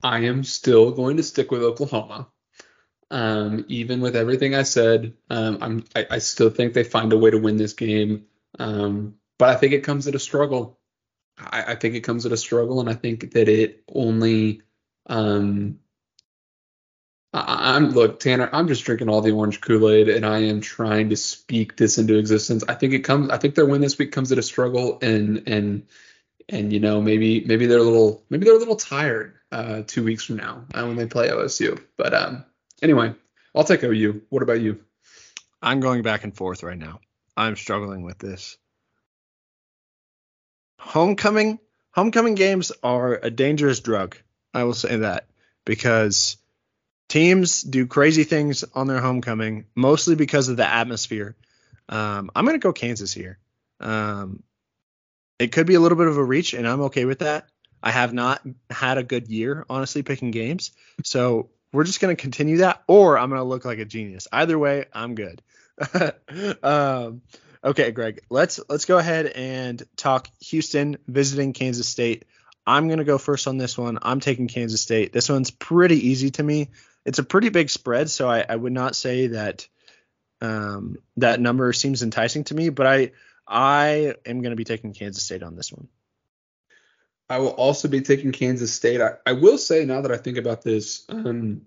I 0.03 0.21
am 0.21 0.45
still 0.45 0.91
going 0.91 1.17
to 1.19 1.23
stick 1.23 1.51
with 1.51 1.63
Oklahoma. 1.63 2.29
Um, 3.11 3.67
even 3.69 4.01
with 4.01 4.17
everything 4.17 4.55
I 4.55 4.63
said, 4.63 5.15
um, 5.29 5.85
I, 5.95 6.07
I 6.13 6.19
still 6.19 6.51
think 6.51 6.73
they 6.73 6.85
find 6.85 7.13
a 7.13 7.19
way 7.19 7.31
to 7.31 7.39
win 7.39 7.59
this 7.59 7.75
game. 7.75 8.27
Um, 8.59 9.17
but 9.39 9.51
I 9.51 9.57
think 9.57 9.75
it 9.75 9.85
comes 9.85 10.09
at 10.09 10.15
a 10.15 10.19
struggle. 10.19 10.79
I, 11.39 11.65
I 11.69 11.75
think 11.75 11.95
it 11.95 12.01
comes 12.01 12.27
at 12.27 12.33
a 12.33 12.37
struggle, 12.37 12.81
and 12.81 12.89
I 12.89 12.95
think 12.95 13.33
that 13.33 13.49
it 13.49 13.83
only 13.93 14.63
um, 15.07 15.79
I, 17.33 17.77
I'm 17.77 17.91
look, 17.91 18.21
Tanner. 18.21 18.49
I'm 18.53 18.69
just 18.69 18.85
drinking 18.85 19.09
all 19.09 19.23
the 19.23 19.33
orange 19.33 19.61
Kool 19.61 19.89
Aid, 19.89 20.09
and 20.09 20.27
I 20.27 20.41
am 20.41 20.61
trying 20.61 21.11
to 21.11 21.17
speak 21.17 21.77
this 21.77 21.99
into 21.99 22.19
existence. 22.19 22.65
I 22.69 22.75
think 22.75 22.93
it 22.93 23.01
comes. 23.01 23.31
I 23.31 23.39
think 23.39 23.55
their 23.55 23.67
win 23.67 23.81
this 23.81 23.99
week 23.99 24.13
comes 24.13 24.33
at 24.33 24.39
a 24.39 24.43
struggle, 24.43 24.99
and 25.01 25.45
and 25.47 25.87
and 26.49 26.73
you 26.73 26.81
know 26.81 27.01
maybe 27.01 27.45
maybe 27.45 27.67
they're 27.67 27.79
a 27.79 27.83
little 27.83 28.25
maybe 28.31 28.45
they're 28.45 28.57
a 28.57 28.59
little 28.59 28.77
tired 28.77 29.35
uh, 29.51 29.83
two 29.87 30.05
weeks 30.05 30.25
from 30.25 30.37
now 30.37 30.65
uh, 30.75 30.85
when 30.85 30.97
they 30.97 31.07
play 31.07 31.29
OSU. 31.29 31.81
But 31.97 32.15
um, 32.15 32.45
anyway, 32.81 33.15
I'll 33.55 33.65
take 33.65 33.83
OU. 33.83 34.23
What 34.29 34.43
about 34.43 34.61
you? 34.61 34.81
I'm 35.61 35.81
going 35.81 36.03
back 36.03 36.25
and 36.25 36.35
forth 36.35 36.63
right 36.63 36.79
now. 36.79 37.01
I'm 37.37 37.57
struggling 37.57 38.03
with 38.03 38.19
this. 38.19 38.57
Homecoming 40.79 41.59
homecoming 41.93 42.35
games 42.35 42.73
are 42.83 43.15
a 43.15 43.31
dangerous 43.31 43.81
drug. 43.81 44.17
I 44.53 44.65
will 44.65 44.75
say 44.75 44.97
that 44.97 45.27
because 45.65 46.37
teams 47.09 47.63
do 47.63 47.87
crazy 47.87 48.25
things 48.25 48.65
on 48.75 48.87
their 48.87 49.01
homecoming, 49.01 49.67
mostly 49.75 50.15
because 50.15 50.49
of 50.49 50.57
the 50.57 50.67
atmosphere. 50.67 51.37
Um, 51.89 52.31
I'm 52.35 52.45
going 52.45 52.59
to 52.59 52.65
go 52.65 52.73
Kansas 52.73 53.13
here. 53.13 53.39
Um, 53.81 54.43
it 55.43 55.51
could 55.51 55.67
be 55.67 55.75
a 55.75 55.81
little 55.81 55.99
bit 55.99 56.07
of 56.07 56.17
a 56.17 56.25
reach, 56.25 56.55
and 56.55 56.69
I'm 56.69 56.83
okay 56.83 57.05
with 57.05 57.19
that. 57.19 57.49
I 57.83 57.91
have 57.91 58.13
not 58.13 58.43
had 58.71 58.99
a 58.99 59.03
good 59.03 59.27
year, 59.27 59.67
honestly, 59.69 60.05
picking 60.05 60.31
games. 60.31 60.71
So 61.03 61.51
we're 61.73 61.83
just 61.83 62.01
going 62.01 62.15
to 62.15 62.21
continue 62.21 62.59
that, 62.59 62.83
or 62.87 63.19
I'm 63.19 63.29
going 63.29 63.41
to 63.41 63.45
look 63.45 63.65
like 63.65 63.81
a 63.81 63.85
genius. 63.85 64.29
Either 64.33 64.57
way, 64.57 64.85
I'm 64.93 65.17
good. 65.17 65.43
um, 66.63 67.23
okay, 67.65 67.91
Greg, 67.91 68.21
let's 68.31 68.61
let's 68.69 68.85
go 68.85 68.99
ahead 68.99 69.27
and 69.27 69.83
talk 69.97 70.29
Houston 70.43 70.99
visiting 71.09 71.53
Kansas 71.53 71.89
State. 71.89 72.25
I'm 72.65 72.87
going 72.87 72.99
to 72.99 73.05
go 73.05 73.19
first 73.19 73.49
on 73.49 73.59
this 73.59 73.77
one. 73.77 73.99
I'm 74.03 74.21
taking 74.21 74.47
Kansas 74.47 74.81
State. 74.81 75.13
This 75.13 75.29
one's 75.29 75.51
pretty 75.51 76.09
easy 76.09 76.31
to 76.33 76.43
me. 76.43 76.69
It's 77.05 77.19
a 77.19 77.25
pretty 77.25 77.49
big 77.49 77.69
spread, 77.69 78.11
so 78.11 78.31
I, 78.31 78.45
I 78.49 78.55
would 78.55 78.73
not 78.73 78.95
say 78.95 79.27
that 79.29 79.67
um, 80.41 80.99
that 81.17 81.41
number 81.41 81.73
seems 81.73 82.05
enticing 82.05 82.45
to 82.45 82.55
me, 82.55 82.69
but 82.69 82.87
I 82.87 83.11
I 83.53 84.15
am 84.25 84.41
going 84.41 84.51
to 84.51 84.57
be 84.57 84.65
taking 84.65 84.95
Kansas 84.95 85.23
State 85.23 85.43
on 85.43 85.55
this 85.55 85.71
one. 85.71 85.89
I 87.29 87.39
will 87.39 87.51
also 87.51 87.87
be 87.87 88.01
taking 88.01 88.33
Kansas 88.33 88.73
State. 88.73 89.01
I, 89.01 89.13
I 89.27 89.33
will 89.33 89.59
say 89.59 89.85
now 89.85 90.01
that 90.01 90.11
I 90.11 90.17
think 90.17 90.39
about 90.39 90.63
this, 90.63 91.05
um, 91.11 91.63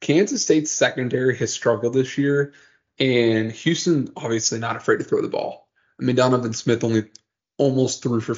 Kansas 0.00 0.42
State's 0.42 0.70
secondary 0.70 1.36
has 1.36 1.52
struggled 1.52 1.94
this 1.94 2.16
year, 2.16 2.54
and 2.98 3.50
Houston 3.50 4.12
obviously 4.16 4.60
not 4.60 4.76
afraid 4.76 4.98
to 4.98 5.04
throw 5.04 5.20
the 5.20 5.28
ball. 5.28 5.68
I 6.00 6.04
mean, 6.04 6.16
Donovan 6.16 6.52
Smith 6.52 6.84
only 6.84 7.08
almost 7.58 8.02
threw 8.02 8.20
for 8.20 8.36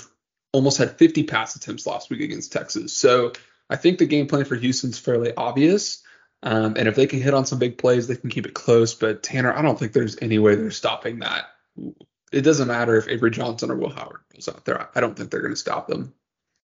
almost 0.53 0.79
had 0.79 0.93
50 0.93 1.25
pass 1.25 1.57
attempts 1.57 1.87
last 1.87 2.09
week 2.09 2.23
against 2.23 2.53
Texas. 2.53 2.95
So 2.95 3.33
I 3.69 3.77
think 3.77 3.99
the 3.99 4.07
game 4.07 4.27
plan 4.27 4.47
for 4.47 4.57
Houston's 4.57 4.99
fairly 4.99 5.33
obvious. 5.37 6.03
Um, 6.43 6.75
and 6.79 6.89
if 6.89 6.95
they 6.95 7.07
can 7.07 7.21
hit 7.21 7.35
on 7.35 7.45
some 7.45 7.59
big 7.59 7.77
plays, 7.77 8.07
they 8.07 8.17
can 8.17 8.31
keep 8.31 8.47
it 8.47 8.55
close. 8.55 8.95
But 8.95 9.23
Tanner, 9.23 9.53
I 9.53 9.61
don't 9.61 9.79
think 9.79 9.93
there's 9.93 10.17
any 10.23 10.39
way 10.39 10.55
they're 10.55 10.71
stopping 10.71 11.19
that. 11.19 11.47
It 12.33 12.43
doesn't 12.43 12.69
matter 12.69 12.97
if 12.97 13.09
Avery 13.09 13.31
Johnson 13.31 13.71
or 13.71 13.77
Will 13.77 13.91
Howard 13.91 14.21
goes 14.35 14.49
out 14.49 14.65
there. 14.65 14.89
I 14.95 15.01
don't 15.01 15.17
think 15.17 15.31
they're 15.31 15.41
going 15.41 15.53
to 15.53 15.57
stop 15.57 15.89
them. 15.89 16.15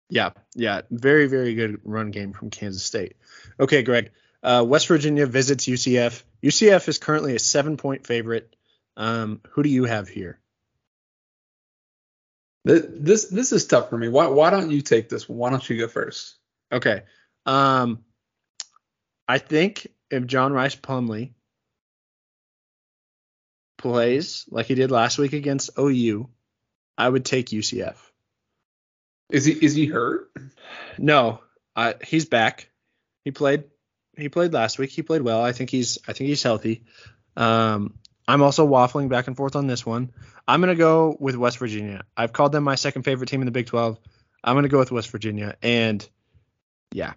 Yeah, 0.09 0.31
yeah, 0.53 0.81
very 0.91 1.27
very 1.27 1.55
good 1.55 1.79
run 1.83 2.11
game 2.11 2.33
from 2.33 2.49
Kansas 2.49 2.83
State. 2.83 3.15
Okay, 3.59 3.83
Greg. 3.83 4.11
Uh, 4.43 4.63
West 4.67 4.87
Virginia 4.87 5.25
visits 5.25 5.65
UCF. 5.65 6.21
UCF 6.43 6.87
is 6.89 6.97
currently 6.97 7.35
a 7.35 7.39
seven 7.39 7.77
point 7.77 8.05
favorite. 8.05 8.55
Um, 8.97 9.41
who 9.51 9.63
do 9.63 9.69
you 9.69 9.85
have 9.85 10.09
here? 10.09 10.39
This 12.65 13.25
this 13.25 13.51
is 13.51 13.65
tough 13.65 13.89
for 13.89 13.97
me. 13.97 14.09
Why 14.09 14.27
why 14.27 14.49
don't 14.49 14.71
you 14.71 14.81
take 14.81 15.09
this 15.09 15.27
one? 15.27 15.37
Why 15.37 15.49
don't 15.49 15.67
you 15.69 15.77
go 15.77 15.87
first? 15.87 16.35
Okay. 16.71 17.03
Um, 17.45 18.03
I 19.27 19.37
think 19.37 19.87
if 20.09 20.25
John 20.25 20.53
Rhys 20.53 20.75
Plumlee 20.75 21.31
plays 23.83 24.45
like 24.49 24.65
he 24.65 24.75
did 24.75 24.91
last 24.91 25.17
week 25.17 25.33
against 25.33 25.69
OU, 25.77 26.29
I 26.97 27.07
would 27.07 27.25
take 27.25 27.47
UCF. 27.47 27.97
Is 29.29 29.45
he 29.45 29.51
is 29.51 29.75
he 29.75 29.85
hurt? 29.85 30.31
No, 30.97 31.41
I, 31.75 31.95
he's 32.03 32.25
back. 32.25 32.69
He 33.25 33.31
played. 33.31 33.65
He 34.15 34.29
played 34.29 34.53
last 34.53 34.79
week. 34.79 34.89
He 34.89 35.01
played 35.01 35.21
well. 35.21 35.43
I 35.43 35.51
think 35.51 35.69
he's. 35.69 35.97
I 36.07 36.13
think 36.13 36.29
he's 36.29 36.43
healthy. 36.43 36.85
Um, 37.35 37.95
I'm 38.27 38.41
also 38.41 38.67
waffling 38.67 39.09
back 39.09 39.27
and 39.27 39.35
forth 39.35 39.55
on 39.55 39.67
this 39.67 39.85
one. 39.85 40.11
I'm 40.47 40.61
gonna 40.61 40.75
go 40.75 41.17
with 41.19 41.35
West 41.35 41.57
Virginia. 41.57 42.03
I've 42.15 42.31
called 42.31 42.51
them 42.51 42.63
my 42.63 42.75
second 42.75 43.03
favorite 43.03 43.27
team 43.27 43.41
in 43.41 43.45
the 43.45 43.51
Big 43.51 43.65
12. 43.65 43.99
I'm 44.43 44.55
gonna 44.55 44.69
go 44.69 44.79
with 44.79 44.91
West 44.91 45.09
Virginia, 45.09 45.57
and 45.61 46.07
yeah, 46.93 47.13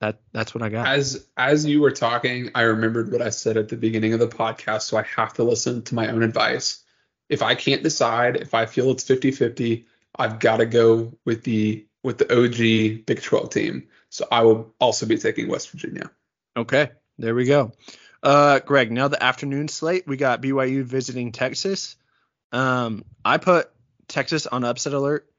that 0.00 0.20
that's 0.32 0.54
what 0.54 0.62
I 0.62 0.70
got. 0.70 0.88
As 0.88 1.26
as 1.36 1.64
you 1.66 1.80
were 1.80 1.90
talking, 1.90 2.50
I 2.54 2.62
remembered 2.62 3.12
what 3.12 3.22
I 3.22 3.30
said 3.30 3.56
at 3.56 3.68
the 3.68 3.76
beginning 3.76 4.14
of 4.14 4.20
the 4.20 4.28
podcast, 4.28 4.82
so 4.82 4.96
I 4.96 5.04
have 5.16 5.34
to 5.34 5.44
listen 5.44 5.82
to 5.82 5.94
my 5.94 6.08
own 6.08 6.22
advice. 6.22 6.82
If 7.28 7.42
I 7.42 7.54
can't 7.54 7.82
decide, 7.82 8.36
if 8.36 8.54
I 8.54 8.66
feel 8.66 8.90
it's 8.90 9.04
50-50, 9.04 9.84
I've 10.16 10.40
got 10.40 10.56
to 10.56 10.66
go 10.66 11.16
with 11.24 11.44
the 11.44 11.86
with 12.02 12.18
the 12.18 12.32
OG 12.32 13.06
Big 13.06 13.22
12 13.22 13.50
team. 13.50 13.88
So 14.08 14.26
I 14.32 14.42
will 14.42 14.74
also 14.80 15.06
be 15.06 15.18
taking 15.18 15.48
West 15.48 15.70
Virginia. 15.70 16.10
Okay, 16.56 16.90
there 17.18 17.34
we 17.34 17.44
go. 17.44 17.72
Uh, 18.22 18.58
Greg, 18.60 18.90
now 18.90 19.08
the 19.08 19.22
afternoon 19.22 19.68
slate, 19.68 20.06
we 20.06 20.16
got 20.16 20.42
BYU 20.42 20.82
visiting 20.82 21.32
Texas. 21.32 21.96
Um, 22.52 23.04
I 23.24 23.36
put 23.36 23.70
Texas 24.08 24.46
on 24.46 24.64
upset 24.64 24.92
alert. 24.92 25.30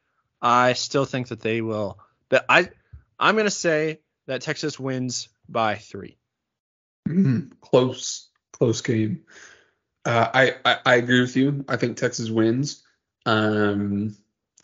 I 0.41 0.73
still 0.73 1.05
think 1.05 1.27
that 1.27 1.41
they 1.41 1.61
will, 1.61 1.99
but 2.29 2.45
I, 2.47 2.69
I'm 3.19 3.35
gonna 3.35 3.51
say 3.51 3.99
that 4.27 4.41
Texas 4.41 4.79
wins 4.79 5.29
by 5.49 5.75
three. 5.75 6.17
Mm, 7.07 7.51
close, 7.61 8.29
close 8.53 8.81
game. 8.81 9.21
Uh, 10.05 10.27
I, 10.33 10.55
I 10.65 10.77
I 10.85 10.95
agree 10.95 11.21
with 11.21 11.35
you. 11.35 11.63
I 11.67 11.77
think 11.77 11.97
Texas 11.97 12.29
wins. 12.29 12.83
Um, 13.25 14.15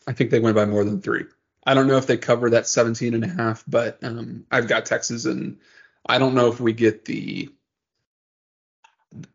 I 0.07 0.13
think 0.13 0.31
they 0.31 0.39
win 0.39 0.55
by 0.55 0.65
more 0.65 0.83
than 0.83 1.01
three. 1.01 1.25
I 1.65 1.73
don't 1.73 1.87
know 1.87 1.97
if 1.97 2.07
they 2.07 2.17
cover 2.17 2.49
that 2.51 2.65
17 2.65 3.13
and 3.13 3.25
a 3.25 3.27
half, 3.27 3.63
but 3.67 4.01
um, 4.01 4.45
I've 4.49 4.69
got 4.69 4.85
Texas, 4.85 5.25
and 5.25 5.57
I 6.07 6.17
don't 6.17 6.33
know 6.33 6.47
if 6.47 6.59
we 6.59 6.73
get 6.73 7.05
the. 7.05 7.49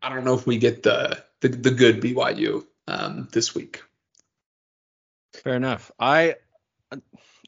I 0.01 0.09
don't 0.09 0.23
know 0.23 0.33
if 0.33 0.47
we 0.47 0.57
get 0.57 0.83
the 0.83 1.23
the, 1.41 1.49
the 1.49 1.71
good 1.71 2.01
BYU 2.01 2.65
um, 2.87 3.27
this 3.31 3.53
week. 3.53 3.83
Fair 5.33 5.55
enough. 5.55 5.91
I, 5.99 6.35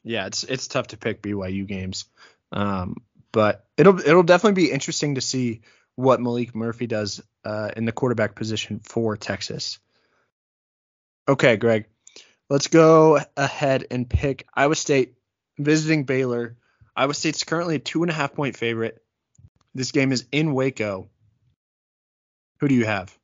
yeah, 0.02 0.26
it's 0.26 0.44
it's 0.44 0.68
tough 0.68 0.88
to 0.88 0.96
pick 0.96 1.20
BYU 1.20 1.66
games, 1.66 2.06
um, 2.52 2.96
but 3.32 3.66
it'll 3.76 3.98
it'll 3.98 4.22
definitely 4.22 4.62
be 4.62 4.70
interesting 4.70 5.16
to 5.16 5.20
see 5.20 5.62
what 5.94 6.20
Maalik 6.20 6.54
Murphy 6.54 6.86
does 6.86 7.22
uh, 7.44 7.70
in 7.76 7.84
the 7.84 7.92
quarterback 7.92 8.34
position 8.34 8.80
for 8.82 9.16
Texas. 9.16 9.78
Okay, 11.28 11.56
Greg, 11.56 11.86
let's 12.48 12.68
go 12.68 13.18
ahead 13.36 13.86
and 13.90 14.08
pick 14.08 14.46
Iowa 14.54 14.76
State 14.76 15.14
visiting 15.58 16.04
Baylor. 16.04 16.56
Iowa 16.94 17.14
State's 17.14 17.44
currently 17.44 17.76
a 17.76 17.80
two 17.80 18.02
and 18.02 18.10
a 18.10 18.14
half 18.14 18.34
point 18.34 18.56
favorite. 18.56 19.02
This 19.74 19.92
game 19.92 20.12
is 20.12 20.26
in 20.32 20.54
Waco. 20.54 21.08
Who 22.60 22.68
do 22.68 22.74
you 22.74 22.86
have? 22.86 23.16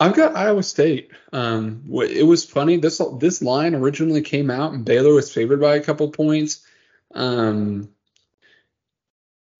I've 0.00 0.14
got 0.14 0.36
Iowa 0.36 0.62
State. 0.62 1.10
Um, 1.32 1.82
it 1.92 2.24
was 2.24 2.44
funny. 2.44 2.76
This 2.76 3.00
this 3.18 3.42
line 3.42 3.74
originally 3.74 4.22
came 4.22 4.50
out, 4.50 4.72
and 4.72 4.84
Baylor 4.84 5.12
was 5.12 5.32
favored 5.32 5.60
by 5.60 5.74
a 5.74 5.82
couple 5.82 6.08
points. 6.10 6.64
Um, 7.14 7.90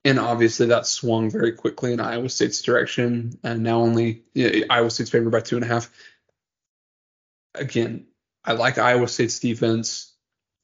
and 0.05 0.19
obviously 0.19 0.67
that 0.67 0.87
swung 0.87 1.31
very 1.31 1.53
quickly 1.53 1.93
in 1.93 2.01
Iowa 2.01 2.29
State's 2.29 2.63
direction, 2.63 3.39
and 3.43 3.63
now 3.63 3.81
only 3.81 4.23
you 4.33 4.51
know, 4.51 4.67
Iowa 4.71 4.91
State's 4.91 5.11
favored 5.11 5.31
by 5.31 5.41
two 5.41 5.57
and 5.57 5.65
a 5.65 5.69
half. 5.69 5.91
Again, 7.55 8.07
I 8.45 8.53
like 8.53 8.79
Iowa 8.79 9.09
State's 9.09 9.41
defense. 9.41 10.15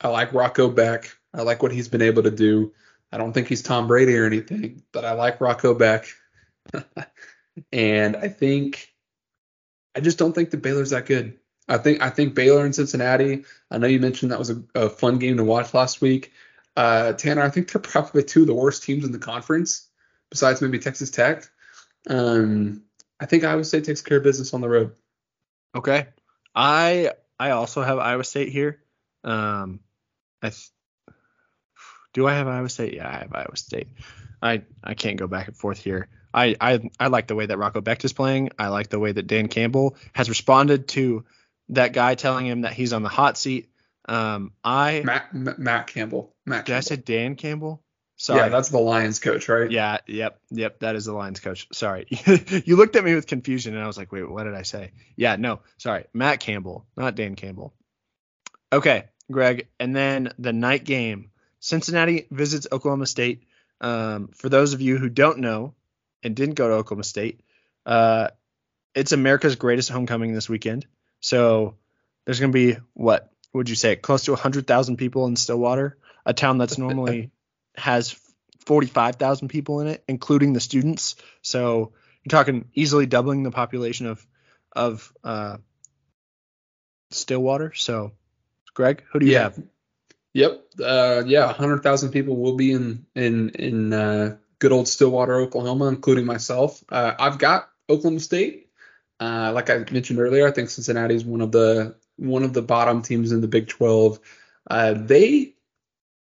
I 0.00 0.08
like 0.08 0.32
Rocco 0.32 0.70
Becht. 0.70 1.14
I 1.32 1.42
like 1.42 1.62
what 1.62 1.72
he's 1.72 1.88
been 1.88 2.02
able 2.02 2.22
to 2.22 2.30
do. 2.30 2.72
I 3.10 3.18
don't 3.18 3.32
think 3.32 3.48
he's 3.48 3.62
Tom 3.62 3.86
Brady 3.86 4.16
or 4.16 4.24
anything, 4.24 4.82
but 4.92 5.04
I 5.04 5.12
like 5.12 5.40
Rocco 5.40 5.74
Becht. 5.74 6.14
and 7.72 8.16
I 8.16 8.28
think 8.28 8.94
I 9.94 10.00
just 10.00 10.18
don't 10.18 10.32
think 10.32 10.50
the 10.50 10.56
Baylor's 10.56 10.90
that 10.90 11.06
good. 11.06 11.38
I 11.68 11.78
think 11.78 12.02
I 12.02 12.10
think 12.10 12.34
Baylor 12.34 12.64
and 12.64 12.74
Cincinnati. 12.74 13.44
I 13.70 13.78
know 13.78 13.86
you 13.86 14.00
mentioned 14.00 14.32
that 14.32 14.38
was 14.38 14.50
a, 14.50 14.62
a 14.74 14.88
fun 14.88 15.18
game 15.18 15.36
to 15.38 15.44
watch 15.44 15.74
last 15.74 16.00
week. 16.00 16.32
Uh, 16.76 17.12
Tanner, 17.12 17.42
I 17.42 17.50
think 17.50 17.70
they're 17.70 17.80
probably 17.80 18.24
two 18.24 18.42
of 18.42 18.46
the 18.46 18.54
worst 18.54 18.82
teams 18.82 19.04
in 19.04 19.12
the 19.12 19.18
conference, 19.18 19.88
besides 20.30 20.60
maybe 20.60 20.78
Texas 20.78 21.10
Tech. 21.10 21.44
Um, 22.08 22.82
I 23.20 23.26
think 23.26 23.44
Iowa 23.44 23.64
State 23.64 23.84
takes 23.84 24.02
care 24.02 24.18
of 24.18 24.24
business 24.24 24.54
on 24.54 24.60
the 24.60 24.68
road. 24.68 24.92
Okay, 25.74 26.08
I 26.54 27.12
I 27.38 27.50
also 27.50 27.82
have 27.82 27.98
Iowa 27.98 28.24
State 28.24 28.50
here. 28.50 28.82
Um, 29.22 29.80
I 30.42 30.50
th- 30.50 30.70
do 32.12 32.26
I 32.26 32.34
have 32.34 32.48
Iowa 32.48 32.68
State? 32.68 32.94
Yeah, 32.94 33.08
I 33.08 33.18
have 33.18 33.32
Iowa 33.32 33.56
State. 33.56 33.88
I 34.42 34.62
I 34.82 34.94
can't 34.94 35.16
go 35.16 35.26
back 35.26 35.48
and 35.48 35.56
forth 35.56 35.78
here. 35.78 36.08
I 36.32 36.56
I 36.60 36.90
I 36.98 37.06
like 37.06 37.28
the 37.28 37.34
way 37.34 37.46
that 37.46 37.58
Rocco 37.58 37.80
Becht 37.80 38.04
is 38.04 38.12
playing. 38.12 38.50
I 38.58 38.68
like 38.68 38.88
the 38.88 38.98
way 38.98 39.12
that 39.12 39.26
Dan 39.26 39.48
Campbell 39.48 39.96
has 40.12 40.28
responded 40.28 40.88
to 40.88 41.24
that 41.70 41.92
guy 41.92 42.14
telling 42.14 42.46
him 42.46 42.62
that 42.62 42.74
he's 42.74 42.92
on 42.92 43.02
the 43.02 43.08
hot 43.08 43.38
seat. 43.38 43.70
Um, 44.06 44.52
I 44.62 45.02
Matt 45.04 45.34
Matt 45.34 45.86
Campbell. 45.86 46.34
Matt 46.44 46.66
did 46.66 46.72
Campbell. 46.72 46.76
I 46.76 46.80
say 46.80 46.96
Dan 46.96 47.36
Campbell? 47.36 47.82
Sorry. 48.16 48.40
Yeah, 48.40 48.48
that's 48.48 48.68
the 48.68 48.78
Lions 48.78 49.18
coach, 49.18 49.48
right? 49.48 49.70
Yeah, 49.70 49.98
yep, 50.06 50.38
yep. 50.50 50.78
That 50.80 50.94
is 50.94 51.04
the 51.04 51.12
Lions 51.12 51.40
coach. 51.40 51.66
Sorry. 51.72 52.06
you 52.64 52.76
looked 52.76 52.94
at 52.94 53.04
me 53.04 53.14
with 53.14 53.26
confusion 53.26 53.74
and 53.74 53.82
I 53.82 53.86
was 53.88 53.98
like, 53.98 54.12
wait, 54.12 54.30
what 54.30 54.44
did 54.44 54.54
I 54.54 54.62
say? 54.62 54.92
Yeah, 55.16 55.36
no, 55.36 55.60
sorry. 55.78 56.04
Matt 56.12 56.38
Campbell, 56.38 56.86
not 56.96 57.16
Dan 57.16 57.34
Campbell. 57.34 57.74
Okay, 58.72 59.04
Greg. 59.30 59.68
And 59.80 59.94
then 59.94 60.32
the 60.38 60.52
night 60.52 60.84
game. 60.84 61.30
Cincinnati 61.60 62.26
visits 62.30 62.66
Oklahoma 62.70 63.06
State. 63.06 63.44
Um, 63.80 64.28
for 64.28 64.48
those 64.48 64.74
of 64.74 64.80
you 64.82 64.98
who 64.98 65.08
don't 65.08 65.38
know 65.38 65.74
and 66.22 66.36
didn't 66.36 66.56
go 66.56 66.68
to 66.68 66.74
Oklahoma 66.74 67.04
State, 67.04 67.40
uh, 67.86 68.28
it's 68.94 69.12
America's 69.12 69.56
greatest 69.56 69.88
homecoming 69.88 70.34
this 70.34 70.48
weekend. 70.48 70.86
So 71.20 71.76
there's 72.24 72.38
going 72.38 72.52
to 72.52 72.56
be 72.56 72.78
what 72.92 73.32
would 73.54 73.68
you 73.70 73.76
say, 73.76 73.96
close 73.96 74.24
to 74.24 74.32
100,000 74.32 74.96
people 74.96 75.26
in 75.26 75.36
Stillwater, 75.36 75.96
a 76.26 76.34
town 76.34 76.58
that's 76.58 76.78
normally 76.78 77.30
has 77.76 78.16
45,000 78.66 79.48
people 79.48 79.80
in 79.80 79.88
it, 79.88 80.04
including 80.08 80.52
the 80.52 80.60
students. 80.60 81.16
So 81.42 81.92
you're 82.24 82.30
talking 82.30 82.68
easily 82.74 83.06
doubling 83.06 83.42
the 83.42 83.50
population 83.50 84.06
of 84.06 84.26
of 84.72 85.12
uh, 85.22 85.58
Stillwater. 87.10 87.72
So, 87.74 88.12
Greg, 88.74 89.04
who 89.12 89.20
do 89.20 89.26
you 89.26 89.32
Yeah. 89.32 89.42
have? 89.42 89.62
Yep. 90.32 90.64
Uh, 90.82 91.22
yeah, 91.26 91.46
100,000 91.46 92.10
people 92.10 92.36
will 92.36 92.56
be 92.56 92.72
in 92.72 93.06
in 93.14 93.50
in 93.50 93.92
uh, 93.92 94.36
good 94.58 94.72
old 94.72 94.88
Stillwater, 94.88 95.36
Oklahoma, 95.36 95.86
including 95.86 96.26
myself. 96.26 96.82
Uh, 96.88 97.12
I've 97.18 97.38
got 97.38 97.68
Oklahoma 97.88 98.18
State. 98.20 98.68
Uh, 99.20 99.52
like 99.54 99.70
I 99.70 99.84
mentioned 99.92 100.18
earlier, 100.18 100.48
I 100.48 100.50
think 100.50 100.70
Cincinnati 100.70 101.14
is 101.14 101.24
one 101.24 101.40
of 101.40 101.52
the 101.52 101.94
one 102.16 102.42
of 102.42 102.52
the 102.52 102.62
bottom 102.62 103.02
teams 103.02 103.32
in 103.32 103.40
the 103.40 103.48
Big 103.48 103.68
12. 103.68 104.18
Uh, 104.70 104.94
they 104.96 105.54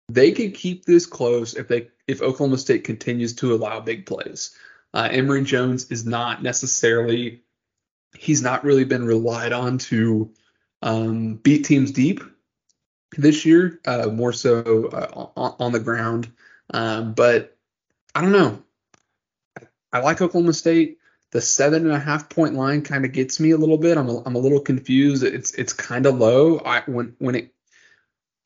they 0.07 0.31
could 0.31 0.53
keep 0.53 0.85
this 0.85 1.05
close 1.05 1.55
if 1.55 1.67
they 1.67 1.89
if 2.07 2.21
Oklahoma 2.21 2.57
State 2.57 2.83
continues 2.83 3.33
to 3.35 3.53
allow 3.53 3.79
big 3.79 4.05
plays. 4.05 4.55
Uh, 4.93 5.09
Emory 5.11 5.43
Jones 5.43 5.91
is 5.91 6.05
not 6.05 6.43
necessarily 6.43 7.41
he's 8.17 8.41
not 8.41 8.63
really 8.63 8.85
been 8.85 9.05
relied 9.05 9.51
on 9.51 9.77
to 9.77 10.31
um, 10.81 11.35
beat 11.35 11.65
teams 11.65 11.91
deep 11.91 12.21
this 13.17 13.45
year, 13.45 13.79
uh, 13.85 14.07
more 14.07 14.33
so 14.33 14.87
uh, 14.87 15.27
on, 15.35 15.55
on 15.59 15.71
the 15.71 15.79
ground. 15.79 16.31
Um, 16.73 17.13
but 17.13 17.57
I 18.13 18.21
don't 18.21 18.31
know. 18.31 18.61
I 19.91 19.99
like 19.99 20.21
Oklahoma 20.21 20.53
State. 20.53 20.97
The 21.35 21.41
seven 21.41 21.85
and 21.85 21.93
a 21.93 21.99
half 21.99 22.29
point 22.29 22.53
line 22.53 22.81
kind 22.81 23.03
of 23.03 23.11
gets 23.11 23.41
me 23.41 23.51
a 23.51 23.57
little 23.57 23.77
bit. 23.77 23.97
I'm 23.97 24.07
a, 24.07 24.23
I'm 24.25 24.35
a 24.35 24.39
little 24.39 24.61
confused. 24.61 25.21
It's 25.21 25.51
it's 25.51 25.73
kind 25.73 26.05
of 26.05 26.17
low. 26.17 26.59
I 26.59 26.83
when 26.85 27.13
when 27.19 27.35
it 27.35 27.53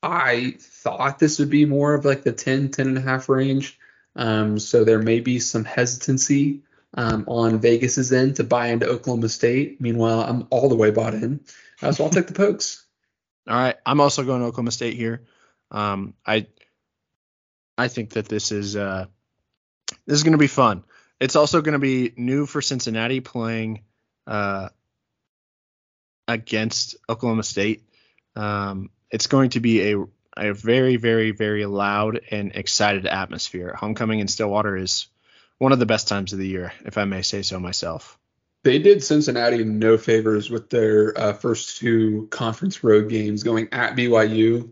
I 0.02 0.56
thought 0.58 1.20
this 1.20 1.38
would 1.38 1.52
be 1.52 1.68
more 1.68 1.94
of 1.94 2.04
like 2.04 2.24
the 2.24 2.32
10, 2.32 2.72
10 2.72 2.88
and 2.88 2.98
a 2.98 3.02
half 3.02 3.30
range. 3.30 3.78
Um, 4.16 4.58
so 4.58 4.84
there 4.84 4.98
may 4.98 5.20
be 5.20 5.38
some 5.38 5.66
hesitancy 5.66 6.64
um, 6.96 7.26
on 7.28 7.60
Vegas's 7.60 8.12
end 8.12 8.38
to 8.38 8.44
buy 8.44 8.70
into 8.70 8.88
Oklahoma 8.88 9.30
State. 9.30 9.80
Meanwhile, 9.80 10.22
I'm 10.22 10.48
all 10.50 10.68
the 10.68 10.76
way 10.76 10.90
bought 10.90 11.14
in. 11.14 11.42
Uh, 11.84 11.92
so 11.92 12.06
I'll 12.06 12.10
take 12.10 12.26
the 12.26 12.34
pokes. 12.34 12.88
All 13.48 13.56
right, 13.56 13.76
I'm 13.86 14.02
also 14.02 14.24
going 14.24 14.42
to 14.42 14.48
Oklahoma 14.48 14.72
State 14.72 14.96
here. 14.96 15.28
Um, 15.70 16.16
I 16.26 16.48
I 17.78 17.88
think 17.88 18.14
that 18.14 18.28
this 18.28 18.52
is 18.52 18.76
uh, 18.76 19.06
this 20.08 20.18
is 20.18 20.24
going 20.24 20.32
to 20.32 20.40
be 20.40 20.48
fun. 20.48 20.84
It's 21.20 21.36
also 21.36 21.62
going 21.62 21.74
to 21.74 21.80
be 21.80 22.14
new 22.16 22.46
for 22.46 22.62
Cincinnati 22.62 23.20
playing 23.20 23.82
uh, 24.26 24.70
against 26.28 26.96
Oklahoma 27.10 27.44
State. 27.44 27.84
Um, 28.36 28.90
it's 29.12 29.28
going 29.28 29.52
to 29.52 29.60
be 29.60 29.94
a 29.94 30.06
a 30.38 30.54
very 30.54 30.96
very 30.96 31.32
very 31.32 31.66
loud 31.66 32.22
and 32.32 32.54
excited 32.56 33.06
atmosphere. 33.06 33.76
Homecoming 33.76 34.20
in 34.20 34.28
Stillwater 34.28 34.78
is 34.78 35.08
one 35.58 35.74
of 35.74 35.80
the 35.80 35.86
best 35.86 36.08
times 36.08 36.32
of 36.32 36.40
the 36.40 36.48
year, 36.48 36.72
if 36.86 36.98
I 36.98 37.06
may 37.06 37.22
say 37.22 37.42
so 37.42 37.60
myself. 37.60 38.18
They 38.64 38.80
did 38.80 39.04
Cincinnati 39.04 39.64
no 39.64 39.98
favors 39.98 40.50
with 40.50 40.70
their 40.70 41.18
uh, 41.18 41.34
first 41.34 41.78
two 41.78 42.28
conference 42.30 42.84
road 42.84 43.10
games, 43.10 43.44
going 43.44 43.70
at 43.72 43.96
BYU 43.96 44.72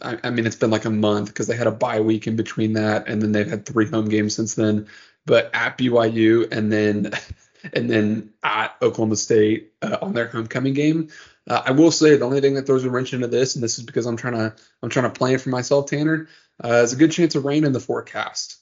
I, 0.00 0.18
I 0.24 0.30
mean, 0.30 0.46
it's 0.46 0.56
been 0.56 0.70
like 0.70 0.84
a 0.84 0.90
month 0.90 1.28
because 1.28 1.46
they 1.46 1.56
had 1.56 1.66
a 1.66 1.72
bye 1.72 2.00
week 2.00 2.26
in 2.26 2.36
between 2.36 2.74
that, 2.74 3.08
and 3.08 3.20
then 3.20 3.32
they've 3.32 3.48
had 3.48 3.66
three 3.66 3.88
home 3.88 4.08
games 4.08 4.34
since 4.34 4.54
then. 4.54 4.88
But 5.26 5.50
at 5.54 5.78
BYU, 5.78 6.50
and 6.50 6.72
then 6.72 7.12
and 7.72 7.88
then 7.88 8.30
at 8.42 8.76
Oklahoma 8.82 9.16
State 9.16 9.72
uh, 9.82 9.98
on 10.02 10.14
their 10.14 10.28
homecoming 10.28 10.74
game. 10.74 11.08
Uh, 11.48 11.60
I 11.66 11.72
will 11.72 11.90
say 11.90 12.16
the 12.16 12.24
only 12.24 12.40
thing 12.40 12.54
that 12.54 12.66
throws 12.66 12.84
a 12.84 12.90
wrench 12.90 13.12
into 13.12 13.26
this, 13.26 13.56
and 13.56 13.64
this 13.64 13.78
is 13.78 13.84
because 13.84 14.06
I'm 14.06 14.16
trying 14.16 14.34
to 14.34 14.54
I'm 14.82 14.90
trying 14.90 15.10
to 15.10 15.18
plan 15.18 15.38
for 15.38 15.50
myself, 15.50 15.86
Tanner. 15.86 16.28
Uh, 16.62 16.82
is 16.84 16.92
a 16.92 16.96
good 16.96 17.12
chance 17.12 17.34
of 17.34 17.44
rain 17.44 17.64
in 17.64 17.72
the 17.72 17.80
forecast. 17.80 18.58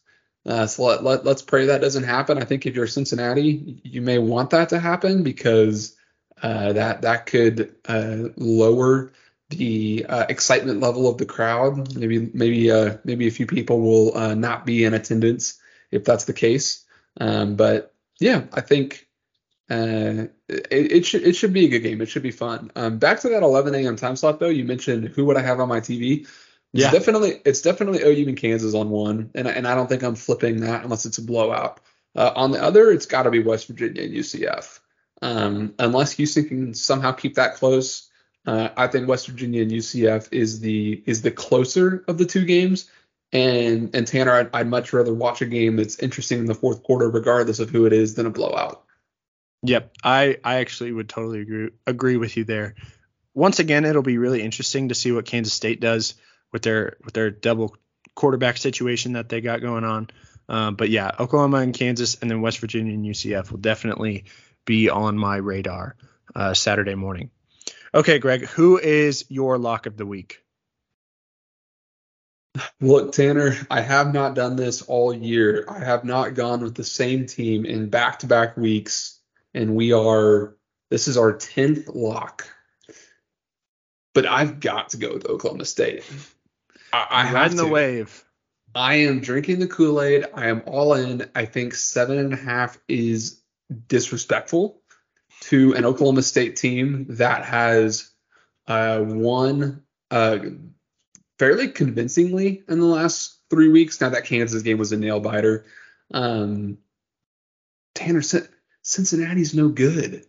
Uh, 0.46 0.66
so 0.66 0.84
let, 0.84 1.04
let, 1.04 1.24
let's 1.24 1.42
pray 1.42 1.66
that 1.66 1.82
doesn't 1.82 2.04
happen. 2.04 2.38
I 2.38 2.44
think 2.44 2.64
if 2.64 2.74
you're 2.74 2.86
Cincinnati, 2.86 3.80
you 3.84 4.00
may 4.00 4.18
want 4.18 4.50
that 4.50 4.70
to 4.70 4.80
happen 4.80 5.22
because 5.22 5.96
uh, 6.42 6.72
that 6.72 7.02
that 7.02 7.26
could 7.26 7.74
uh, 7.86 8.28
lower 8.36 9.12
the 9.50 10.06
uh, 10.08 10.26
excitement 10.28 10.80
level 10.80 11.08
of 11.08 11.18
the 11.18 11.26
crowd. 11.26 11.94
Maybe 11.94 12.30
maybe 12.32 12.70
uh, 12.70 12.96
maybe 13.04 13.26
a 13.26 13.30
few 13.32 13.46
people 13.46 13.80
will 13.80 14.16
uh, 14.16 14.34
not 14.34 14.64
be 14.64 14.84
in 14.84 14.94
attendance 14.94 15.60
if 15.90 16.04
that's 16.04 16.24
the 16.24 16.32
case. 16.32 16.84
Um, 17.20 17.56
but 17.56 17.94
yeah, 18.20 18.44
I 18.52 18.60
think 18.60 19.08
uh, 19.68 20.26
it, 20.48 20.92
it, 20.92 21.06
should 21.06 21.22
it 21.22 21.34
should 21.34 21.52
be 21.52 21.66
a 21.66 21.68
good 21.68 21.80
game. 21.80 22.00
It 22.00 22.08
should 22.08 22.22
be 22.22 22.30
fun. 22.30 22.70
Um, 22.76 22.98
back 22.98 23.20
to 23.20 23.28
that 23.30 23.42
11 23.42 23.74
a.m. 23.74 23.96
time 23.96 24.16
slot 24.16 24.40
though. 24.40 24.48
You 24.48 24.64
mentioned 24.64 25.08
who 25.08 25.24
would 25.26 25.36
I 25.36 25.42
have 25.42 25.60
on 25.60 25.68
my 25.68 25.80
TV? 25.80 26.26
It's 26.72 26.84
yeah. 26.84 26.90
definitely 26.92 27.40
it's 27.44 27.62
definitely 27.62 28.02
OU 28.02 28.28
and 28.28 28.36
Kansas 28.36 28.74
on 28.74 28.90
one, 28.90 29.30
and 29.34 29.48
and 29.48 29.66
I 29.66 29.74
don't 29.74 29.88
think 29.88 30.02
I'm 30.02 30.14
flipping 30.14 30.60
that 30.60 30.84
unless 30.84 31.06
it's 31.06 31.18
a 31.18 31.22
blowout. 31.22 31.80
Uh, 32.16 32.32
on 32.34 32.50
the 32.50 32.62
other, 32.62 32.90
it's 32.90 33.06
got 33.06 33.24
to 33.24 33.30
be 33.30 33.42
West 33.42 33.68
Virginia 33.68 34.02
and 34.02 34.12
UCF. 34.12 34.80
Um, 35.22 35.74
unless 35.78 36.12
Houston 36.12 36.48
can 36.48 36.74
somehow 36.74 37.12
keep 37.12 37.34
that 37.34 37.54
close, 37.54 38.09
uh, 38.50 38.72
I 38.76 38.88
think 38.88 39.06
West 39.06 39.28
Virginia 39.28 39.62
and 39.62 39.70
UCF 39.70 40.32
is 40.32 40.58
the 40.58 41.00
is 41.06 41.22
the 41.22 41.30
closer 41.30 42.02
of 42.08 42.18
the 42.18 42.24
two 42.24 42.44
games. 42.44 42.90
And 43.32 43.94
and 43.94 44.04
Tanner, 44.04 44.32
I'd, 44.32 44.50
I'd 44.52 44.66
much 44.66 44.92
rather 44.92 45.14
watch 45.14 45.40
a 45.40 45.46
game 45.46 45.76
that's 45.76 46.00
interesting 46.00 46.40
in 46.40 46.46
the 46.46 46.54
fourth 46.56 46.82
quarter, 46.82 47.08
regardless 47.08 47.60
of 47.60 47.70
who 47.70 47.86
it 47.86 47.92
is, 47.92 48.16
than 48.16 48.26
a 48.26 48.30
blowout. 48.30 48.82
Yep, 49.62 49.92
I 50.02 50.38
I 50.42 50.56
actually 50.56 50.90
would 50.90 51.08
totally 51.08 51.42
agree 51.42 51.70
agree 51.86 52.16
with 52.16 52.36
you 52.36 52.42
there. 52.42 52.74
Once 53.34 53.60
again, 53.60 53.84
it'll 53.84 54.02
be 54.02 54.18
really 54.18 54.42
interesting 54.42 54.88
to 54.88 54.96
see 54.96 55.12
what 55.12 55.26
Kansas 55.26 55.52
State 55.52 55.78
does 55.80 56.14
with 56.52 56.62
their 56.62 56.96
with 57.04 57.14
their 57.14 57.30
double 57.30 57.76
quarterback 58.16 58.56
situation 58.56 59.12
that 59.12 59.28
they 59.28 59.40
got 59.40 59.60
going 59.60 59.84
on. 59.84 60.08
Um, 60.48 60.74
but 60.74 60.90
yeah, 60.90 61.12
Oklahoma 61.20 61.58
and 61.58 61.72
Kansas, 61.72 62.16
and 62.20 62.28
then 62.28 62.40
West 62.40 62.58
Virginia 62.58 62.94
and 62.94 63.04
UCF 63.04 63.52
will 63.52 63.58
definitely 63.58 64.24
be 64.64 64.90
on 64.90 65.16
my 65.16 65.36
radar 65.36 65.94
uh, 66.34 66.52
Saturday 66.52 66.96
morning. 66.96 67.30
Okay, 67.92 68.20
Greg, 68.20 68.46
who 68.46 68.78
is 68.78 69.24
your 69.28 69.58
lock 69.58 69.86
of 69.86 69.96
the 69.96 70.06
week? 70.06 70.44
Look, 72.80 73.12
Tanner, 73.12 73.56
I 73.68 73.80
have 73.80 74.14
not 74.14 74.34
done 74.34 74.54
this 74.54 74.82
all 74.82 75.12
year. 75.12 75.64
I 75.68 75.80
have 75.80 76.04
not 76.04 76.34
gone 76.34 76.62
with 76.62 76.74
the 76.74 76.84
same 76.84 77.26
team 77.26 77.64
in 77.64 77.90
back 77.90 78.20
to 78.20 78.26
back 78.26 78.56
weeks, 78.56 79.18
and 79.54 79.74
we 79.74 79.92
are, 79.92 80.56
this 80.88 81.08
is 81.08 81.16
our 81.16 81.32
10th 81.32 81.94
lock. 81.94 82.48
But 84.14 84.26
I've 84.26 84.60
got 84.60 84.90
to 84.90 84.96
go 84.96 85.12
with 85.12 85.26
Oklahoma 85.26 85.64
State. 85.64 86.04
I, 86.92 87.06
I 87.10 87.24
have 87.24 87.56
the 87.56 87.66
wave. 87.66 88.24
I 88.74 88.94
am 88.94 89.20
drinking 89.20 89.58
the 89.58 89.66
Kool 89.66 90.00
Aid. 90.00 90.26
I 90.34 90.48
am 90.48 90.62
all 90.66 90.94
in. 90.94 91.28
I 91.34 91.44
think 91.44 91.74
seven 91.74 92.18
and 92.18 92.32
a 92.32 92.36
half 92.36 92.78
is 92.88 93.40
disrespectful 93.88 94.79
to 95.40 95.74
an 95.74 95.84
Oklahoma 95.84 96.22
State 96.22 96.56
team 96.56 97.06
that 97.10 97.44
has 97.44 98.10
uh, 98.66 99.02
won 99.04 99.82
uh, 100.10 100.38
fairly 101.38 101.68
convincingly 101.68 102.62
in 102.68 102.80
the 102.80 102.86
last 102.86 103.38
three 103.48 103.68
weeks. 103.68 104.00
Now 104.00 104.10
that 104.10 104.24
Kansas 104.24 104.62
game 104.62 104.78
was 104.78 104.92
a 104.92 104.96
nail 104.96 105.20
biter. 105.20 105.64
Um, 106.12 106.78
Tanner, 107.94 108.22
Cincinnati's 108.82 109.54
no 109.54 109.68
good. 109.68 110.24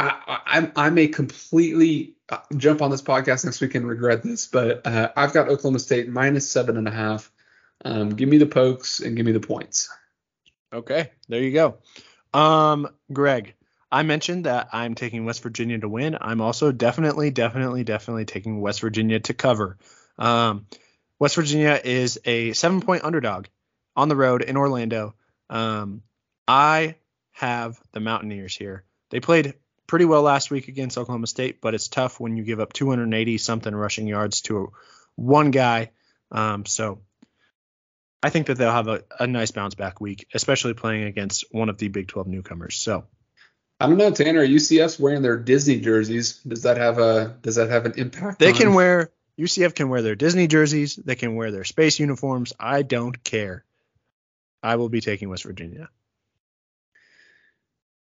I, 0.00 0.70
I, 0.76 0.86
I 0.86 0.90
may 0.90 1.08
completely 1.08 2.16
uh, 2.28 2.38
jump 2.56 2.82
on 2.82 2.90
this 2.90 3.02
podcast 3.02 3.44
next 3.44 3.60
week 3.60 3.74
and 3.74 3.86
regret 3.86 4.22
this, 4.22 4.46
but 4.46 4.86
uh, 4.86 5.10
I've 5.16 5.32
got 5.32 5.48
Oklahoma 5.48 5.80
State 5.80 6.08
minus 6.08 6.48
seven 6.48 6.76
and 6.76 6.86
a 6.86 6.92
half. 6.92 7.30
Um, 7.84 8.10
give 8.10 8.28
me 8.28 8.38
the 8.38 8.46
pokes 8.46 9.00
and 9.00 9.16
give 9.16 9.26
me 9.26 9.32
the 9.32 9.40
points. 9.40 9.88
Okay, 10.72 11.10
there 11.28 11.42
you 11.42 11.52
go. 11.52 11.78
Um, 12.38 12.88
Greg, 13.12 13.54
I 13.90 14.02
mentioned 14.02 14.44
that 14.44 14.68
I'm 14.72 14.94
taking 14.94 15.24
West 15.24 15.42
Virginia 15.42 15.78
to 15.78 15.88
win. 15.88 16.16
I'm 16.20 16.40
also 16.40 16.72
definitely, 16.72 17.30
definitely, 17.30 17.84
definitely 17.84 18.26
taking 18.26 18.60
West 18.60 18.80
Virginia 18.80 19.20
to 19.20 19.34
cover. 19.34 19.78
Um, 20.18 20.66
West 21.18 21.36
Virginia 21.36 21.80
is 21.82 22.18
a 22.24 22.52
seven 22.52 22.80
point 22.80 23.04
underdog 23.04 23.46
on 23.96 24.08
the 24.08 24.16
road 24.16 24.42
in 24.42 24.56
Orlando. 24.56 25.14
Um, 25.48 26.02
I 26.46 26.96
have 27.32 27.80
the 27.92 28.00
Mountaineers 28.00 28.54
here. 28.54 28.84
They 29.10 29.20
played 29.20 29.54
pretty 29.86 30.04
well 30.04 30.22
last 30.22 30.50
week 30.50 30.68
against 30.68 30.98
Oklahoma 30.98 31.26
State, 31.26 31.60
but 31.60 31.74
it's 31.74 31.88
tough 31.88 32.20
when 32.20 32.36
you 32.36 32.44
give 32.44 32.60
up 32.60 32.72
280 32.72 33.38
something 33.38 33.74
rushing 33.74 34.06
yards 34.06 34.42
to 34.42 34.72
one 35.16 35.50
guy. 35.50 35.90
Um, 36.30 36.66
so 36.66 37.00
I 38.22 38.30
think 38.30 38.46
that 38.46 38.58
they'll 38.58 38.70
have 38.70 38.88
a, 38.88 39.02
a, 39.18 39.26
nice 39.26 39.50
bounce 39.50 39.74
back 39.74 40.00
week, 40.00 40.28
especially 40.34 40.74
playing 40.74 41.04
against 41.04 41.44
one 41.50 41.68
of 41.70 41.78
the 41.78 41.88
Big 41.88 42.08
12 42.08 42.26
newcomers. 42.26 42.76
So 42.76 43.04
I 43.80 43.86
don't 43.86 43.96
know, 43.96 44.10
Tanner. 44.10 44.46
UCF's 44.46 44.98
wearing 44.98 45.22
their 45.22 45.36
Disney 45.36 45.78
jerseys. 45.80 46.40
Does 46.46 46.62
that 46.62 46.76
have 46.78 46.98
a 46.98 47.36
does 47.42 47.56
that 47.56 47.70
have 47.70 47.86
an 47.86 47.92
impact? 47.96 48.38
They 48.40 48.52
can 48.52 48.74
wear 48.74 49.10
UCF 49.38 49.74
can 49.74 49.88
wear 49.88 50.02
their 50.02 50.16
Disney 50.16 50.48
jerseys. 50.48 50.96
They 50.96 51.14
can 51.14 51.36
wear 51.36 51.52
their 51.52 51.64
space 51.64 52.00
uniforms. 52.00 52.52
I 52.58 52.82
don't 52.82 53.22
care. 53.22 53.64
I 54.62 54.76
will 54.76 54.88
be 54.88 55.00
taking 55.00 55.28
West 55.28 55.44
Virginia. 55.44 55.88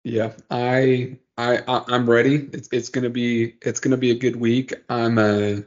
Yeah, 0.03 0.33
I 0.51 1.19
I 1.37 1.63
I'm 1.67 2.09
ready. 2.09 2.49
It's 2.53 2.69
it's 2.73 2.89
gonna 2.89 3.11
be 3.11 3.57
it's 3.61 3.81
gonna 3.81 3.99
be 3.99 4.13
a 4.13 4.19
good 4.19 4.37
week. 4.37 4.73
I'm 4.89 5.19
uh 5.19 5.61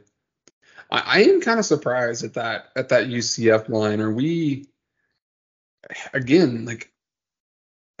I, 0.90 1.02
I 1.06 1.22
am 1.22 1.40
kind 1.40 1.60
of 1.60 1.66
surprised 1.66 2.24
at 2.24 2.34
that 2.34 2.70
at 2.74 2.88
that 2.88 3.06
UCF 3.06 3.68
line. 3.68 4.00
Are 4.00 4.10
we 4.10 4.66
again 6.12 6.64
like 6.64 6.89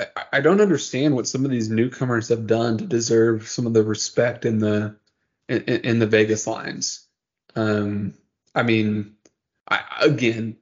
I, 0.00 0.24
I 0.34 0.40
don't 0.40 0.60
understand 0.60 1.14
what 1.14 1.28
some 1.28 1.44
of 1.44 1.50
these 1.50 1.70
newcomers 1.70 2.28
have 2.28 2.46
done 2.46 2.78
to 2.78 2.86
deserve 2.86 3.48
some 3.48 3.66
of 3.66 3.74
the 3.74 3.84
respect 3.84 4.44
in 4.44 4.58
the 4.58 4.96
in, 5.48 5.62
in 5.62 5.98
the 5.98 6.06
Vegas 6.06 6.46
lines. 6.46 7.06
Um, 7.56 8.14
I 8.54 8.62
mean, 8.62 9.16
I, 9.68 9.80
again, 10.02 10.56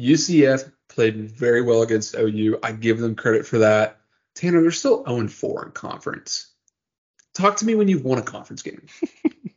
UCF 0.00 0.70
played 0.88 1.30
very 1.30 1.62
well 1.62 1.82
against 1.82 2.14
OU. 2.14 2.58
I 2.62 2.72
give 2.72 2.98
them 2.98 3.14
credit 3.14 3.46
for 3.46 3.58
that. 3.58 4.00
Tanner, 4.34 4.62
they're 4.62 4.70
still 4.72 5.04
0 5.04 5.28
4 5.28 5.66
in 5.66 5.72
conference. 5.72 6.50
Talk 7.34 7.56
to 7.56 7.66
me 7.66 7.74
when 7.74 7.88
you've 7.88 8.04
won 8.04 8.18
a 8.18 8.22
conference 8.22 8.62
game. 8.62 8.86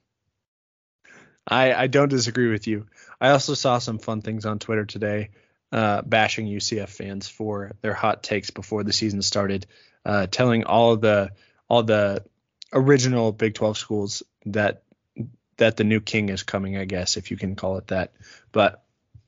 I, 1.48 1.74
I 1.74 1.88
don't 1.88 2.10
disagree 2.10 2.50
with 2.50 2.68
you. 2.68 2.88
I 3.22 3.30
also 3.30 3.54
saw 3.54 3.80
some 3.80 4.00
fun 4.00 4.22
things 4.22 4.46
on 4.46 4.60
Twitter 4.60 4.86
today, 4.86 5.30
uh, 5.72 6.01
bashing 6.01 6.47
UCF 6.47 6.89
fans 6.89 7.28
for 7.28 7.74
their 7.82 7.93
hot 7.93 8.24
takes 8.24 8.49
before 8.49 8.84
the 8.84 8.93
season 8.93 9.22
started, 9.22 9.65
uh, 10.05 10.28
telling 10.28 10.63
all 10.63 10.95
the 10.97 11.32
all 11.68 11.84
the 11.84 12.24
original 12.74 13.32
Big 13.32 13.53
12 13.53 13.78
schools 13.78 14.24
that 14.45 14.84
that 15.57 15.76
the 15.78 15.84
new 15.84 15.99
king 15.99 16.30
is 16.30 16.43
coming, 16.43 16.78
I 16.78 16.86
guess, 16.86 17.18
if 17.18 17.32
you 17.32 17.38
can 17.38 17.55
call 17.55 17.78
it 17.78 17.88
that. 17.88 18.13
But 18.51 18.84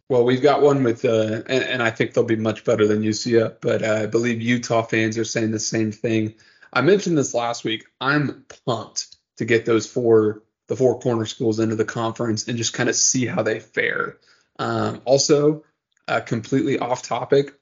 well, 0.09 0.25
we've 0.25 0.41
got 0.41 0.61
one 0.61 0.83
with, 0.83 1.05
uh, 1.05 1.43
and, 1.47 1.63
and, 1.63 1.83
I 1.83 1.91
think 1.91 2.13
they'll 2.13 2.23
be 2.23 2.35
much 2.35 2.63
better 2.63 2.87
than 2.87 3.03
UCF, 3.03 3.57
but 3.61 3.83
uh, 3.83 3.93
I 3.93 4.05
believe 4.07 4.41
Utah 4.41 4.81
fans 4.81 5.19
are 5.19 5.23
saying 5.23 5.51
the 5.51 5.59
same 5.59 5.91
thing. 5.91 6.33
I 6.73 6.81
mentioned 6.81 7.15
this 7.15 7.35
last 7.35 7.63
week. 7.63 7.85
I'm 8.01 8.43
pumped 8.65 9.15
to 9.37 9.45
get 9.45 9.65
those 9.65 9.85
four, 9.85 10.41
the 10.65 10.75
four 10.75 10.99
corner 10.99 11.25
schools 11.25 11.59
into 11.59 11.75
the 11.75 11.85
conference 11.85 12.47
and 12.47 12.57
just 12.57 12.73
kind 12.73 12.89
of 12.89 12.95
see 12.95 13.27
how 13.27 13.43
they 13.43 13.59
fare. 13.59 14.17
Um, 14.57 15.01
also, 15.05 15.63
uh, 16.09 16.19
completely 16.21 16.79
off 16.79 17.03
topic, 17.03 17.53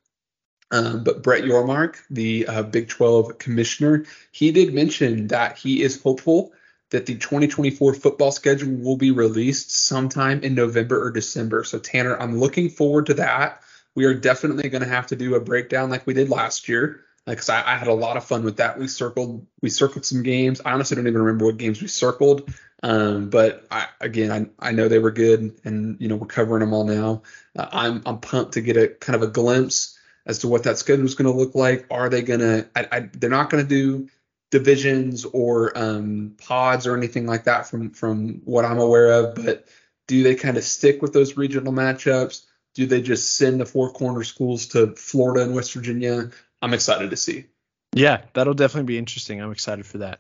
um, 0.72 1.04
but 1.04 1.24
Brett 1.24 1.44
Yormark, 1.44 1.98
the 2.10 2.48
uh, 2.48 2.64
Big 2.64 2.90
12 2.90 3.38
commissioner, 3.38 4.06
he 4.32 4.52
did 4.52 4.74
mention 4.74 5.28
that 5.28 5.58
he 5.58 5.82
is 5.82 6.02
hopeful 6.02 6.52
that 6.90 7.06
the 7.06 7.16
2024 7.16 7.94
football 7.94 8.32
schedule 8.32 8.74
will 8.74 8.98
be 8.98 9.12
released 9.12 9.72
sometime 9.72 10.42
in 10.42 10.56
November 10.56 11.04
or 11.04 11.12
December. 11.12 11.64
So, 11.64 11.80
Tanner, 11.80 12.18
I'm 12.18 12.40
looking 12.40 12.70
forward 12.70 13.08
to 13.08 13.14
that. 13.16 13.62
We 13.96 14.06
are 14.06 14.14
definitely 14.14 14.70
going 14.70 14.84
to 14.84 14.90
have 14.90 15.08
to 15.08 15.16
do 15.16 15.36
a 15.36 15.40
breakdown 15.42 15.90
like 15.90 16.08
we 16.08 16.14
did 16.14 16.30
last 16.30 16.70
year 16.70 17.02
because 17.28 17.50
I, 17.50 17.74
I, 17.74 17.76
had 17.76 17.88
a 17.88 17.94
lot 17.94 18.18
of 18.18 18.24
fun 18.24 18.44
with 18.44 18.58
that. 18.58 18.80
We 18.80 18.88
circled 18.88 19.46
we 19.62 19.70
circled 19.70 20.06
some 20.06 20.24
games. 20.24 20.62
I 20.64 20.72
honestly 20.72 20.96
don't 20.96 21.08
even 21.08 21.22
remember 21.22 21.46
what 21.46 21.58
games 21.58 21.82
we 21.82 21.88
circled, 21.88 22.50
um, 22.84 23.30
but 23.30 23.68
I, 23.70 23.88
again, 24.00 24.32
I, 24.32 24.70
I 24.70 24.72
know 24.72 24.88
they 24.88 25.00
were 25.00 25.12
good, 25.12 25.60
and 25.64 26.00
you 26.00 26.08
know 26.08 26.16
we're 26.16 26.28
covering 26.28 26.62
them 26.62 26.74
all 26.74 26.86
now. 26.86 27.24
Uh, 27.58 27.68
I'm 27.72 28.02
I'm 28.06 28.20
pumped 28.20 28.54
to 28.54 28.62
get 28.62 28.78
a 28.78 28.88
kind 28.88 29.16
of 29.16 29.24
a 29.24 29.32
glimpse 29.32 29.98
as 30.26 30.40
to 30.40 30.48
what 30.48 30.64
that 30.64 30.78
schedule 30.78 31.06
is 31.06 31.16
going 31.16 31.32
to 31.32 31.38
look 31.38 31.56
like. 31.56 31.86
Are 31.92 32.10
they 32.10 32.22
going 32.22 32.40
to? 32.40 32.68
I, 32.76 33.10
they're 33.14 33.30
not 33.30 33.50
going 33.50 33.64
to 33.64 33.70
do 33.70 34.10
divisions 34.50 35.26
or 35.26 35.78
um, 35.78 36.36
pods 36.38 36.88
or 36.88 36.96
anything 36.96 37.26
like 37.26 37.46
that 37.46 37.68
from 37.68 37.92
from 37.92 38.42
what 38.46 38.66
I'm 38.66 38.80
aware 38.80 39.12
of. 39.12 39.36
But 39.36 39.68
Do 40.08 40.24
they 40.24 40.36
kind 40.36 40.58
of 40.58 40.64
stick 40.64 41.02
with 41.02 41.14
those 41.14 41.36
regional 41.36 41.74
matchups? 41.74 42.46
Do 42.76 42.86
they 42.86 43.02
just 43.02 43.36
send 43.36 43.60
the 43.60 43.66
four 43.66 43.92
corner 43.92 44.24
schools 44.24 44.68
to 44.68 44.96
Florida 44.96 45.44
and 45.44 45.56
West 45.56 45.74
Virginia? 45.74 46.30
I'm 46.62 46.74
excited 46.74 47.12
to 47.12 47.18
see. 47.18 47.46
Yeah, 47.94 48.22
that'll 48.34 48.54
definitely 48.54 48.88
be 48.88 48.98
interesting. 48.98 49.42
I'm 49.42 49.52
excited 49.52 49.86
for 49.86 50.00
that. 50.00 50.20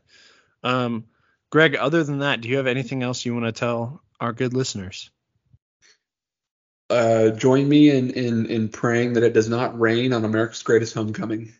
Um, 0.63 1.05
Greg, 1.49 1.75
other 1.75 2.03
than 2.03 2.19
that, 2.19 2.41
do 2.41 2.49
you 2.49 2.57
have 2.57 2.67
anything 2.67 3.03
else 3.03 3.25
you 3.25 3.33
want 3.33 3.45
to 3.45 3.51
tell 3.51 4.01
our 4.19 4.33
good 4.33 4.53
listeners? 4.53 5.11
Uh, 6.89 7.29
join 7.29 7.67
me 7.67 7.89
in, 7.89 8.11
in 8.11 8.45
in 8.45 8.69
praying 8.69 9.13
that 9.13 9.23
it 9.23 9.33
does 9.33 9.49
not 9.49 9.77
rain 9.77 10.13
on 10.13 10.23
America's 10.23 10.63
Greatest 10.63 10.93
Homecoming. 10.93 11.53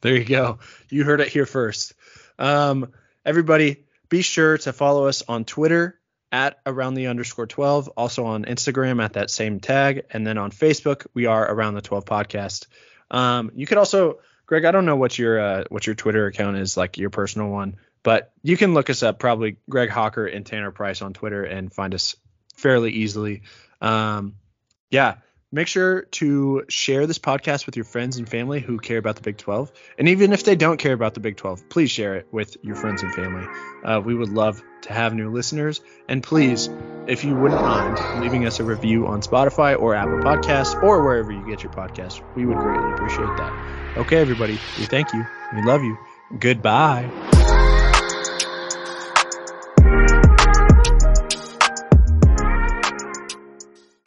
There 0.00 0.16
you 0.16 0.24
go. 0.24 0.58
You 0.88 1.04
heard 1.04 1.20
it 1.20 1.28
here 1.28 1.46
first. 1.46 1.94
Um, 2.38 2.92
everybody, 3.24 3.84
be 4.08 4.22
sure 4.22 4.58
to 4.58 4.72
follow 4.72 5.06
us 5.06 5.22
on 5.28 5.44
Twitter 5.44 6.00
at 6.32 6.58
around 6.64 6.94
the 6.94 7.08
underscore 7.08 7.46
12, 7.46 7.88
also 7.96 8.24
on 8.24 8.44
Instagram 8.44 9.02
at 9.02 9.14
that 9.14 9.30
same 9.30 9.60
tag, 9.60 10.06
and 10.10 10.26
then 10.26 10.38
on 10.38 10.50
Facebook 10.50 11.06
we 11.14 11.26
are 11.26 11.48
around 11.48 11.74
the 11.74 11.80
12 11.80 12.04
podcast. 12.04 12.66
Um, 13.10 13.52
you 13.54 13.66
could 13.66 13.78
also, 13.78 14.20
Greg, 14.46 14.64
I 14.64 14.70
don't 14.70 14.86
know 14.86 14.96
what 14.96 15.18
your 15.18 15.40
uh, 15.40 15.64
what 15.68 15.86
your 15.86 15.94
Twitter 15.94 16.26
account 16.26 16.56
is, 16.56 16.76
like 16.76 16.98
your 16.98 17.10
personal 17.10 17.48
one, 17.48 17.76
but 18.02 18.32
you 18.42 18.56
can 18.56 18.74
look 18.74 18.90
us 18.90 19.02
up 19.02 19.18
probably 19.18 19.56
Greg 19.68 19.90
Hawker 19.90 20.26
and 20.26 20.44
Tanner 20.46 20.70
Price 20.70 21.02
on 21.02 21.12
Twitter 21.12 21.44
and 21.44 21.72
find 21.72 21.94
us 21.94 22.16
fairly 22.56 22.92
easily. 22.92 23.42
Um, 23.80 24.34
yeah, 24.90 25.16
make 25.52 25.68
sure 25.68 26.02
to 26.02 26.64
share 26.68 27.06
this 27.06 27.18
podcast 27.18 27.66
with 27.66 27.76
your 27.76 27.84
friends 27.84 28.18
and 28.18 28.28
family 28.28 28.60
who 28.60 28.78
care 28.78 28.98
about 28.98 29.16
the 29.16 29.22
Big 29.22 29.36
12. 29.36 29.72
And 29.98 30.08
even 30.08 30.32
if 30.32 30.44
they 30.44 30.56
don't 30.56 30.78
care 30.78 30.92
about 30.92 31.14
the 31.14 31.20
Big 31.20 31.36
12, 31.36 31.68
please 31.68 31.90
share 31.90 32.16
it 32.16 32.28
with 32.30 32.56
your 32.62 32.76
friends 32.76 33.02
and 33.02 33.14
family. 33.14 33.46
Uh, 33.84 34.00
we 34.04 34.14
would 34.14 34.30
love 34.30 34.62
to 34.82 34.92
have 34.92 35.14
new 35.14 35.30
listeners. 35.30 35.80
And 36.08 36.22
please, 36.22 36.68
if 37.06 37.24
you 37.24 37.34
wouldn't 37.34 37.60
mind 37.60 38.22
leaving 38.22 38.46
us 38.46 38.60
a 38.60 38.64
review 38.64 39.06
on 39.06 39.20
Spotify 39.22 39.78
or 39.78 39.94
Apple 39.94 40.18
Podcasts 40.18 40.80
or 40.82 41.02
wherever 41.02 41.32
you 41.32 41.44
get 41.46 41.62
your 41.62 41.72
podcasts, 41.72 42.22
we 42.36 42.46
would 42.46 42.58
greatly 42.58 42.92
appreciate 42.92 43.36
that. 43.36 43.96
Okay, 43.98 44.18
everybody, 44.18 44.58
we 44.78 44.86
thank 44.86 45.12
you. 45.12 45.26
We 45.54 45.62
love 45.62 45.82
you. 45.82 45.98
Goodbye. 46.38 47.29